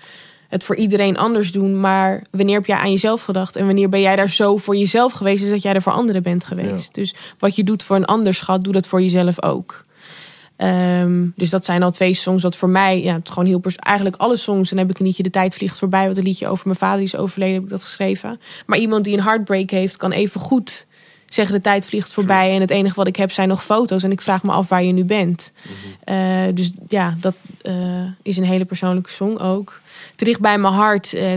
[0.48, 1.80] het voor iedereen anders doen.
[1.80, 3.56] Maar wanneer heb jij aan jezelf gedacht?
[3.56, 5.44] En wanneer ben jij daar zo voor jezelf geweest...
[5.44, 6.94] is dat jij er voor anderen bent geweest.
[6.94, 9.84] Dus wat je doet voor een ander schat, doe dat voor jezelf ook.
[10.56, 14.16] Ehm, dus dat zijn al twee songs dat voor mij, ja, het gewoon heel Eigenlijk
[14.16, 14.70] alle songs.
[14.70, 16.08] Dan heb ik een liedje De Tijd Vliegt Voorbij.
[16.08, 18.40] Wat een liedje over mijn vader die is overleden, heb ik dat geschreven.
[18.66, 20.86] Maar iemand die een heartbreak heeft, kan even goed
[21.26, 22.54] zeggen: De tijd vliegt voorbij.
[22.54, 24.02] En het enige wat ik heb zijn nog foto's.
[24.02, 25.52] En ik vraag me af waar je nu bent.
[26.04, 27.74] Eh, dus ja, dat eh,
[28.22, 29.80] is een hele persoonlijke song ook.
[30.16, 31.32] Te bij mijn hart eh,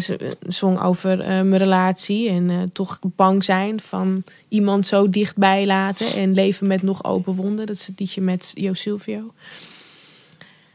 [0.47, 2.29] song over eh, mijn relatie.
[2.29, 6.13] En eh, toch bang zijn van iemand zo dichtbij laten.
[6.13, 7.65] En leven met nog open wonden.
[7.65, 9.33] Dat is het liedje met Jo Silvio.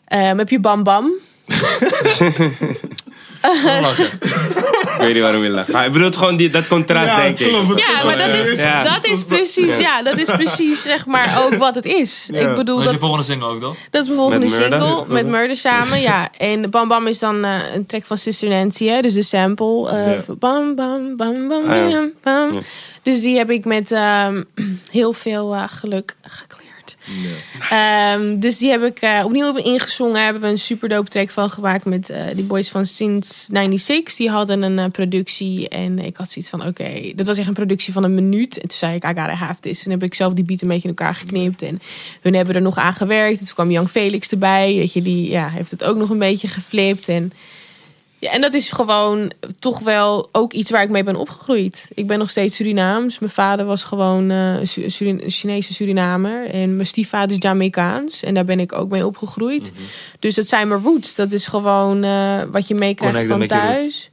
[0.04, 1.12] Ehm, heb je Bam Bam?
[3.80, 4.04] lachen.
[4.04, 5.68] Ik weet niet waarom je lacht.
[5.68, 7.50] Maar ik bedoel gewoon die, dat contrast, denk ik.
[7.78, 8.82] Ja, maar dat is, Ja.
[8.82, 12.28] dat is precies, ja, dat is precies zeg maar ook wat het is.
[12.32, 12.40] Ja.
[12.50, 13.76] Ik bedoel, Dat is dat, je volgende single ook, toch?
[13.90, 14.80] dat is mijn volgende Met Murder?
[14.80, 16.28] single met Murder samen, ja.
[16.38, 19.90] En Bam Bam is dan eh, een track van Sister Nancy, hè, dus de sample.
[19.90, 20.34] eh, Ja.
[20.38, 21.96] Bam Bam Bam Bam Ah, ja.
[21.98, 22.52] bam, bam.
[22.52, 22.60] Ja.
[23.02, 24.42] Dus die heb ik met ehm,
[24.90, 26.70] heel veel eh, geluk gekleerd.
[27.70, 30.24] Ehm, dus die heb ik eh, opnieuw ingezongen.
[30.24, 34.16] Hebben we een super dope track van gemaakt met eh, die boys van Since 96.
[34.16, 37.54] Die hadden een eh, productie en ik had zoiets van oké, dat was echt een
[37.54, 38.56] productie van een minuut.
[38.56, 39.82] En toen zei ik I gotta have this.
[39.82, 41.80] Toen heb ik zelf die beat een beetje in elkaar geknipt en
[42.20, 43.38] hun hebben er nog aan gewerkt.
[43.38, 46.18] En toen kwam Young Felix erbij, weet je, die ja, heeft het ook nog een
[46.18, 47.32] beetje geflipt en...
[48.22, 51.88] Ja, en dat is gewoon toch wel ook iets waar ik mee ben opgegroeid.
[51.94, 53.18] Ik ben nog steeds Surinaams.
[53.18, 54.30] Mijn vader was gewoon
[54.66, 56.46] Surin- een Chinese Surinamer.
[56.46, 58.22] En mijn stiefvader is Jamaicaans.
[58.22, 59.72] En daar ben ik ook mee opgegroeid.
[60.18, 61.14] Dus dat zijn mijn roots.
[61.14, 64.10] Dat is gewoon eh, wat je meekrijgt van thuis.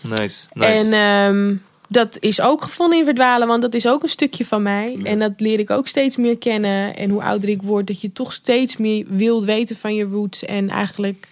[0.00, 0.72] Nice, nice.
[0.72, 1.54] En ehm,
[1.88, 4.98] dat is ook gevonden in verdwalen, want dat is ook een stukje van mij.
[5.02, 6.96] En dat leer ik ook steeds meer kennen.
[6.96, 10.44] En hoe ouder ik word, dat je toch steeds meer wilt weten van je roots.
[10.44, 11.26] En eigenlijk,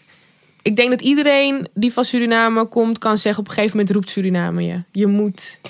[0.66, 4.10] ik denk dat iedereen die van Suriname komt, kan zeggen op een gegeven moment roept
[4.10, 4.82] Suriname je.
[4.92, 5.60] Je moet.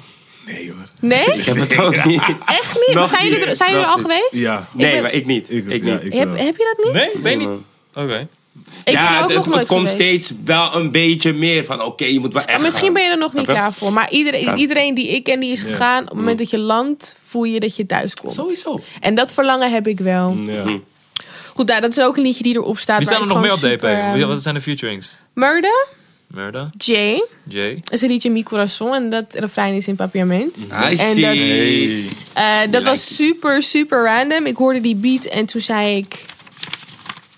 [0.46, 0.82] Nee hoor.
[1.00, 1.24] Nee?
[1.34, 2.22] Ik heb het ook niet.
[2.46, 2.94] Echt niet?
[2.94, 4.28] Maar zijn jullie er, zijn jullie er al geweest?
[4.30, 4.68] Ja.
[4.72, 5.50] Nee, ben- maar ik niet.
[5.50, 6.04] Ik, Ik, ja, niet.
[6.04, 7.02] ik Heb, heb je dat niet?
[7.02, 7.58] Nee, ben je niet?
[7.94, 8.28] Oké.
[8.84, 12.50] Ik ja, het, komt steeds wel een beetje meer van oké, je moet wel echt
[12.52, 12.94] Maar misschien gaan.
[12.94, 13.92] ben je er nog niet klaar voor.
[13.92, 14.56] Maar iedereen, Ja.
[14.56, 15.66] iedereen die ik ken, die is Ja.
[15.66, 16.02] gegaan.
[16.02, 18.32] Op het moment dat je landt, voel je dat je thuis komt.
[18.32, 18.80] Sowieso.
[19.00, 20.36] En dat verlangen heb ik wel.
[20.40, 20.64] Ja.
[21.56, 22.98] Goed, nou, dat is ook een liedje die erop staat.
[22.98, 25.16] Wie staan er nog meer op super, ehm, Wat zijn de featurings?
[25.34, 25.86] Murder,
[26.26, 27.24] Murda, Jay.
[27.48, 27.82] Jay.
[27.88, 28.94] is een liedje Mi Corazon.
[28.94, 30.56] En dat refrein is in papiament.
[30.58, 32.02] I En see.
[32.04, 34.46] dat- Eh, dat was super, super random.
[34.46, 36.24] Ik hoorde die beat en toen zei ik...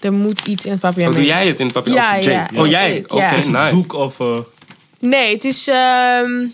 [0.01, 1.17] Er moet iets in het Oh, papiament.
[1.17, 1.93] doe jij het in het papier?
[1.95, 2.33] Ja, Of Jay?
[2.33, 2.49] ja.
[2.61, 3.05] Oh, jij?
[3.09, 3.31] Oké, ja.
[3.33, 3.69] Is het nice.
[3.69, 4.21] zoek of...
[4.21, 4.39] eh,
[5.01, 5.69] Nee, het is...
[5.69, 6.45] ehm,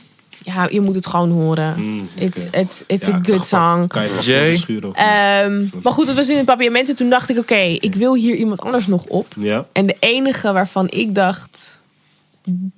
[0.45, 1.75] ja, je moet het gewoon horen.
[1.77, 2.59] mm, It's, oké.
[2.59, 3.87] it's, it's Ja, a good song.
[3.87, 6.89] Kan je Ehm, maar goed, het was in het papiament.
[6.89, 9.27] En toen dacht ik, oké, ik wil hier iemand anders nog op.
[9.39, 9.67] Ja.
[9.73, 11.83] En de enige waarvan ik dacht,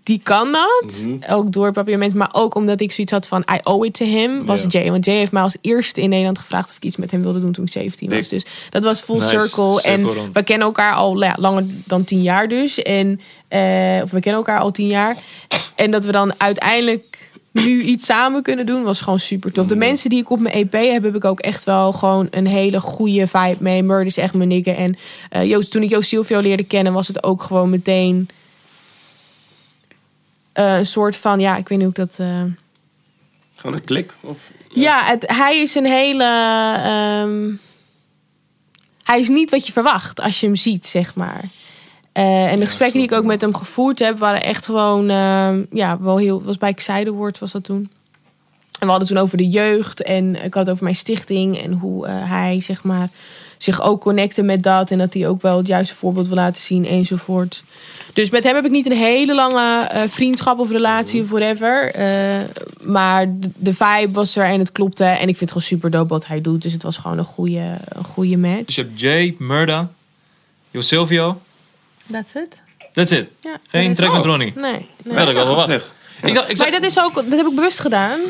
[0.02, 1.04] die kan dat.
[1.06, 1.32] Mhm.
[1.32, 4.04] Ook door het papiament, maar ook omdat ik zoiets had van, I owe it to
[4.04, 4.66] him, was Ja.
[4.68, 4.90] Jay.
[4.90, 7.40] Want Jay heeft mij als eerste in Nederland gevraagd of ik iets met hem wilde
[7.40, 8.28] doen toen ik 17 was.
[8.28, 9.28] Dus dat was full Nice.
[9.28, 9.72] circle.
[9.74, 12.82] Circle En we kennen elkaar al ja, langer dan 10 jaar dus.
[12.82, 15.16] En, eh, of we kennen elkaar al 10 jaar.
[15.76, 17.25] En dat we dan uiteindelijk
[17.64, 19.66] nu iets samen kunnen doen, was gewoon super tof.
[19.66, 22.46] De mensen die ik op mijn EP heb, heb ik ook echt wel gewoon een
[22.46, 23.82] hele goede vibe mee.
[23.82, 24.74] Murder is echt mijn nigger.
[24.76, 24.94] En
[25.30, 28.28] eh, Joost, toen ik Joost Silvio leerde kennen, was het ook gewoon meteen
[30.52, 32.18] eh, een soort van, ja, ik weet niet hoe ik dat.
[32.18, 32.42] eh,
[33.54, 34.14] Gewoon een klik?
[34.20, 34.50] Of...
[34.74, 36.24] ja, het, hij is een hele.
[36.84, 37.54] ehm,
[39.02, 41.44] hij is niet wat je verwacht als je hem ziet, zeg maar.
[42.16, 45.08] Eh, en de gesprekken die ik ook met hem gevoerd heb, waren echt gewoon.
[45.10, 46.42] ehm, ja, wel heel.
[46.42, 47.90] was bij Xeidewoord was dat toen.
[48.78, 50.02] En we hadden toen over de jeugd.
[50.02, 51.62] En ik had het over mijn stichting.
[51.62, 53.08] En hoe eh, hij, zeg maar,
[53.58, 54.90] zich ook connecte met dat.
[54.90, 57.64] En dat hij ook wel het juiste voorbeeld wil laten zien, enzovoort.
[58.12, 61.92] Dus met hem heb ik niet een hele lange eh, vriendschap of relatie of whatever.
[61.94, 62.44] Eh,
[62.82, 65.04] maar de, de vibe was er en het klopte.
[65.04, 66.62] En ik vind het gewoon super dope wat hij doet.
[66.62, 68.64] Dus het was gewoon een goede, een goede match.
[68.64, 69.90] Dus je hebt Jay, Murda,
[70.70, 71.40] Jo Silvio.
[72.10, 72.62] That's it.
[72.92, 73.28] That's it.
[73.40, 74.52] Ja, Geen track met Ronnie.
[74.56, 74.72] Nee.
[74.72, 75.14] nee.
[75.14, 75.60] Ja, dat ik wel.
[75.60, 75.92] Zeg.
[76.22, 76.70] Ik dacht, ik Maar zei...
[76.80, 78.20] dat is ook, dat heb ik bewust gedaan.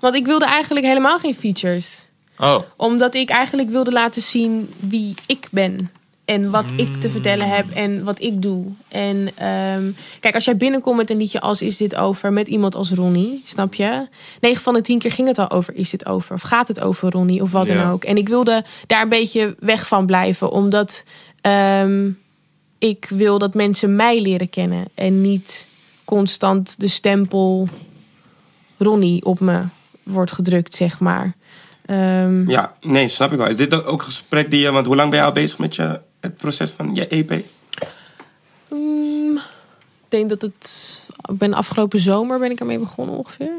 [0.00, 2.06] Want ik wilde eigenlijk helemaal geen features.
[2.38, 5.90] Oh, Omdat ik eigenlijk wilde laten zien wie ik ben.
[6.24, 8.64] En wat ik te vertellen heb en wat ik doe.
[8.88, 9.90] En ehm,
[10.20, 12.32] kijk, als jij binnenkomt met een liedje als Is dit over?
[12.32, 14.08] Met iemand als Ronnie, snap je?
[14.40, 16.34] 9 van de 10 keer ging het al over Is dit over?
[16.34, 17.42] Of gaat het over Ronnie?
[17.42, 17.74] Of wat Ja.
[17.82, 18.04] dan ook.
[18.04, 20.50] En ik wilde daar een beetje weg van blijven.
[20.50, 21.04] Omdat
[21.40, 22.10] ehm,
[22.84, 24.84] ik wil dat mensen mij leren kennen.
[24.94, 25.68] En niet
[26.04, 27.68] constant de stempel
[28.78, 29.62] Ronnie op me
[30.02, 31.34] wordt gedrukt, zeg maar.
[31.86, 33.46] Ehm, Ja, nee, snap ik wel.
[33.46, 34.70] Is dit ook een gesprek die je...
[34.70, 37.44] Want hoe lang ben je al bezig met je, het proces van je EP?
[38.68, 39.36] mm,
[40.04, 41.08] ik denk dat het...
[41.28, 43.52] Ik ben afgelopen zomer ben ik ermee begonnen ongeveer.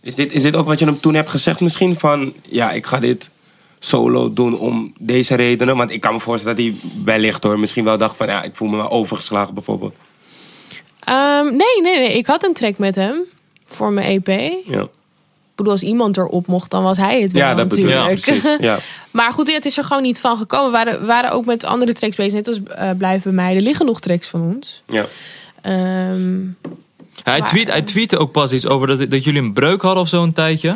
[0.00, 1.98] Is dit, is dit ook wat je hem toen hebt gezegd misschien?
[1.98, 3.30] Van, ja, ik ga dit
[3.78, 5.76] solo doen om deze redenen.
[5.76, 6.74] Want ik kan me voorstellen dat hij
[7.04, 8.26] wellicht hoor, misschien wel dacht van...
[8.26, 9.94] Ja, ik voel me wel overgeslagen bijvoorbeeld.
[11.00, 12.12] Ehm, nee, nee, nee.
[12.18, 13.16] Ik had een track met hem
[13.64, 14.28] voor mijn EP.
[14.28, 14.86] Ik Ja,
[15.54, 17.94] bedoel, als iemand erop mocht, dan was hij het wel ja dat bedoel ik.
[17.94, 18.26] natuurlijk.
[18.26, 18.56] Ja, precies.
[18.68, 18.78] Ja.
[19.10, 20.66] Maar goed, ja, het is er gewoon niet van gekomen.
[20.66, 22.32] We waren, waren ook met andere tracks bezig.
[22.32, 23.54] Net als eh, Blijf bij mij.
[23.56, 24.82] Er liggen nog tracks van ons.
[24.86, 25.04] Ja.
[25.62, 26.40] Ehm,
[27.22, 30.02] Hij, Maar, tweet, hij tweette ook pas iets over dat, dat jullie een breuk hadden
[30.02, 30.74] of zo een tijdje.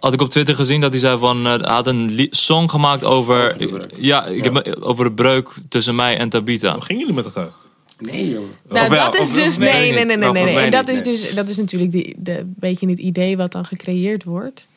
[0.00, 1.46] Had ik op Twitter gezien dat hij zei van...
[1.46, 3.36] eh, hij had een song gemaakt over...
[3.36, 3.92] Over de breuk.
[3.96, 6.72] ja, ik Heb, over de breuk tussen mij en Tabita.
[6.72, 7.50] Hoe gingen jullie met elkaar?
[7.98, 8.50] Nee, jongen.
[8.68, 9.04] nou, wel?
[9.04, 9.58] dat is dus.
[9.58, 10.16] Nee, nee, nee, nee.
[10.16, 11.14] Nou, nee, En dat is nee.
[11.14, 11.34] dus.
[11.34, 14.68] Dat is natuurlijk die, de, beetje het idee wat dan gecreëerd wordt.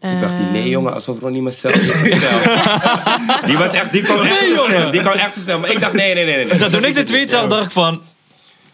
[0.00, 3.46] Ik dacht, die nee Ehm, jongen, alsof Ronnie mezelf niet vertelt.
[3.46, 4.90] Die was echt, die kwam echt te snel.
[4.90, 5.58] Die kwam echt te snel.
[5.58, 6.44] Maar ik dacht, nee, nee, nee.
[6.44, 6.58] nee.
[6.58, 8.02] Nou, toen ik de tweet zag, dacht ik van...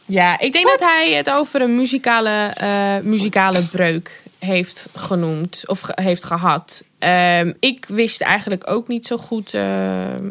[0.06, 5.62] Ja, ik denk dat hij het over een muzikale, eh, muzikale breuk heeft genoemd.
[5.66, 6.82] Of ge- heeft gehad.
[6.98, 9.54] Ehm, ik wist eigenlijk ook niet zo goed.
[9.54, 10.26] ehm,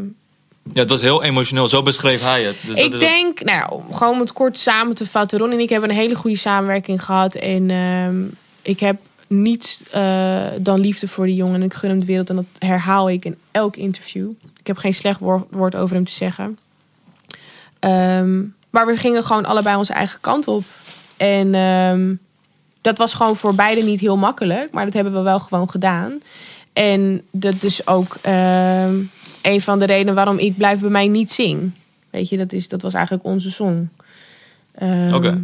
[0.73, 1.67] Ja, het was heel emotioneel.
[1.67, 2.55] Zo beschreef hij het.
[2.65, 5.39] Dus ik denk, nou, gewoon om het kort samen te vatten.
[5.39, 7.35] Ron en ik hebben een hele goede samenwerking gehad.
[7.35, 8.23] En ehm,
[8.61, 8.95] ik heb
[9.27, 11.55] niets eh, dan liefde voor die jongen.
[11.55, 12.29] En ik gun hem de wereld.
[12.29, 14.31] En dat herhaal ik in elk interview.
[14.59, 15.19] Ik heb geen slecht
[15.49, 16.57] woord, over hem te zeggen.
[18.69, 20.63] Maar we gingen gewoon allebei onze eigen kant op.
[21.17, 21.53] En
[22.89, 24.71] dat was gewoon voor beiden niet heel makkelijk.
[24.71, 26.21] Maar dat hebben we wel gewoon gedaan.
[26.73, 28.95] En dat is ook ehm,
[29.41, 31.71] een van de redenen waarom ik blijf bij mij niet zing.
[32.09, 33.89] Weet je, dat, is, dat was eigenlijk onze song.
[34.75, 35.41] Ehm, Oké.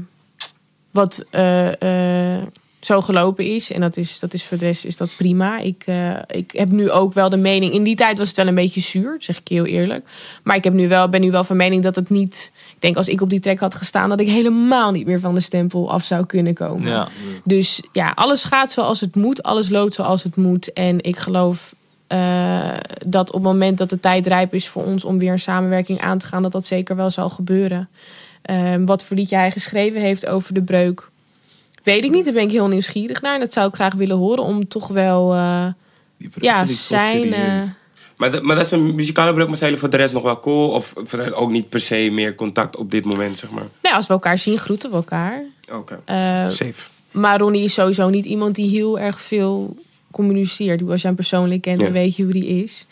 [0.92, 2.42] Wat eh,
[2.86, 3.72] zo gelopen is.
[3.72, 5.60] En dat is, dat is voor de rest is dat prima.
[5.60, 7.74] Ik, eh, ik heb nu ook wel de mening.
[7.74, 10.08] In die tijd was het wel een beetje zuur, zeg ik heel eerlijk.
[10.44, 12.52] Maar ik heb nu wel, ben nu wel van mening dat het niet.
[12.76, 15.36] Ik denk als ik op die track had gestaan, dat ik helemaal niet meer van
[15.36, 16.90] de stempel af zou kunnen komen.
[16.90, 17.08] Ja.
[17.44, 19.44] Dus ja, alles gaat zoals het moet.
[19.44, 20.74] Alles loopt zoals het moet.
[20.74, 21.76] En ik geloof
[22.08, 25.40] eh, dat op het moment dat de tijd rijp is voor ons om weer een
[25.40, 27.90] samenwerking aan te gaan, dat dat zeker wel zal gebeuren.
[28.42, 31.10] Ehm, wat voor liedje hij geschreven heeft over de breuk,
[31.86, 32.26] weet ik niet.
[32.26, 33.34] Daar ben ik heel nieuwsgierig naar.
[33.34, 35.68] En dat zou ik graag willen horen om toch wel eh,
[36.40, 37.34] ja, zijn.
[37.34, 37.64] eh,
[38.18, 40.24] Maar, dat- maar dat is een muzikale breuk, maar zijn jullie voor de rest nog
[40.24, 40.70] wel cool?
[40.70, 43.68] Of voor de rest ook niet per se meer contact op dit moment, zeg maar?
[43.82, 45.44] nou, als we elkaar zien, groeten we elkaar.
[45.72, 46.00] Oké.
[46.06, 46.16] Eh,
[46.50, 46.74] Safe.
[47.12, 49.76] Maar Ronnie is sowieso niet iemand die heel erg veel
[50.12, 50.90] communiceert.
[50.90, 51.84] Als je hem persoonlijk kent, Ja.
[51.84, 52.86] dan weet je hoe die is.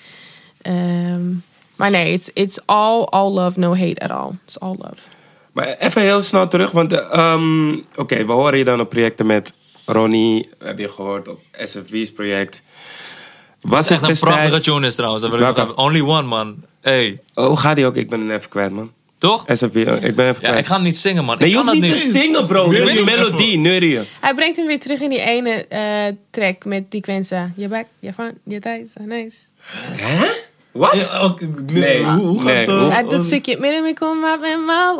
[0.61, 1.21] Ehm,
[1.75, 4.29] maar nee, it's, it's all, all love, no hate at all.
[4.45, 5.01] It's all love.
[5.53, 9.25] Maar even heel snel terug, want eh, ehm, oké, we horen je dan op projecten
[9.25, 9.53] met
[9.85, 12.61] Ronnie, heb je gehoord op SFV's project.
[13.61, 14.35] Was Echt een destijds...
[14.35, 15.21] prachtige tune is trouwens.
[15.21, 15.71] Dat wil ik nog Welke?
[15.71, 16.55] even- Only one, man.
[16.81, 17.95] Hey, Oh, hoe gaat die ook?
[17.95, 18.91] Ik ben hem even kwijt, man.
[19.17, 19.43] toch?
[19.47, 20.59] SFV, eh, ik ben even Ja, kwijt.
[20.59, 21.37] ik ga hem niet zingen, man.
[21.37, 22.13] Nee, ik je kan hoeft dat niet niet.
[22.13, 22.67] te zingen, bro.
[22.69, 24.05] Nee, Je nee, die melodie, neurien.
[24.21, 27.51] Hij brengt hem weer terug in die ene eh, track met die Quenza.
[27.55, 29.37] Je back, je front, je thuis, nice.
[29.95, 30.25] Hè?
[30.73, 31.09] Wat?
[31.11, 31.35] Ja,
[31.65, 34.65] nee, Nee, hoe, hoe gaat nee, hoe- eh, dat stukje midden me kom maar met
[34.65, 34.97] mijn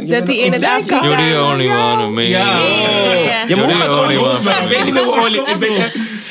[0.00, 0.90] je Dat hij in het Ik-.
[0.90, 2.28] You're the only one of me.
[2.28, 2.38] Ja.
[2.38, 2.58] Ja.
[2.58, 5.28] Je You're moet the gaan only gewoon one hoek, maar ik weet niet meer hoe.
[5.52, 5.70] Ik ben...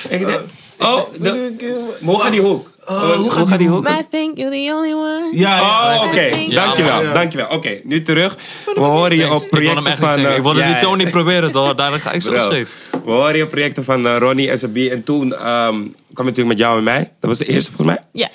[0.09, 0.39] Ik denk...
[0.79, 1.53] Oh, de-
[2.01, 2.71] maar hoe gaat die hoek?
[2.87, 3.87] Oh, hoe gaat die hoek?
[3.87, 5.29] I think you're the only one.
[5.31, 5.95] Ja, ja.
[5.95, 6.29] Oh, oké.
[6.49, 7.47] Dankjewel, dankjewel.
[7.49, 8.35] Oké, nu terug.
[8.73, 10.25] We horen je op Ik wil projecten hem echt van...
[10.25, 10.77] eh, Ik wilde die.
[10.77, 11.75] Tony proberen, toch?
[11.75, 12.39] Daar ga ik zo Bro.
[12.41, 12.71] scheef.
[13.05, 14.77] We horen je op projecten van eh, Ronnie, SB.
[14.91, 15.75] En toen ehm,
[16.13, 17.11] kwam natuurlijk met jou en mij.
[17.19, 18.05] Dat was de eerste volgens mij.
[18.11, 18.29] Ja.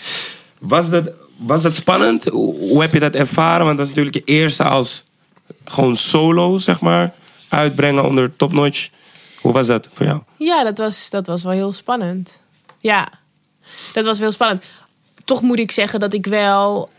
[0.59, 2.25] Was dat, was dat spannend?
[2.25, 3.67] Hoe, heb je dat ervaren?
[3.67, 5.05] Want dat is natuurlijk je eerste als
[5.65, 7.15] gewoon solo, zeg maar.
[7.49, 8.89] Uitbrengen onder Top Notch.
[9.41, 10.21] Hoe was dat voor jou?
[10.37, 12.41] Ja, dat was, dat was wel heel spannend.
[12.81, 13.09] Ja,
[13.93, 14.65] dat was wel spannend.
[15.25, 16.91] Toch moet ik zeggen dat ik wel.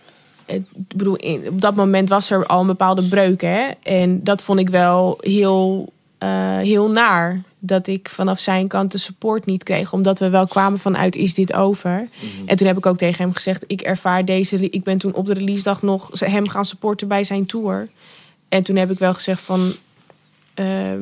[0.45, 0.64] Ik
[0.95, 3.41] bedoel, op dat moment was er al een bepaalde breuk.
[3.41, 3.69] Hè?
[3.84, 7.43] En dat vond ik wel heel, eh, heel naar.
[7.60, 9.94] Dat ik vanaf zijn kant de support niet kreeg.
[9.94, 12.07] Omdat we wel kwamen vanuit is dit over.
[12.45, 13.64] En toen heb ik ook tegen hem gezegd.
[13.68, 14.69] Ik ervaar deze.
[14.69, 17.90] Ik ben toen op de release dag nog hem gaan supporten bij zijn tour.
[18.49, 19.73] En toen heb ik wel gezegd van.
[20.53, 21.02] ehm,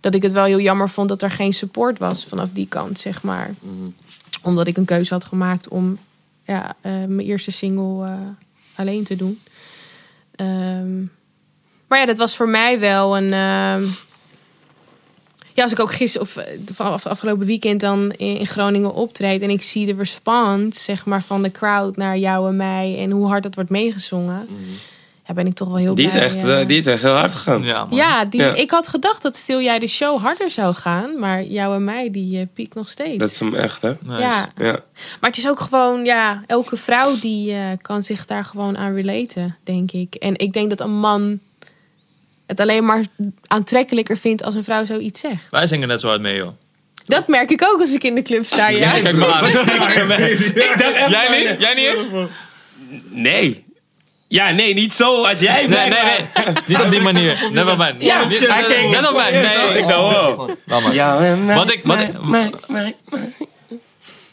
[0.00, 2.98] dat ik het wel heel jammer vond dat er geen support was vanaf die kant,
[2.98, 3.54] zeg maar.
[4.42, 5.98] Omdat ik een keuze had gemaakt om
[6.44, 8.12] ja, eh, mijn eerste single eh,
[8.74, 9.40] alleen te doen.
[10.34, 10.98] Ehm,
[11.86, 13.32] maar ja, dat was voor mij wel een.
[13.32, 13.84] ehm,
[15.58, 19.42] ja, als ik ook gisteren of eh, vanaf afgelopen weekend dan in, in Groningen optreed
[19.42, 23.10] en ik zie de respons, zeg maar, van de crowd naar jou en mij en
[23.10, 24.48] hoe hard dat wordt meegezongen,
[25.26, 26.60] ja, ben ik toch wel heel Die is, echt, eh.
[26.60, 27.62] eh, die is echt heel hard gegaan.
[27.62, 28.54] Ja, ja, die, Ja.
[28.54, 32.10] ik had gedacht dat stil jij de show harder zou gaan, maar jou en mij
[32.10, 33.18] die eh, piekt nog steeds.
[33.18, 33.92] Dat is hem echt, hè?
[34.02, 34.20] Nice.
[34.20, 34.72] Ja, Ja.
[35.20, 38.94] maar het is ook gewoon, ja, elke vrouw die eh, kan zich daar gewoon aan
[38.94, 40.14] relaten, denk ik.
[40.14, 41.38] En ik denk dat een man
[42.48, 43.04] het alleen maar
[43.46, 45.42] aantrekkelijker vindt als een vrouw zoiets zegt.
[45.50, 46.50] Wij zingen net zo hard mee, joh.
[47.06, 48.92] Dat merk ik ook als ik in de club sta, ja.
[48.92, 49.46] Kijk maar aan.
[49.50, 51.62] Ik dacht echt Jij niet?
[51.62, 52.06] Jij niet eens?
[53.10, 53.64] Nee.
[54.28, 56.18] Ja, nee, niet zo als jij Nee, nee, nee.
[56.66, 57.48] Niet op die manier.
[57.52, 57.94] Net op mij.
[57.98, 59.30] Ja, op mij.
[59.30, 59.78] Nee.
[59.78, 60.00] Ik dacht,
[60.66, 60.92] wow.
[60.92, 62.94] Ja, Wat ik- wat ik-.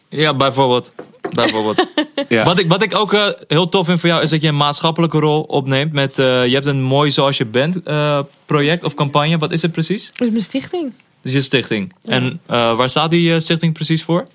[0.10, 0.94] Ja, bijvoorbeeld.
[1.30, 1.86] Bijvoorbeeld.
[2.28, 2.44] Ja.
[2.44, 4.58] Wat, ik, wat ik ook eh, heel tof vind voor jou is dat je een
[4.58, 5.94] maatschappelijke rol opneemt.
[5.94, 9.38] Met, eh, je hebt een mooi Zoals je bent eh, project of campagne.
[9.38, 10.06] Wat is het precies?
[10.06, 10.84] Dat is mijn stichting.
[10.84, 11.94] Dat is je stichting.
[12.04, 14.28] En eh, waar staat die stichting precies voor?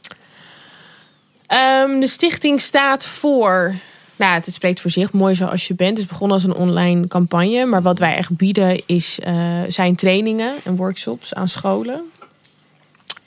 [1.47, 3.75] Ehm, de stichting staat voor.
[4.17, 5.91] Nou, het spreekt voor zich, mooi zoals je bent.
[5.91, 7.65] Het is begonnen als een online campagne.
[7.65, 12.03] Maar wat wij echt bieden is, eh, zijn trainingen en workshops aan scholen.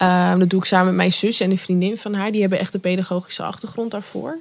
[0.03, 2.31] Ehm, dat doe ik samen met mijn zus en een vriendin van haar.
[2.31, 4.39] Die hebben echt de pedagogische achtergrond daarvoor.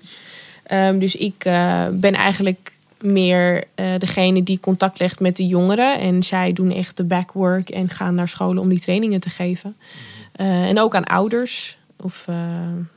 [0.62, 6.01] Ehm, dus ik eh, ben eigenlijk meer eh, degene die contact legt met de jongeren.
[6.01, 9.76] En zij doen echt de backwork en gaan naar scholen om die trainingen te geven.
[10.32, 12.26] Eh, en ook aan ouders of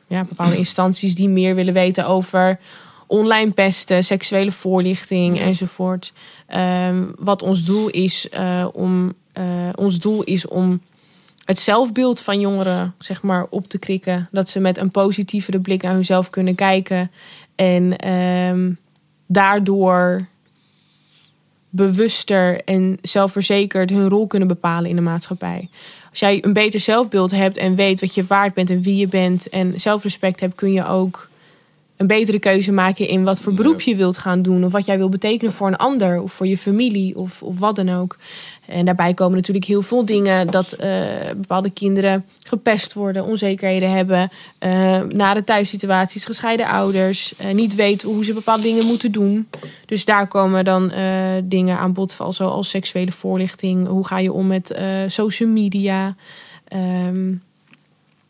[0.07, 2.59] ja, bepaalde instanties die meer willen weten over
[3.07, 6.13] online pesten, seksuele voorlichting enzovoort.
[6.47, 8.29] Ehm, wat ons doel is
[8.71, 9.13] om
[9.75, 10.81] ons doel is om
[11.45, 15.81] het zelfbeeld van jongeren zeg maar op te krikken, dat ze met een positievere blik
[15.81, 17.11] naar hunzelf kunnen kijken
[17.55, 18.71] en ehm,
[19.25, 20.27] daardoor
[21.69, 25.69] bewuster en zelfverzekerd hun rol kunnen bepalen in de maatschappij.
[26.09, 29.07] Als jij een beter zelfbeeld hebt en weet wat je waard bent en wie je
[29.07, 31.29] bent en zelfrespect hebt, kun je ook
[31.97, 34.65] een betere keuze maken in wat voor beroep je wilt gaan doen.
[34.65, 37.75] Of wat jij wil betekenen voor een ander of voor je familie of, of wat
[37.75, 38.17] dan ook.
[38.65, 41.05] En daarbij komen natuurlijk heel veel dingen dat eh,
[41.37, 48.25] bepaalde kinderen gepest worden, onzekerheden hebben, eh nare thuissituaties, gescheiden ouders, eh, niet weten hoe
[48.25, 49.47] ze bepaalde dingen moeten doen.
[49.85, 50.91] Dus daar komen dan
[51.43, 53.87] dingen aan bod, zoals seksuele voorlichting.
[53.87, 56.15] Hoe ga je om met social media?
[56.67, 57.33] Ehm,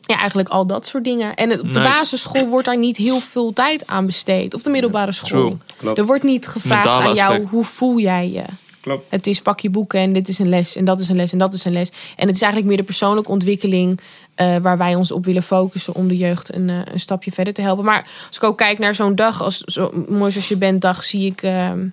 [0.06, 1.34] ja, eigenlijk al dat soort dingen.
[1.34, 1.80] En op de Nice.
[1.80, 4.54] basisschool wordt daar niet heel veel tijd aan besteed.
[4.54, 5.58] Of de middelbare school.
[5.94, 7.50] Er wordt niet gevraagd aan jou, aspect.
[7.50, 8.42] hoe voel jij je?
[8.80, 9.06] Klopt.
[9.08, 11.32] Het is pak je boeken en dit is een les en dat is een les
[11.32, 11.90] en dat is een les.
[12.16, 14.00] En het is eigenlijk meer de persoonlijke ontwikkeling
[14.34, 17.54] eh, waar wij ons op willen focussen om de jeugd een, eh, een stapje verder
[17.54, 17.84] te helpen.
[17.84, 21.04] Maar als ik ook kijk naar zo'n dag, als zo mooi zoals je bent dag,
[21.04, 21.86] zie ik, ehm,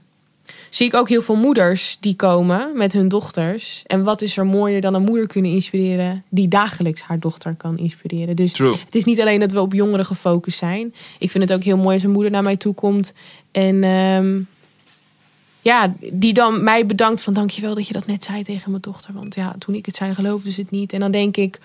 [0.76, 3.84] zie ik ook heel veel moeders die komen met hun dochters.
[3.86, 7.78] En wat is er mooier dan een moeder kunnen inspireren die dagelijks haar dochter kan
[7.78, 8.36] inspireren.
[8.36, 8.76] Dus True.
[8.86, 10.94] het is niet alleen dat we op jongeren gefocust zijn.
[11.20, 13.14] Ik vind het ook heel mooi als een moeder naar mij toe komt.
[13.52, 14.40] En ehm,
[15.62, 19.14] ja, die dan mij bedankt van dankjewel dat je dat net zei tegen mijn dochter.
[19.14, 20.94] Want ja, toen ik het zei geloofde ze het niet.
[20.94, 21.60] En dan denk ik,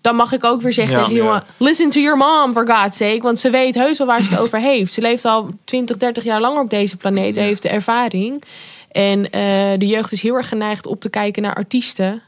[0.00, 1.00] dan mag ik ook weer zeggen Ja.
[1.00, 1.44] tegen die jongen...
[1.56, 3.22] Listen to your mom, for God's sake.
[3.22, 4.92] Want ze weet heus wel waar ze het over heeft.
[4.92, 7.36] Ze leeft al 20, 30 jaar langer op deze planeet.
[7.36, 8.42] Heeft de ervaring.
[8.90, 9.42] En eh,
[9.78, 12.22] de jeugd is heel erg geneigd op te kijken naar artiesten.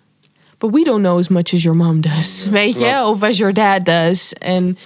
[0.59, 2.47] But we don't know as much as your mom does.
[2.51, 3.05] Weet je?
[3.05, 4.32] Of as your dad does.
[4.32, 4.78] En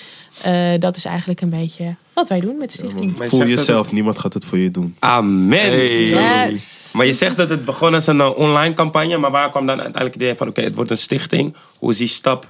[0.42, 3.16] eh, dat is eigenlijk een beetje wat wij doen met de stichting.
[3.16, 4.96] Maar je Voel jezelf, niemand gaat het voor je doen.
[4.98, 5.70] Amen.
[5.70, 6.48] Hey.
[6.48, 6.90] Yes.
[6.92, 9.18] Maar je zegt dat het begon als een online campagne.
[9.18, 10.48] Maar waar kwam dan uiteindelijk het idee van...
[10.48, 11.54] Oké, het wordt een stichting.
[11.78, 12.46] Hoe is die stap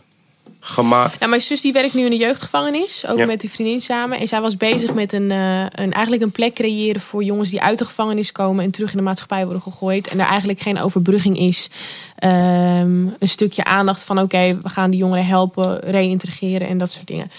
[0.67, 1.17] gemaakt?
[1.21, 3.27] Ja, mijn zus die werkt nu in de jeugdgevangenis, ook Ja.
[3.27, 4.19] met die vriendin samen.
[4.19, 7.63] En zij was bezig met een, eh, een, eigenlijk een plek creëren voor jongens die
[7.63, 10.09] uit de gevangenis komen en terug in de maatschappij worden gegooid.
[10.09, 11.69] En er eigenlijk geen overbrugging is.
[12.17, 17.07] Ehm, een stukje aandacht van oké, we gaan die jongeren helpen, reïntegreren en dat soort
[17.07, 17.31] dingen.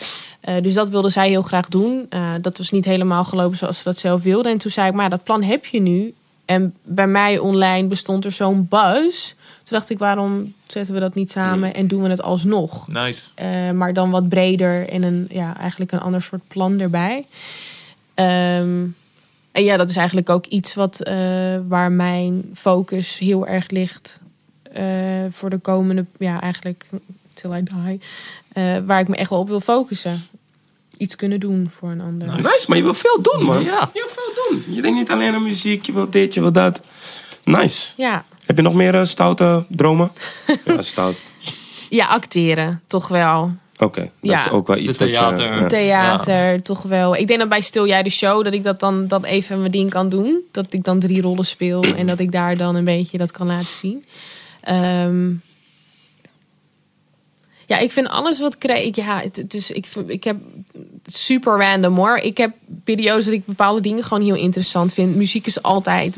[0.41, 2.05] Eh, dus dat wilde zij heel graag doen.
[2.09, 4.49] Eh, dat was niet helemaal gelopen zoals ze dat zelf wilde.
[4.49, 6.13] En toen zei ik, maar dat plan heb je nu.
[6.45, 9.33] En bij mij online bestond er zo'n buzz.
[9.68, 12.88] Toen dacht ik, waarom zetten we dat niet samen en doen we het alsnog?
[12.88, 13.23] Nice.
[13.35, 17.26] Eh, maar dan wat breder en een, ja, eigenlijk een ander soort plan erbij.
[18.14, 18.85] Ehm,
[19.52, 21.15] en ja, dat is eigenlijk ook iets wat, eh,
[21.68, 24.19] waar mijn focus heel erg ligt
[24.73, 24.85] eh,
[25.30, 26.85] voor de komende, ja, eigenlijk
[27.34, 27.99] till I die.
[28.53, 30.27] Eh, waar ik me echt wel op wil focussen.
[30.98, 32.27] Iets kunnen doen voor een ander.
[32.27, 32.39] Nice.
[32.39, 33.64] Nice, maar je wil veel doen, man.
[33.64, 33.89] Ja.
[33.94, 34.76] Je wil veel doen.
[34.76, 35.85] Je denkt niet alleen aan muziek.
[35.85, 36.80] Je wil dit, je wil dat.
[37.44, 37.94] Nice.
[37.95, 38.26] Ja.
[38.48, 40.11] Heb je nog meer eh, stoute dromen?
[40.65, 41.15] ja, stout.
[41.90, 43.52] ja, acteren, toch wel.
[43.80, 44.45] Oké, dat Ja.
[44.45, 45.14] is ook wel iets De dat je...
[45.14, 45.61] theater.
[45.61, 45.68] ja.
[45.68, 47.15] Theater, toch wel.
[47.15, 49.72] Ik denk dat bij Stil Jij de Show, dat ik dat dan dat even mijn
[49.72, 50.41] ding kan doen.
[50.52, 53.48] Dat ik dan drie rollen speel en dat ik daar dan een beetje dat kan
[53.48, 54.06] laten zien.
[54.61, 55.30] Ehm,
[57.65, 58.95] Ja, ik vind alles wat kreeg.
[58.95, 60.38] Ja, het, dus ik, ik heb
[61.06, 62.15] super random hoor.
[62.18, 65.15] Ik heb periodes dat ik bepaalde dingen gewoon heel interessant vind.
[65.15, 66.18] Muziek is altijd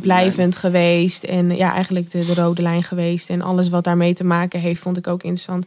[0.00, 1.22] blijvend geweest.
[1.22, 3.30] En ja, eigenlijk de, de rode lijn geweest.
[3.30, 5.66] En alles wat daarmee te maken heeft, vond ik ook interessant.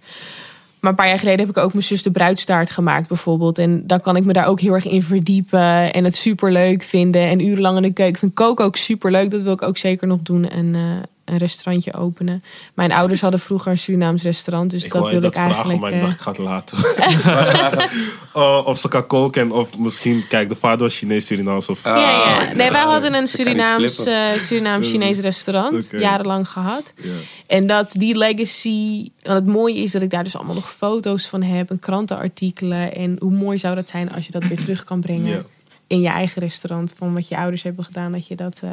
[0.85, 3.57] Maar een paar jaar geleden heb ik ook mijn zus de bruidstaart gemaakt, bijvoorbeeld.
[3.57, 5.93] En dan kan ik me daar ook heel erg in verdiepen.
[5.93, 7.21] En het super leuk vinden.
[7.21, 8.13] En urenlang in de keuken.
[8.13, 9.31] Ik vind koken ook super leuk.
[9.31, 10.49] Dat wil ik ook zeker nog doen.
[10.49, 10.81] En eh,
[11.25, 12.43] een restaurantje openen.
[12.73, 14.71] Mijn ouders hadden vroeger een Surinaams restaurant.
[14.71, 15.81] Dus Ik dat wil dat ik vragen, eigenlijk.
[15.81, 16.77] maar ik eh, dacht ik ga het laten.
[18.33, 21.85] Oh, of ze kan koken en of misschien, kijk, de vader was Chinees, Surinaams of...
[21.85, 21.97] Ah.
[21.97, 22.53] ja, ja.
[22.55, 24.33] Nee, wij hadden een Surinaams, flippen.
[24.33, 25.89] eh Surinaams-Chinees restaurant.
[25.91, 26.93] Jarenlang gehad.
[26.95, 27.09] Ja.
[27.47, 29.09] En dat die legacy.
[29.21, 31.69] Want het mooie is dat ik daar dus allemaal nog foto's van heb.
[31.69, 32.95] En krantenartikelen.
[32.95, 35.27] En hoe mooi zou dat zijn als je dat weer terug kan brengen.
[35.27, 35.41] Ja.
[35.87, 36.93] In je eigen restaurant.
[36.97, 38.11] Van wat je ouders hebben gedaan.
[38.11, 38.69] Dat je dat, eh,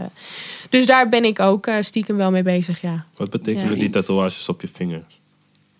[0.68, 3.04] Dus daar ben ik ook eh, stiekem wel mee bezig, ja.
[3.16, 3.78] Wat betekenen Ja.
[3.78, 5.20] die tatoeages op je vingers?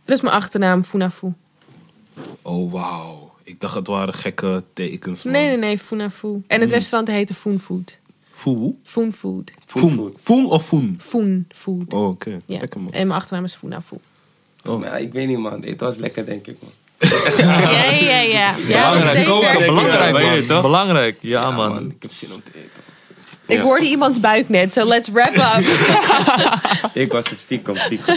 [0.04, 1.32] Dat is mijn achternaam, Funafu.
[2.42, 3.32] Oh, wauw.
[3.42, 5.22] Ik dacht het waren gekke tekens.
[5.22, 5.32] man.
[5.32, 6.42] Nee, nee, nee, Funafu.
[6.46, 7.98] En het restaurant heette Foon Food.
[8.30, 8.74] Foe?
[8.82, 9.52] Foon Food.
[9.66, 10.14] Foen.
[10.20, 10.96] Foen of Foen?
[10.98, 11.92] Foon Food.
[11.92, 12.38] Oh, oké.
[12.46, 12.58] Ja.
[12.58, 12.92] Lekker man.
[12.92, 13.96] En mijn achternaam is Funafu.
[14.64, 15.64] Ja, ik weet niet, man.
[15.64, 16.72] Het was lekker, denk ik, man.
[17.38, 18.20] Ja, ja, ja.
[18.20, 18.54] ja.
[18.68, 19.26] Ja, Belangrijk.
[19.66, 20.46] Belangrijk, Ja, weet je man.
[20.46, 20.62] toch?
[20.62, 21.16] Belangrijk.
[21.20, 21.78] Ja, man.
[21.96, 22.68] Ik heb zin om te eten.
[23.46, 23.62] Ik Ja.
[23.62, 25.64] hoorde iemands buik net, so let's wrap up.
[27.02, 28.16] Ik was het stiekem, stiekem.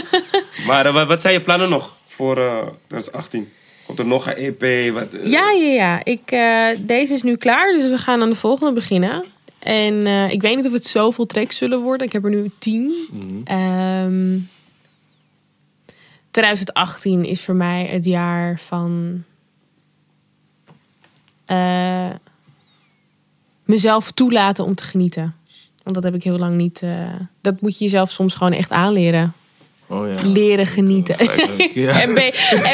[0.66, 2.52] Maar eh, wat, zijn je plannen nog voor eh
[2.86, 3.48] 2018?
[3.86, 4.92] Komt er nog een EP?
[4.94, 6.00] Wat, eh, Ja, ja, ja.
[6.04, 9.24] Ik, eh, deze is nu klaar, dus we gaan aan de volgende beginnen.
[9.58, 12.06] En eh, ik weet niet of het zoveel tracks zullen worden.
[12.06, 12.94] Ik heb er nu tien.
[13.44, 14.34] Ehm
[16.36, 19.22] 2018 is voor mij het jaar van
[21.44, 22.10] eh,
[23.64, 25.34] mezelf toelaten om te genieten.
[25.82, 26.82] Want dat heb ik heel lang niet.
[26.82, 29.32] eh, dat moet je jezelf soms gewoon echt aanleren.
[29.88, 30.28] Oh ja.
[30.28, 31.16] Leren genieten.
[31.74, 31.92] Ja.
[32.06, 32.18] MB,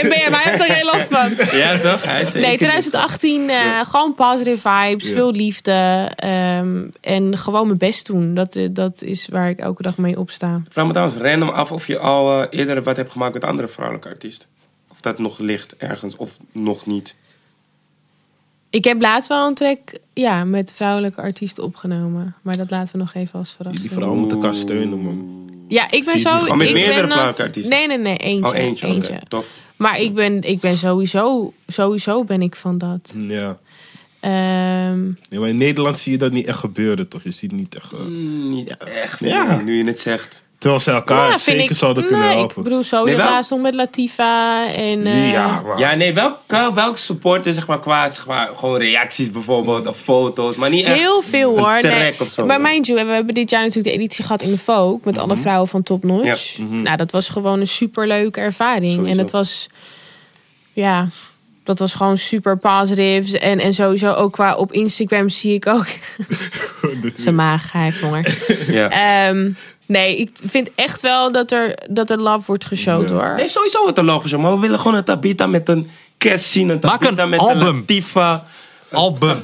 [0.02, 1.58] MB, maar heeft er geen last van.
[1.58, 2.04] Ja, toch?
[2.04, 5.14] Hij is Nee, 2018, eh, gewoon positive vibes, Ja.
[5.14, 8.34] veel liefde ehm, en gewoon mijn best doen.
[8.34, 10.62] Dat, eh, dat is waar ik elke dag mee opsta.
[10.68, 13.68] Vraag me trouwens random af of je al eh, eerder wat hebt gemaakt met andere
[13.68, 14.48] vrouwelijke artiesten.
[14.90, 17.14] Of dat nog ligt ergens, of nog niet.
[18.70, 19.78] Ik heb laatst wel een track
[20.12, 22.34] ja, met vrouwelijke artiesten opgenomen.
[22.42, 23.92] Maar dat laten we nog even als Die verrassing.
[23.92, 25.40] vrouwen moeten elkaar steunen, man.
[25.72, 26.54] Ja, ik ben zo...
[26.56, 27.70] met ik meerdere ben dat- vrouwelijke artiesten?
[27.76, 28.50] Nee, nee, nee, eentje.
[28.52, 28.86] Oh, eentje.
[28.86, 29.12] eentje.
[29.12, 29.46] oké, Tof.
[29.76, 33.14] Maar ik ben, ik ben sowieso, sowieso ben ik van dat.
[33.18, 33.58] Ja.
[34.20, 37.22] Ehm, Nee, maar in Nederland zie je dat niet echt gebeuren, toch?
[37.22, 37.92] Je ziet niet echt...
[37.92, 39.60] eh, Mm, niet echt, nee, Ja.
[39.60, 40.42] nu je het zegt.
[40.62, 42.56] Terwijl ze elkaar ja, zeker ik, zouden kunnen nee, helpen.
[42.56, 45.06] Ik bedoel, sowieso Nee, wel- nog met Latifa en...
[45.06, 45.78] eh, ja, maar...
[45.78, 46.38] Ja, nee, welk,
[46.74, 50.84] welk support is zeg maar qua zeg maar, gewoon reacties bijvoorbeeld, of foto's, maar niet
[50.84, 51.78] echt Heel veel hoor.
[51.82, 52.14] Nee.
[52.20, 52.46] of zo.
[52.46, 55.18] Maar mind you, we hebben dit jaar natuurlijk de editie gehad in de Vogue met
[55.18, 56.56] alle vrouwen van Top Notch.
[56.56, 56.64] Ja.
[56.64, 58.92] Nou, dat was gewoon een superleuke ervaring.
[58.92, 59.12] Sowieso.
[59.12, 59.66] En het was,
[60.72, 61.08] ja,
[61.64, 63.32] dat was gewoon super positief.
[63.32, 65.86] En, en sowieso ook qua op Instagram zie ik ook
[67.14, 68.38] zijn maag, hij heeft honger.
[68.68, 68.88] Ja.
[68.88, 69.50] Ehm,
[69.86, 73.14] nee, ik vind echt wel dat er, dat er love wordt geshowd Ja.
[73.14, 73.34] hoor.
[73.36, 76.68] Nee, sowieso het een logisch, maar we willen gewoon een Tabita met een kerst zien,
[76.68, 77.66] een Maak Tabita een met album.
[77.66, 78.44] een Latifa.
[78.92, 79.42] Album.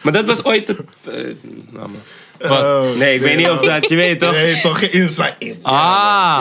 [0.00, 0.78] Maar dat was ooit het...
[1.04, 1.14] eh,
[1.70, 1.96] nou, man.
[2.50, 4.32] Oh, nee, ik weet niet of dat, je weet toch?
[4.32, 5.58] Nee, toch geen insight in.
[5.62, 5.72] Ah.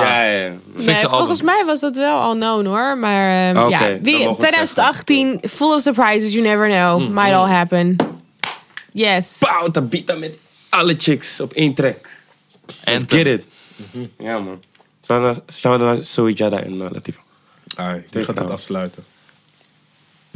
[0.01, 0.51] Ja, ja.
[0.75, 1.09] Nee, album.
[1.09, 2.97] volgens mij was dat wel al known hoor.
[2.97, 6.69] Maar ehm, Oké, ja, dan wie, mogen we het 2018, full of surprises, you never
[6.69, 6.99] know.
[6.99, 7.95] Mm, Might all happen.
[8.93, 9.35] Yes.
[9.39, 10.37] Pauw, Tabita met
[10.69, 12.09] alle chicks op één track.
[12.85, 13.45] Let's get it.
[14.19, 14.63] Ja, man.
[15.05, 17.19] Shout out naar Zoe Jada en uh, Latifa.
[17.75, 18.51] Ah, die gaat het nou.
[18.51, 19.03] afsluiten.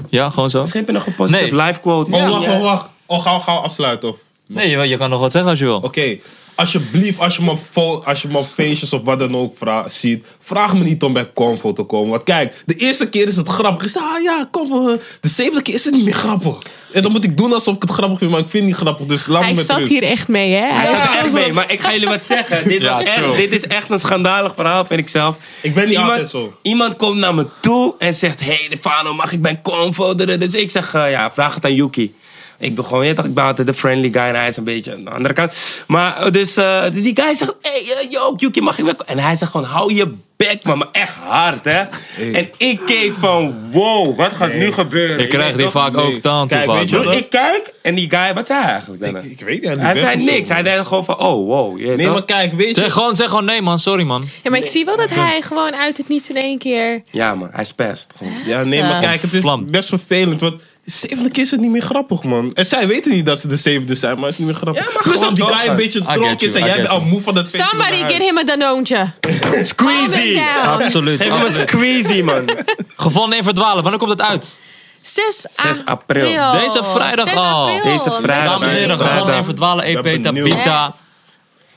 [0.10, 0.60] Ja, gewoon zo.
[0.60, 1.66] Misschien heb je nog een positieve Nee.
[1.68, 2.12] live quote.
[2.12, 2.30] Oh, Ja.
[2.30, 2.90] wacht, wacht, wacht.
[3.06, 4.10] Oh, gauw, gauw afsluiten.
[4.10, 4.18] Of...
[4.46, 5.78] Nee, je, je kan nog wat zeggen als je wil.
[5.80, 6.18] Oké,
[6.56, 9.88] alsjeblieft, als je me op, als je me op feestjes of wat dan ook vra-
[9.88, 12.10] ziet, vraag me niet om bij Convo te komen.
[12.10, 13.84] Want kijk, de eerste keer is het grappig.
[13.86, 14.98] Ik zeg, ah ja, Convo.
[15.22, 16.58] De zevende keer is het niet meer grappig.
[16.94, 18.82] En dan moet ik doen alsof ik het grappig vind, maar ik vind het niet
[18.82, 19.06] grappig.
[19.06, 19.90] Dus laat me Hij met zat rust.
[19.90, 20.66] hier echt mee, hè?
[20.74, 22.68] Hij zat er echt mee, maar ik ga jullie wat zeggen.
[22.68, 25.36] Dit, Ja, was echt, dit is echt een schandalig verhaal, vind ik zelf.
[25.62, 26.58] Ik ben niet Iemand, zo.
[26.62, 30.16] iemand komt naar me toe en zegt: Hey, Defano, mag ik bij Convo?
[30.16, 32.14] Dus ik zeg: eh, Ja, vraag het aan Yuki.
[32.58, 34.94] Ik gewoon, je toch, ik ben altijd de friendly guy en hij is een beetje
[34.94, 35.84] aan de andere kant.
[35.88, 38.96] Maar eh, dus, eh, dus die guy zegt: Hey, eh, yo, Yuki, mag ik bij
[39.06, 41.84] En hij zegt gewoon: Hou je bek, man, maar echt hard, hè?
[42.32, 45.20] En ik keek van: Wow, wat gaat nu gebeuren?
[45.20, 48.48] Ik krijg die vaak ook taan Kijk, weet je ik kijk en die guy, wat
[48.48, 49.24] zei hij eigenlijk?
[49.24, 49.82] Ik, weet het niet.
[49.82, 50.32] Hij weg zei zo.
[50.32, 50.50] niks.
[50.50, 51.80] Hij deed gewoon van: Oh, wow.
[51.80, 52.14] Nee, toch?
[52.14, 52.82] maar kijk, weet je...
[52.82, 54.24] Zeg gewoon, zeg gewoon nee man, sorry man.
[54.44, 57.02] Ja, maar ik zie wel dat hij gewoon uit het niets in één keer...
[57.12, 58.14] Ja, man, hij is pest.
[58.18, 58.34] Gewoon.
[58.46, 60.42] Ja, nee, maar kijk, het is best vervelend.
[60.42, 62.54] Want De zevende keer is het niet meer grappig, man.
[62.54, 64.86] En zij weten niet dat ze de zevende zijn, maar het is niet meer grappig.
[64.86, 67.22] Ja, maar Plus als die guy een beetje dronken is en jij bent al moe
[67.22, 67.70] van het feestje.
[67.70, 69.14] Somebody get him a danoontje.
[69.64, 70.40] Squeezy.
[70.66, 71.22] Absoluut.
[71.22, 72.50] Geef hem een squeezy, man.
[73.06, 73.82] Gevonden in verdwalen.
[73.82, 74.54] Wanneer komt het uit?
[75.02, 76.52] 6 6 april.
[76.52, 77.66] Deze vrijdag 6 al.
[77.84, 78.52] Deze vrijdag.
[78.52, 80.24] Dames en heren, gevonden in verdwalen EP.
[80.24, 80.86] Tabita.
[80.86, 80.98] Yes.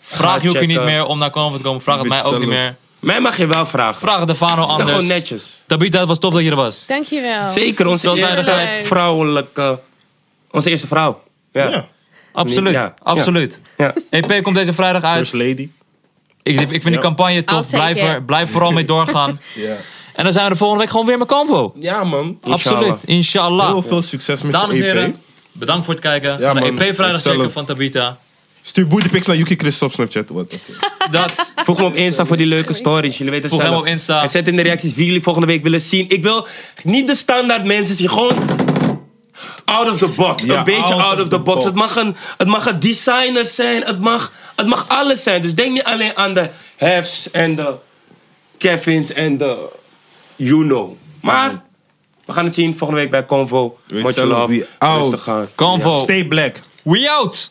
[0.01, 1.83] Vraag Joekie niet meer om naar Convo te komen.
[1.83, 2.77] Vraag het mij ook niet meer.
[2.99, 4.01] Mij mag je wel vragen.
[4.01, 4.91] Vraag Defano Ja, anders.
[4.91, 5.63] gewoon netjes.
[5.67, 6.85] Tabita, het was top dat je er was.
[6.87, 7.49] Dankjewel.
[7.49, 9.81] Zeker, onze eerste er- vrouwelijke...
[10.51, 11.23] Onze eerste vrouw.
[11.53, 11.69] Ja.
[11.71, 11.89] Ja.
[12.33, 12.73] Absoluut.
[12.73, 12.95] Ja.
[13.03, 13.61] Absoluut.
[13.77, 13.95] Ja.
[14.11, 15.17] EP komt deze vrijdag uit.
[15.29, 15.69] First lady.
[16.43, 16.99] Ik, ik vind die Ja.
[17.01, 17.67] campagne tof.
[17.67, 19.41] Take Blijf, er, blijf vooral mee doorgaan.
[19.55, 19.77] Ja.
[20.15, 21.73] En dan zijn we de volgende week gewoon weer met Convo.
[21.77, 22.39] Ja, man.
[22.43, 22.95] Absoluut.
[23.05, 23.67] Inshallah.
[23.67, 24.95] Heel veel succes met Dames en je EP.
[24.95, 25.21] heren,
[25.53, 26.39] bedankt voor het kijken.
[26.41, 26.69] Ja, de man.
[26.69, 27.31] EP vrijdag Hetzelfde.
[27.31, 28.19] checken van Tabita.
[28.69, 30.29] Stuur bootypics naar Yuki Chris op Snapchat.
[30.29, 30.45] Wat?
[30.55, 30.59] oké.
[31.19, 31.53] Dat.
[31.65, 33.19] Voeg me op Insta voor die leuke stories.
[33.19, 33.83] Jullie weten het Voeg hem zelf.
[33.83, 34.23] op Insta.
[34.23, 36.09] En zet in de reacties wie jullie volgende week willen zien.
[36.09, 36.47] Ik wil
[36.83, 38.09] niet de standaard mensen zien.
[38.09, 38.37] Gewoon
[39.65, 40.43] out of the box.
[40.43, 41.55] Ja, een beetje out out, of of the the box.
[41.55, 41.65] box.
[41.65, 43.83] Het, mag een, het mag een designer zijn.
[43.83, 45.43] Het mag, het mag alles zijn.
[45.43, 47.75] Dus denk niet alleen aan de Hefs en de
[48.59, 49.69] Kevins en de
[50.37, 50.97] You know.
[51.21, 51.63] Maar
[52.25, 53.79] we gaan het zien volgende week bij Convo.
[53.89, 54.67] Much zelf love.
[54.79, 55.49] Rustig gaan.
[55.55, 55.99] Convo.
[55.99, 56.57] Stay black.
[56.83, 57.51] We out.